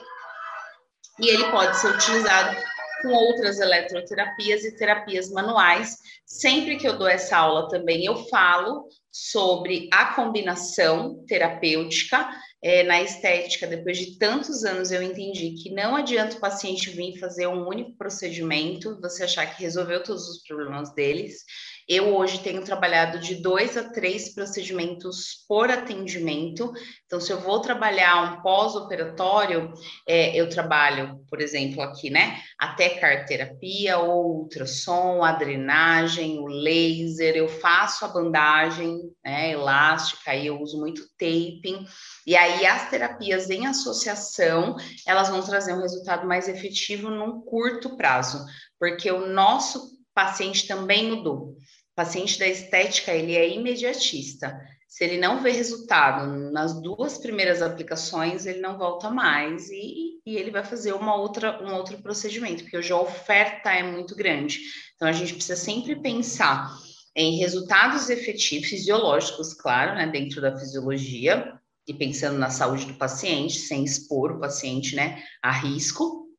E 1.19 1.27
ele 1.27 1.51
pode 1.51 1.75
ser 1.77 1.95
utilizado 1.95 2.55
com 3.01 3.09
outras 3.09 3.59
eletroterapias 3.59 4.63
e 4.63 4.75
terapias 4.75 5.29
manuais. 5.29 5.97
Sempre 6.25 6.77
que 6.77 6.87
eu 6.87 6.97
dou 6.97 7.07
essa 7.07 7.37
aula 7.37 7.67
também, 7.69 8.05
eu 8.05 8.15
falo 8.27 8.87
sobre 9.11 9.89
a 9.91 10.13
combinação 10.13 11.23
terapêutica 11.25 12.29
é, 12.61 12.83
na 12.83 13.01
estética. 13.01 13.67
Depois 13.67 13.97
de 13.97 14.17
tantos 14.17 14.63
anos, 14.63 14.91
eu 14.91 15.01
entendi 15.01 15.51
que 15.51 15.71
não 15.71 15.95
adianta 15.95 16.37
o 16.37 16.39
paciente 16.39 16.89
vir 16.89 17.17
fazer 17.19 17.47
um 17.47 17.67
único 17.67 17.95
procedimento, 17.97 18.99
você 19.01 19.23
achar 19.23 19.45
que 19.47 19.63
resolveu 19.63 20.03
todos 20.03 20.27
os 20.27 20.43
problemas 20.43 20.93
deles. 20.93 21.43
Eu 21.89 22.15
hoje 22.15 22.37
tenho 22.43 22.63
trabalhado 22.63 23.17
de 23.17 23.33
dois 23.41 23.75
a 23.75 23.89
três 23.89 24.31
procedimentos 24.35 25.43
por 25.47 25.71
atendimento. 25.71 26.71
Então, 27.07 27.19
se 27.19 27.33
eu 27.33 27.39
vou 27.39 27.61
trabalhar 27.61 28.31
um 28.31 28.41
pós-operatório, 28.43 29.73
é, 30.07 30.39
eu 30.39 30.47
trabalho, 30.47 31.19
por 31.27 31.41
exemplo, 31.41 31.81
aqui, 31.81 32.11
né? 32.11 32.39
Até 32.59 32.89
carterapia, 32.89 33.97
ou 33.97 34.41
ultrassom, 34.41 35.23
a 35.23 35.31
drenagem, 35.31 36.37
o 36.37 36.45
laser, 36.45 37.35
eu 37.35 37.49
faço 37.49 38.05
a 38.05 38.09
bandagem 38.09 38.99
né, 39.25 39.53
elástica, 39.53 40.29
aí 40.29 40.45
eu 40.45 40.61
uso 40.61 40.79
muito 40.79 41.01
taping. 41.17 41.87
E 42.27 42.35
aí, 42.35 42.67
as 42.67 42.87
terapias 42.91 43.49
em 43.49 43.65
associação, 43.65 44.75
elas 45.07 45.29
vão 45.29 45.41
trazer 45.41 45.73
um 45.73 45.81
resultado 45.81 46.27
mais 46.27 46.47
efetivo 46.47 47.09
num 47.09 47.41
curto 47.41 47.97
prazo, 47.97 48.45
porque 48.77 49.11
o 49.11 49.25
nosso 49.25 49.97
paciente 50.13 50.67
também 50.67 51.09
mudou 51.09 51.57
paciente 51.99 52.39
da 52.39 52.47
estética, 52.47 53.11
ele 53.11 53.35
é 53.35 53.53
imediatista. 53.53 54.57
Se 54.87 55.03
ele 55.03 55.17
não 55.17 55.43
vê 55.43 55.51
resultado 55.51 56.49
nas 56.49 56.81
duas 56.81 57.17
primeiras 57.17 57.61
aplicações, 57.61 58.45
ele 58.45 58.61
não 58.61 58.77
volta 58.77 59.09
mais 59.09 59.69
e, 59.69 60.21
e 60.25 60.37
ele 60.37 60.49
vai 60.49 60.63
fazer 60.63 60.93
uma 60.93 61.13
outra, 61.15 61.61
um 61.61 61.75
outro 61.75 61.97
procedimento, 61.97 62.63
porque 62.63 62.77
hoje 62.77 62.93
a 62.93 63.01
oferta 63.01 63.69
é 63.69 63.83
muito 63.83 64.15
grande. 64.15 64.61
Então, 64.95 65.09
a 65.09 65.11
gente 65.11 65.33
precisa 65.33 65.57
sempre 65.57 66.01
pensar 66.01 66.73
em 67.13 67.37
resultados 67.37 68.09
efetivos, 68.09 68.69
fisiológicos, 68.69 69.53
claro, 69.53 69.95
né, 69.95 70.07
dentro 70.07 70.39
da 70.39 70.57
fisiologia, 70.57 71.53
e 71.85 71.93
pensando 71.93 72.37
na 72.37 72.49
saúde 72.49 72.85
do 72.85 72.93
paciente, 72.93 73.59
sem 73.59 73.83
expor 73.83 74.31
o 74.31 74.39
paciente, 74.39 74.95
né, 74.95 75.21
a 75.43 75.51
risco, 75.51 76.29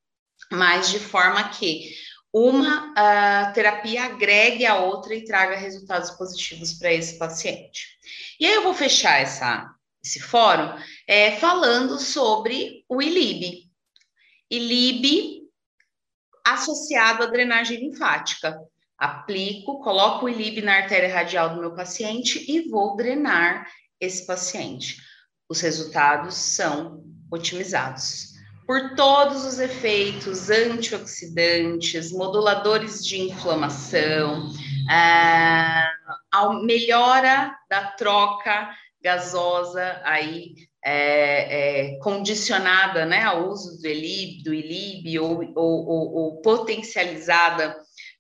mas 0.51 0.91
de 0.91 0.99
forma 0.99 1.51
que 1.51 1.91
uma 2.33 2.93
uh, 2.93 3.53
terapia 3.53 4.05
agregue 4.05 4.65
a 4.65 4.77
outra 4.77 5.15
e 5.15 5.25
traga 5.25 5.57
resultados 5.57 6.11
positivos 6.13 6.75
para 6.75 6.93
esse 6.93 7.19
paciente. 7.19 7.99
E 8.39 8.47
aí 8.47 8.55
eu 8.55 8.63
vou 8.63 8.75
fechar 8.75 9.21
essa, 9.21 9.69
esse 10.03 10.21
fórum 10.21 10.79
é, 11.07 11.33
falando 11.37 11.99
sobre 11.99 12.85
o 12.89 13.03
ILIB. 13.03 13.69
ILIB 14.51 15.41
associado 16.45 17.25
à 17.25 17.27
drenagem 17.27 17.79
linfática. 17.79 18.57
Aplico, 18.97 19.81
coloco 19.81 20.27
o 20.27 20.29
ILIB 20.29 20.63
na 20.63 20.77
artéria 20.77 21.13
radial 21.13 21.55
do 21.55 21.61
meu 21.61 21.75
paciente 21.75 22.45
e 22.51 22.69
vou 22.69 22.97
drenar 22.97 23.67
esse 23.99 24.27
paciente. 24.27 24.97
Os 25.49 25.61
resultados 25.61 26.35
são 26.35 27.03
otimizados 27.31 28.30
por 28.71 28.95
todos 28.95 29.45
os 29.45 29.59
efeitos 29.59 30.49
antioxidantes, 30.49 32.13
moduladores 32.13 33.05
de 33.05 33.21
inflamação, 33.21 34.49
a 34.89 36.53
melhora 36.63 37.53
da 37.69 37.87
troca 37.87 38.71
gasosa 39.03 40.01
aí 40.05 40.55
é, 40.85 41.95
é, 41.95 41.99
condicionada 41.99 43.05
né, 43.05 43.25
ao 43.25 43.49
uso 43.49 43.83
do 43.83 43.89
ELIB, 43.89 44.45
do 44.45 44.55
ILIB 44.55 45.19
ou, 45.19 45.53
ou, 45.57 45.89
ou, 45.89 46.15
ou 46.15 46.41
potencializada 46.41 47.77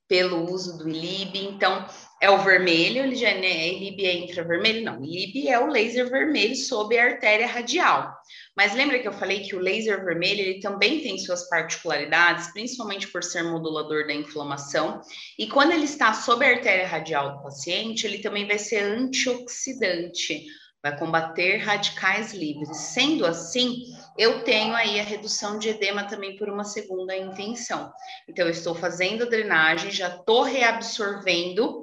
pelo 0.08 0.52
uso 0.52 0.78
do 0.78 0.88
ILIB. 0.88 1.46
Então, 1.46 1.86
é 2.20 2.28
o 2.28 2.38
vermelho, 2.38 3.04
ele 3.04 3.14
já 3.14 3.28
é 3.28 3.68
ILIB 3.68 4.04
é 4.04 4.16
infravermelho? 4.24 4.84
Não, 4.84 5.04
ILIB 5.04 5.48
é 5.48 5.60
o 5.60 5.68
laser 5.68 6.10
vermelho 6.10 6.56
sob 6.56 6.98
a 6.98 7.04
artéria 7.04 7.46
radial. 7.46 8.12
Mas 8.56 8.74
lembra 8.74 8.98
que 8.98 9.06
eu 9.06 9.12
falei 9.12 9.40
que 9.40 9.54
o 9.54 9.60
laser 9.60 10.04
vermelho 10.04 10.40
ele 10.40 10.60
também 10.60 11.00
tem 11.00 11.18
suas 11.18 11.48
particularidades, 11.48 12.52
principalmente 12.52 13.08
por 13.08 13.22
ser 13.22 13.42
modulador 13.42 14.06
da 14.06 14.12
inflamação. 14.12 15.00
E 15.38 15.46
quando 15.46 15.72
ele 15.72 15.84
está 15.84 16.12
sob 16.12 16.44
a 16.44 16.50
artéria 16.50 16.86
radial 16.86 17.36
do 17.36 17.42
paciente, 17.42 18.06
ele 18.06 18.18
também 18.18 18.46
vai 18.46 18.58
ser 18.58 18.82
antioxidante, 18.82 20.44
vai 20.82 20.98
combater 20.98 21.58
radicais 21.58 22.34
livres. 22.34 22.76
Sendo 22.76 23.24
assim, 23.24 23.84
eu 24.18 24.42
tenho 24.42 24.74
aí 24.74 24.98
a 24.98 25.04
redução 25.04 25.58
de 25.58 25.68
edema 25.68 26.04
também 26.04 26.36
por 26.36 26.48
uma 26.48 26.64
segunda 26.64 27.16
intenção. 27.16 27.92
Então, 28.28 28.46
eu 28.46 28.50
estou 28.50 28.74
fazendo 28.74 29.30
drenagem, 29.30 29.90
já 29.90 30.08
estou 30.08 30.42
reabsorvendo 30.42 31.79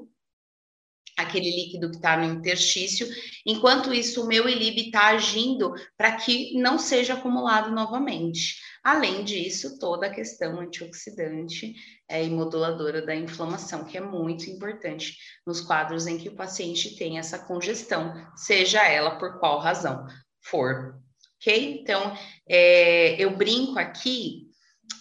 aquele 1.18 1.50
líquido 1.50 1.90
que 1.90 1.98
está 1.98 2.16
no 2.16 2.26
interstício. 2.26 3.08
Enquanto 3.46 3.94
isso, 3.94 4.24
o 4.24 4.28
meu 4.28 4.48
ILIB 4.48 4.88
está 4.88 5.08
agindo 5.08 5.74
para 5.98 6.16
que 6.16 6.54
não 6.60 6.78
seja 6.78 7.16
acumulado 7.16 7.72
novamente. 7.72 8.56
Além 8.84 9.24
disso, 9.24 9.80
toda 9.80 10.08
a 10.08 10.14
questão 10.14 10.62
antioxidante 10.62 11.74
é, 12.08 12.24
e 12.24 12.30
moduladora 12.30 13.06
da 13.06 13.16
inflamação, 13.16 13.84
que 13.84 13.98
é 13.98 14.02
muito 14.02 14.50
importante 14.50 15.18
nos 15.46 15.60
quadros 15.60 16.08
em 16.08 16.18
que 16.18 16.30
o 16.30 16.36
paciente 16.36 16.96
tem 16.96 17.18
essa 17.18 17.40
congestão, 17.40 18.14
seja 18.36 18.88
ela 18.88 19.18
por 19.18 19.40
qual 19.40 19.60
razão 19.60 20.06
for. 20.42 20.96
Ok? 21.42 21.82
Então, 21.82 22.16
é, 22.48 23.22
eu 23.22 23.36
brinco 23.36 23.78
aqui 23.78 24.47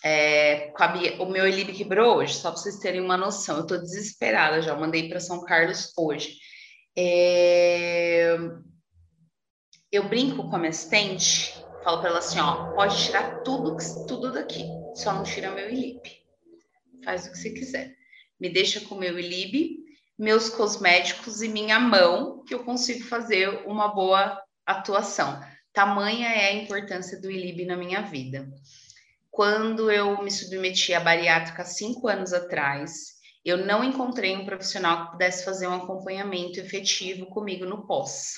é, 0.05 0.73
a, 0.77 1.23
o 1.23 1.27
meu 1.27 1.47
Elib 1.47 1.73
quebrou 1.73 2.17
hoje, 2.17 2.35
só 2.35 2.51
para 2.51 2.61
vocês 2.61 2.79
terem 2.79 3.01
uma 3.01 3.17
noção. 3.17 3.57
Eu 3.57 3.63
estou 3.63 3.79
desesperada 3.79 4.63
já, 4.63 4.75
mandei 4.77 5.09
para 5.09 5.21
São 5.21 5.45
Carlos 5.45 5.93
hoje. 5.97 6.37
É, 6.97 8.37
eu 9.91 10.09
brinco 10.09 10.49
com 10.49 10.57
a 10.57 10.59
minha 10.59 10.71
assistente, 10.71 11.55
falo 11.85 12.01
para 12.01 12.11
ela 12.11 12.19
assim: 12.19 12.39
ó, 12.39 12.73
pode 12.75 13.03
tirar 13.05 13.43
tudo, 13.43 13.77
tudo 14.07 14.33
daqui, 14.33 14.65
só 14.95 15.13
não 15.13 15.23
tira 15.23 15.51
meu 15.51 15.69
Elib. 15.69 16.01
Faz 17.05 17.27
o 17.27 17.33
que 17.33 17.39
você 17.39 17.51
quiser. 17.51 17.95
Me 18.41 18.49
deixa 18.49 18.81
com 18.81 18.95
meu 18.95 19.19
Elib, 19.19 19.79
meus 20.19 20.49
cosméticos 20.49 21.43
e 21.43 21.49
minha 21.49 21.79
mão, 21.79 22.43
que 22.45 22.55
eu 22.55 22.65
consigo 22.65 23.05
fazer 23.05 23.67
uma 23.67 23.89
boa 23.89 24.43
atuação. 24.65 25.41
Tamanha 25.73 26.29
é 26.29 26.49
a 26.49 26.55
importância 26.55 27.21
do 27.21 27.31
Ilib 27.31 27.67
na 27.67 27.77
minha 27.77 28.01
vida. 28.01 28.49
Quando 29.37 29.91
eu 29.91 30.23
me 30.23 30.31
submeti 30.31 30.95
à 30.95 31.01
bariátrica 31.01 31.63
cinco 31.63 32.09
anos 32.09 32.33
atrás, 32.33 33.17
eu 33.45 33.59
não 33.59 33.85
encontrei 33.85 34.35
um 34.35 34.47
profissional 34.47 35.05
que 35.05 35.11
pudesse 35.13 35.45
fazer 35.45 35.67
um 35.67 35.75
acompanhamento 35.75 36.59
efetivo 36.59 37.27
comigo 37.27 37.67
no 37.67 37.87
pós. 37.87 38.37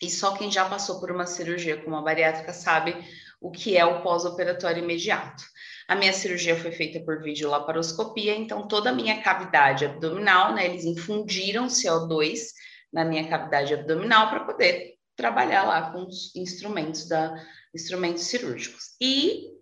E 0.00 0.08
só 0.08 0.34
quem 0.34 0.50
já 0.50 0.66
passou 0.66 0.98
por 0.98 1.10
uma 1.10 1.26
cirurgia 1.26 1.76
como 1.84 1.94
a 1.94 2.00
bariátrica 2.00 2.54
sabe 2.54 2.96
o 3.38 3.50
que 3.50 3.76
é 3.76 3.84
o 3.84 4.00
pós-operatório 4.00 4.82
imediato. 4.82 5.44
A 5.86 5.94
minha 5.94 6.14
cirurgia 6.14 6.56
foi 6.58 6.72
feita 6.72 7.00
por 7.00 7.22
videolaparoscopia, 7.22 8.34
então 8.34 8.66
toda 8.66 8.88
a 8.88 8.94
minha 8.94 9.20
cavidade 9.20 9.84
abdominal, 9.84 10.54
né, 10.54 10.64
eles 10.64 10.86
infundiram 10.86 11.66
CO2 11.66 12.46
na 12.90 13.04
minha 13.04 13.28
cavidade 13.28 13.74
abdominal 13.74 14.30
para 14.30 14.44
poder 14.46 14.94
trabalhar 15.14 15.64
lá 15.64 15.90
com 15.92 16.06
os 16.06 16.34
instrumentos 16.34 17.06
da 17.06 17.34
instrumentos 17.74 18.22
cirúrgicos. 18.22 18.96
E 18.98 19.57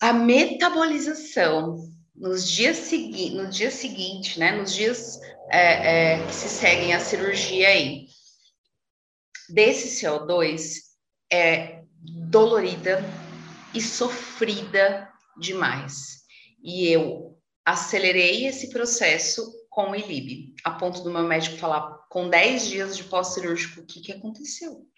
a 0.00 0.12
metabolização 0.12 1.76
nos 2.14 2.48
dias 2.48 2.76
seguintes, 2.76 3.34
no 3.34 3.48
dia 3.48 3.70
seguinte, 3.70 4.38
né, 4.38 4.52
nos 4.52 4.74
dias 4.74 5.20
é, 5.50 6.14
é, 6.14 6.26
que 6.26 6.34
se 6.34 6.48
seguem 6.48 6.94
a 6.94 7.00
cirurgia 7.00 7.68
aí, 7.68 8.06
desse 9.48 10.04
CO2 10.04 10.76
é 11.32 11.82
dolorida 12.02 13.02
e 13.74 13.80
sofrida 13.80 15.08
demais. 15.38 16.20
E 16.62 16.88
eu 16.88 17.38
acelerei 17.64 18.46
esse 18.46 18.70
processo 18.70 19.52
com 19.68 19.90
o 19.90 19.94
ILIB, 19.94 20.54
a 20.64 20.72
ponto 20.72 21.02
do 21.02 21.10
meu 21.10 21.22
médico 21.22 21.56
falar, 21.56 22.06
com 22.08 22.28
10 22.28 22.66
dias 22.66 22.96
de 22.96 23.04
pós-cirúrgico, 23.04 23.80
o 23.80 23.86
que, 23.86 24.00
que 24.00 24.12
aconteceu? 24.12 24.72
O 24.72 24.88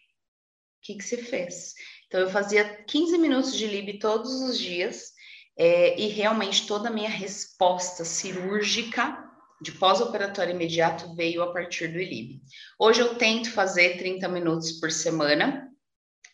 que, 0.81 0.95
que 0.95 1.05
você 1.05 1.19
fez? 1.19 1.75
Então, 2.13 2.21
eu 2.21 2.29
fazia 2.29 2.63
15 2.63 3.17
minutos 3.17 3.57
de 3.57 3.67
LIB 3.67 3.99
todos 3.99 4.43
os 4.43 4.59
dias 4.59 5.13
é, 5.57 5.99
e 5.99 6.09
realmente 6.09 6.67
toda 6.67 6.91
a 6.91 6.93
minha 6.93 7.09
resposta 7.09 8.05
cirúrgica 8.05 9.17
de 9.63 9.73
pós-operatório 9.73 10.55
imediato 10.55 11.15
veio 11.15 11.43
a 11.43 11.51
partir 11.55 11.89
do 11.89 11.99
ILIB. 11.99 12.43
Hoje 12.79 13.01
eu 13.01 13.15
tento 13.15 13.51
fazer 13.51 13.97
30 13.97 14.29
minutos 14.29 14.73
por 14.73 14.91
semana, 14.91 15.67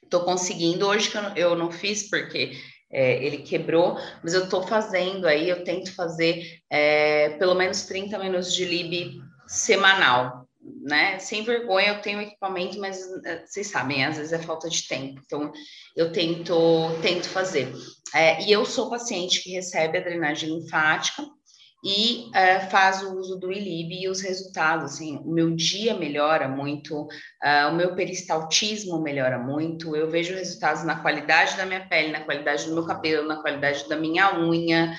estou 0.03 0.25
conseguindo. 0.25 0.85
Hoje 0.85 1.13
que 1.13 1.17
eu 1.17 1.23
não, 1.23 1.37
eu 1.37 1.55
não 1.55 1.71
fiz 1.71 2.11
porque 2.11 2.59
é, 2.91 3.25
ele 3.25 3.39
quebrou, 3.45 3.97
mas 4.21 4.35
eu 4.35 4.47
estou 4.47 4.65
fazendo 4.65 5.29
aí, 5.29 5.49
eu 5.49 5.63
tento 5.63 5.95
fazer 5.95 6.59
é, 6.69 7.37
pelo 7.39 7.55
menos 7.55 7.83
30 7.83 8.19
minutos 8.19 8.53
de 8.53 8.65
LIB 8.65 9.21
semanal 9.47 10.48
né? 10.83 11.19
Sem 11.19 11.43
vergonha, 11.43 11.89
eu 11.89 12.03
tenho 12.03 12.21
equipamento, 12.21 12.79
mas 12.79 13.01
eh, 13.25 13.45
vocês 13.47 13.69
sabem, 13.69 14.05
às 14.05 14.17
vezes 14.17 14.33
é 14.33 14.39
falta 14.39 14.69
de 14.69 14.87
tempo. 14.87 15.21
Então, 15.25 15.53
eu 15.97 16.13
tento, 16.13 16.55
tento 17.03 17.29
fazer. 17.29 17.73
É, 18.15 18.43
e 18.45 18.53
eu 18.53 18.65
sou 18.65 18.91
paciente 18.91 19.43
que 19.43 19.53
recebe 19.53 19.99
a 19.99 20.03
drenagem 20.03 20.49
linfática 20.49 21.25
e 21.85 22.29
é, 22.35 22.61
faz 22.61 23.03
o 23.03 23.17
uso 23.17 23.39
do 23.39 23.53
ILIB 23.53 24.03
e 24.03 24.09
os 24.09 24.21
resultados, 24.21 24.93
assim, 24.93 25.17
o 25.19 25.31
meu 25.31 25.55
dia 25.55 25.95
melhora 25.95 26.49
muito, 26.49 27.03
uh, 27.03 27.71
o 27.71 27.75
meu 27.75 27.95
peristaltismo 27.95 29.01
melhora 29.01 29.39
muito, 29.39 29.95
eu 29.95 30.11
vejo 30.11 30.35
resultados 30.35 30.83
na 30.83 31.01
qualidade 31.01 31.57
da 31.57 31.65
minha 31.65 31.87
pele, 31.87 32.11
na 32.11 32.25
qualidade 32.25 32.67
do 32.67 32.75
meu 32.75 32.85
cabelo, 32.85 33.29
na 33.29 33.41
qualidade 33.41 33.89
da 33.89 33.97
minha 33.97 34.37
unha, 34.41 34.93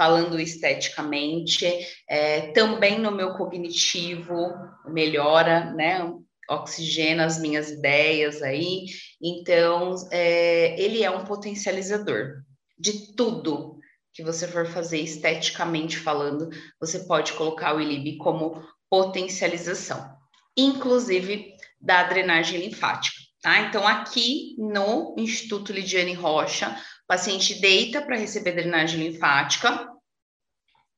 falando 0.00 0.40
esteticamente, 0.40 1.66
é, 2.08 2.52
também 2.52 2.98
no 2.98 3.12
meu 3.12 3.34
cognitivo 3.34 4.50
melhora, 4.86 5.74
né? 5.74 6.10
Oxigena 6.48 7.26
as 7.26 7.38
minhas 7.38 7.70
ideias 7.70 8.40
aí. 8.40 8.86
Então, 9.22 9.94
é, 10.10 10.74
ele 10.80 11.04
é 11.04 11.10
um 11.10 11.26
potencializador 11.26 12.42
de 12.78 13.14
tudo 13.14 13.78
que 14.14 14.22
você 14.22 14.48
for 14.48 14.64
fazer 14.64 15.00
esteticamente 15.00 15.98
falando, 15.98 16.48
você 16.80 17.00
pode 17.00 17.34
colocar 17.34 17.76
o 17.76 17.80
ILIB 17.80 18.16
como 18.16 18.66
potencialização, 18.88 20.16
inclusive 20.56 21.52
da 21.78 22.04
drenagem 22.04 22.58
linfática. 22.58 23.19
Tá? 23.40 23.60
Então, 23.62 23.86
aqui 23.86 24.54
no 24.58 25.14
Instituto 25.16 25.72
Lidiane 25.72 26.12
Rocha, 26.12 26.76
paciente 27.06 27.60
deita 27.60 28.02
para 28.02 28.16
receber 28.16 28.52
drenagem 28.52 29.00
linfática 29.00 29.88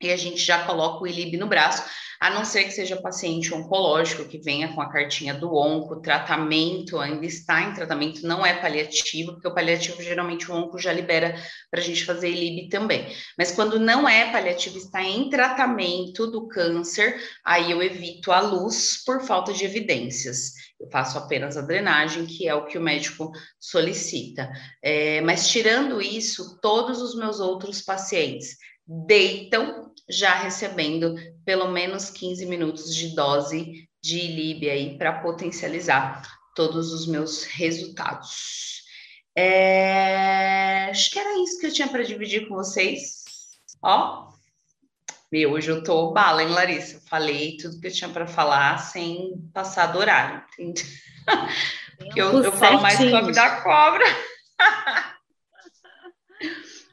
e 0.06 0.12
a 0.12 0.16
gente 0.16 0.40
já 0.42 0.64
coloca 0.64 1.02
o 1.02 1.06
ILIB 1.06 1.36
no 1.36 1.46
braço, 1.46 1.82
a 2.22 2.30
não 2.30 2.44
ser 2.44 2.62
que 2.62 2.70
seja 2.70 3.02
paciente 3.02 3.52
oncológico, 3.52 4.28
que 4.28 4.38
venha 4.38 4.72
com 4.72 4.80
a 4.80 4.88
cartinha 4.88 5.34
do 5.34 5.56
onco, 5.56 6.00
tratamento, 6.00 7.00
ainda 7.00 7.26
está 7.26 7.62
em 7.62 7.74
tratamento, 7.74 8.24
não 8.24 8.46
é 8.46 8.54
paliativo, 8.54 9.32
porque 9.32 9.48
o 9.48 9.54
paliativo 9.54 10.00
geralmente 10.00 10.48
o 10.48 10.54
onco 10.54 10.78
já 10.78 10.92
libera 10.92 11.34
para 11.68 11.80
a 11.80 11.82
gente 11.82 12.04
fazer 12.04 12.30
ILIB 12.30 12.68
também. 12.68 13.12
Mas 13.36 13.50
quando 13.50 13.80
não 13.80 14.08
é 14.08 14.30
paliativo, 14.30 14.78
está 14.78 15.02
em 15.02 15.28
tratamento 15.30 16.28
do 16.28 16.46
câncer, 16.46 17.20
aí 17.44 17.72
eu 17.72 17.82
evito 17.82 18.30
a 18.30 18.38
luz 18.38 19.02
por 19.04 19.22
falta 19.22 19.52
de 19.52 19.64
evidências. 19.64 20.52
Eu 20.80 20.88
faço 20.90 21.18
apenas 21.18 21.56
a 21.56 21.62
drenagem, 21.62 22.24
que 22.24 22.46
é 22.46 22.54
o 22.54 22.66
que 22.66 22.78
o 22.78 22.82
médico 22.82 23.32
solicita. 23.58 24.48
É, 24.80 25.20
mas 25.22 25.48
tirando 25.48 26.00
isso, 26.00 26.60
todos 26.60 27.02
os 27.02 27.16
meus 27.16 27.40
outros 27.40 27.82
pacientes 27.82 28.58
deitam 28.86 29.91
já 30.08 30.34
recebendo 30.34 31.14
pelo 31.44 31.68
menos 31.68 32.10
15 32.10 32.46
minutos 32.46 32.94
de 32.94 33.14
dose 33.14 33.88
de 34.02 34.18
ILIB 34.18 34.70
aí 34.70 34.98
para 34.98 35.20
potencializar 35.20 36.22
todos 36.54 36.92
os 36.92 37.06
meus 37.06 37.44
resultados. 37.44 38.82
É... 39.36 40.88
Acho 40.90 41.10
que 41.10 41.18
era 41.18 41.42
isso 41.42 41.58
que 41.58 41.66
eu 41.66 41.72
tinha 41.72 41.88
para 41.88 42.04
dividir 42.04 42.48
com 42.48 42.54
vocês. 42.54 43.22
Ó, 43.80 44.32
meu, 45.32 45.52
hoje 45.52 45.70
eu 45.70 45.82
tô 45.82 46.12
bala, 46.12 46.42
hein, 46.42 46.50
Larissa? 46.50 47.00
Falei 47.08 47.56
tudo 47.56 47.80
que 47.80 47.86
eu 47.86 47.92
tinha 47.92 48.10
para 48.10 48.26
falar 48.26 48.76
sem 48.78 49.32
passar 49.54 49.86
do 49.86 49.98
horário, 49.98 50.44
entende? 50.58 50.84
Porque 51.96 52.20
eu, 52.20 52.42
eu 52.42 52.52
falo 52.52 52.82
mais 52.82 53.00
a 53.00 53.20
da 53.30 53.62
cobra. 53.62 54.04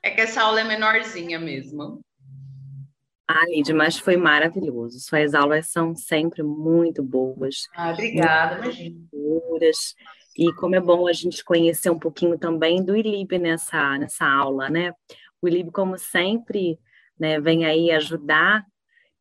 é 0.02 0.12
que 0.12 0.22
essa 0.22 0.42
aula 0.44 0.62
é 0.62 0.64
menorzinha 0.64 1.38
mesmo. 1.38 2.00
Ah, 3.32 3.46
Lídia, 3.46 3.76
mas 3.76 4.00
foi 4.00 4.18
maravilhoso. 4.18 5.00
Suas 5.00 5.36
aulas 5.36 5.68
são 5.68 5.96
sempre 5.96 6.42
muito 6.42 7.04
boas. 7.04 7.68
Ah, 7.76 7.92
obrigada, 7.92 8.56
imagina. 8.56 9.00
E 10.36 10.52
como 10.54 10.76
é 10.76 10.80
bom 10.80 11.08
a 11.08 11.14
gente 11.14 11.46
conhecer 11.46 11.92
um 11.92 12.00
pouquinho 12.00 12.40
também 12.40 12.84
do 12.84 12.96
ILIB 12.96 13.38
nessa, 13.38 14.00
nessa 14.00 14.26
aula, 14.26 14.68
né? 14.68 14.94
O 15.40 15.48
ILIB, 15.48 15.70
como 15.70 15.96
sempre, 15.96 16.80
né, 17.20 17.40
vem 17.40 17.66
aí 17.66 17.92
ajudar 17.92 18.66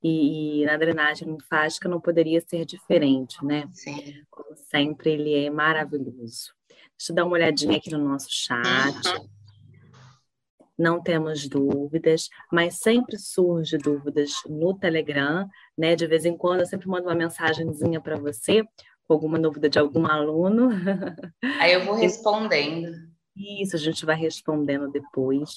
e, 0.03 0.63
e, 0.63 0.65
na 0.65 0.79
drenagem 0.79 1.29
linfática 1.29 1.87
não 1.87 2.01
poderia 2.01 2.41
ser 2.41 2.65
diferente, 2.65 3.45
né? 3.45 3.69
Sim. 3.73 4.23
Como 4.31 4.57
sempre, 4.57 5.11
ele 5.11 5.35
é 5.35 5.51
maravilhoso. 5.51 6.55
Deixa 6.97 7.13
eu 7.13 7.15
dar 7.15 7.27
uma 7.27 7.35
olhadinha 7.35 7.77
aqui 7.77 7.91
no 7.91 7.99
nosso 7.99 8.29
chat. 8.31 9.07
Uhum. 9.07 9.29
Não 10.79 11.03
temos 11.03 11.49
dúvidas, 11.49 12.29
mas 12.53 12.79
sempre 12.79 13.19
surge 13.19 13.77
dúvidas 13.77 14.31
no 14.49 14.79
Telegram, 14.79 15.49
né? 15.77 15.97
De 15.97 16.07
vez 16.07 16.25
em 16.25 16.37
quando 16.37 16.61
eu 16.61 16.67
sempre 16.67 16.87
mando 16.87 17.09
uma 17.09 17.15
mensagenzinha 17.15 18.01
para 18.01 18.17
você 18.17 18.63
com 19.09 19.15
alguma 19.15 19.39
dúvida 19.39 19.69
de 19.69 19.79
algum 19.79 20.07
aluno. 20.07 20.69
Aí 21.59 21.73
eu 21.73 21.85
vou 21.85 21.95
respondendo. 21.95 22.93
Isso, 23.35 23.75
a 23.75 23.79
gente 23.79 24.05
vai 24.05 24.17
respondendo 24.17 24.91
depois. 24.91 25.57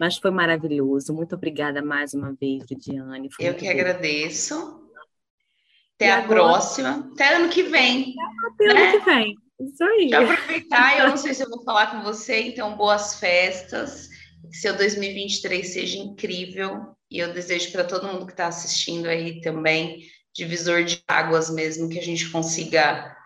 Mas 0.00 0.16
foi 0.16 0.30
maravilhoso. 0.30 1.12
Muito 1.12 1.34
obrigada 1.34 1.82
mais 1.82 2.14
uma 2.14 2.32
vez, 2.32 2.64
Lidiane. 2.70 3.28
eu 3.38 3.54
que 3.54 3.64
bom. 3.64 3.70
agradeço. 3.70 4.88
Até 5.96 6.06
e 6.06 6.10
a 6.10 6.18
agora? 6.18 6.28
próxima. 6.28 7.10
Até 7.12 7.34
ano 7.34 7.48
que 7.48 7.64
vem. 7.64 8.14
Até 8.46 8.66
né? 8.66 8.82
ano 8.82 8.98
que 8.98 9.04
vem. 9.04 9.34
Isso 9.60 9.84
aí. 9.84 10.10
Eu 10.12 10.22
aproveitar, 10.22 10.98
eu 11.00 11.08
não 11.08 11.16
sei 11.16 11.34
se 11.34 11.42
eu 11.42 11.50
vou 11.50 11.62
falar 11.64 11.90
com 11.90 12.02
você, 12.02 12.42
então 12.42 12.76
boas 12.76 13.18
festas. 13.18 14.08
Que 14.50 14.56
seu 14.56 14.76
2023 14.76 15.66
seja 15.66 15.98
incrível. 15.98 16.94
E 17.10 17.18
eu 17.18 17.32
desejo 17.32 17.72
para 17.72 17.84
todo 17.84 18.06
mundo 18.06 18.26
que 18.26 18.32
está 18.32 18.46
assistindo 18.46 19.06
aí 19.06 19.40
também, 19.40 20.02
divisor 20.34 20.84
de 20.84 21.02
águas 21.08 21.50
mesmo, 21.50 21.88
que 21.88 21.98
a 21.98 22.02
gente 22.02 22.30
consiga 22.30 23.16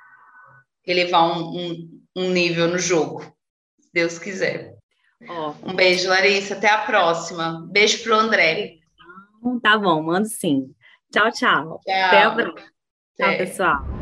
elevar 0.86 1.36
um, 1.36 1.56
um, 1.56 2.02
um 2.16 2.30
nível 2.30 2.68
no 2.68 2.78
jogo. 2.78 3.22
Se 3.80 3.90
Deus 3.92 4.18
quiser. 4.18 4.76
Oh. 5.28 5.54
Um 5.62 5.74
beijo, 5.74 6.08
Larissa. 6.08 6.54
Até 6.54 6.68
a 6.68 6.84
próxima. 6.84 7.66
Beijo 7.70 8.02
pro 8.02 8.14
André. 8.14 8.78
Tá 9.62 9.76
bom, 9.76 10.02
mando 10.02 10.28
sim. 10.28 10.72
Tchau, 11.12 11.30
tchau. 11.32 11.80
tchau. 11.84 12.06
Até 12.06 12.22
a 12.22 12.30
próxima. 12.30 12.72
Tchau, 13.16 13.36
pessoal. 13.38 14.01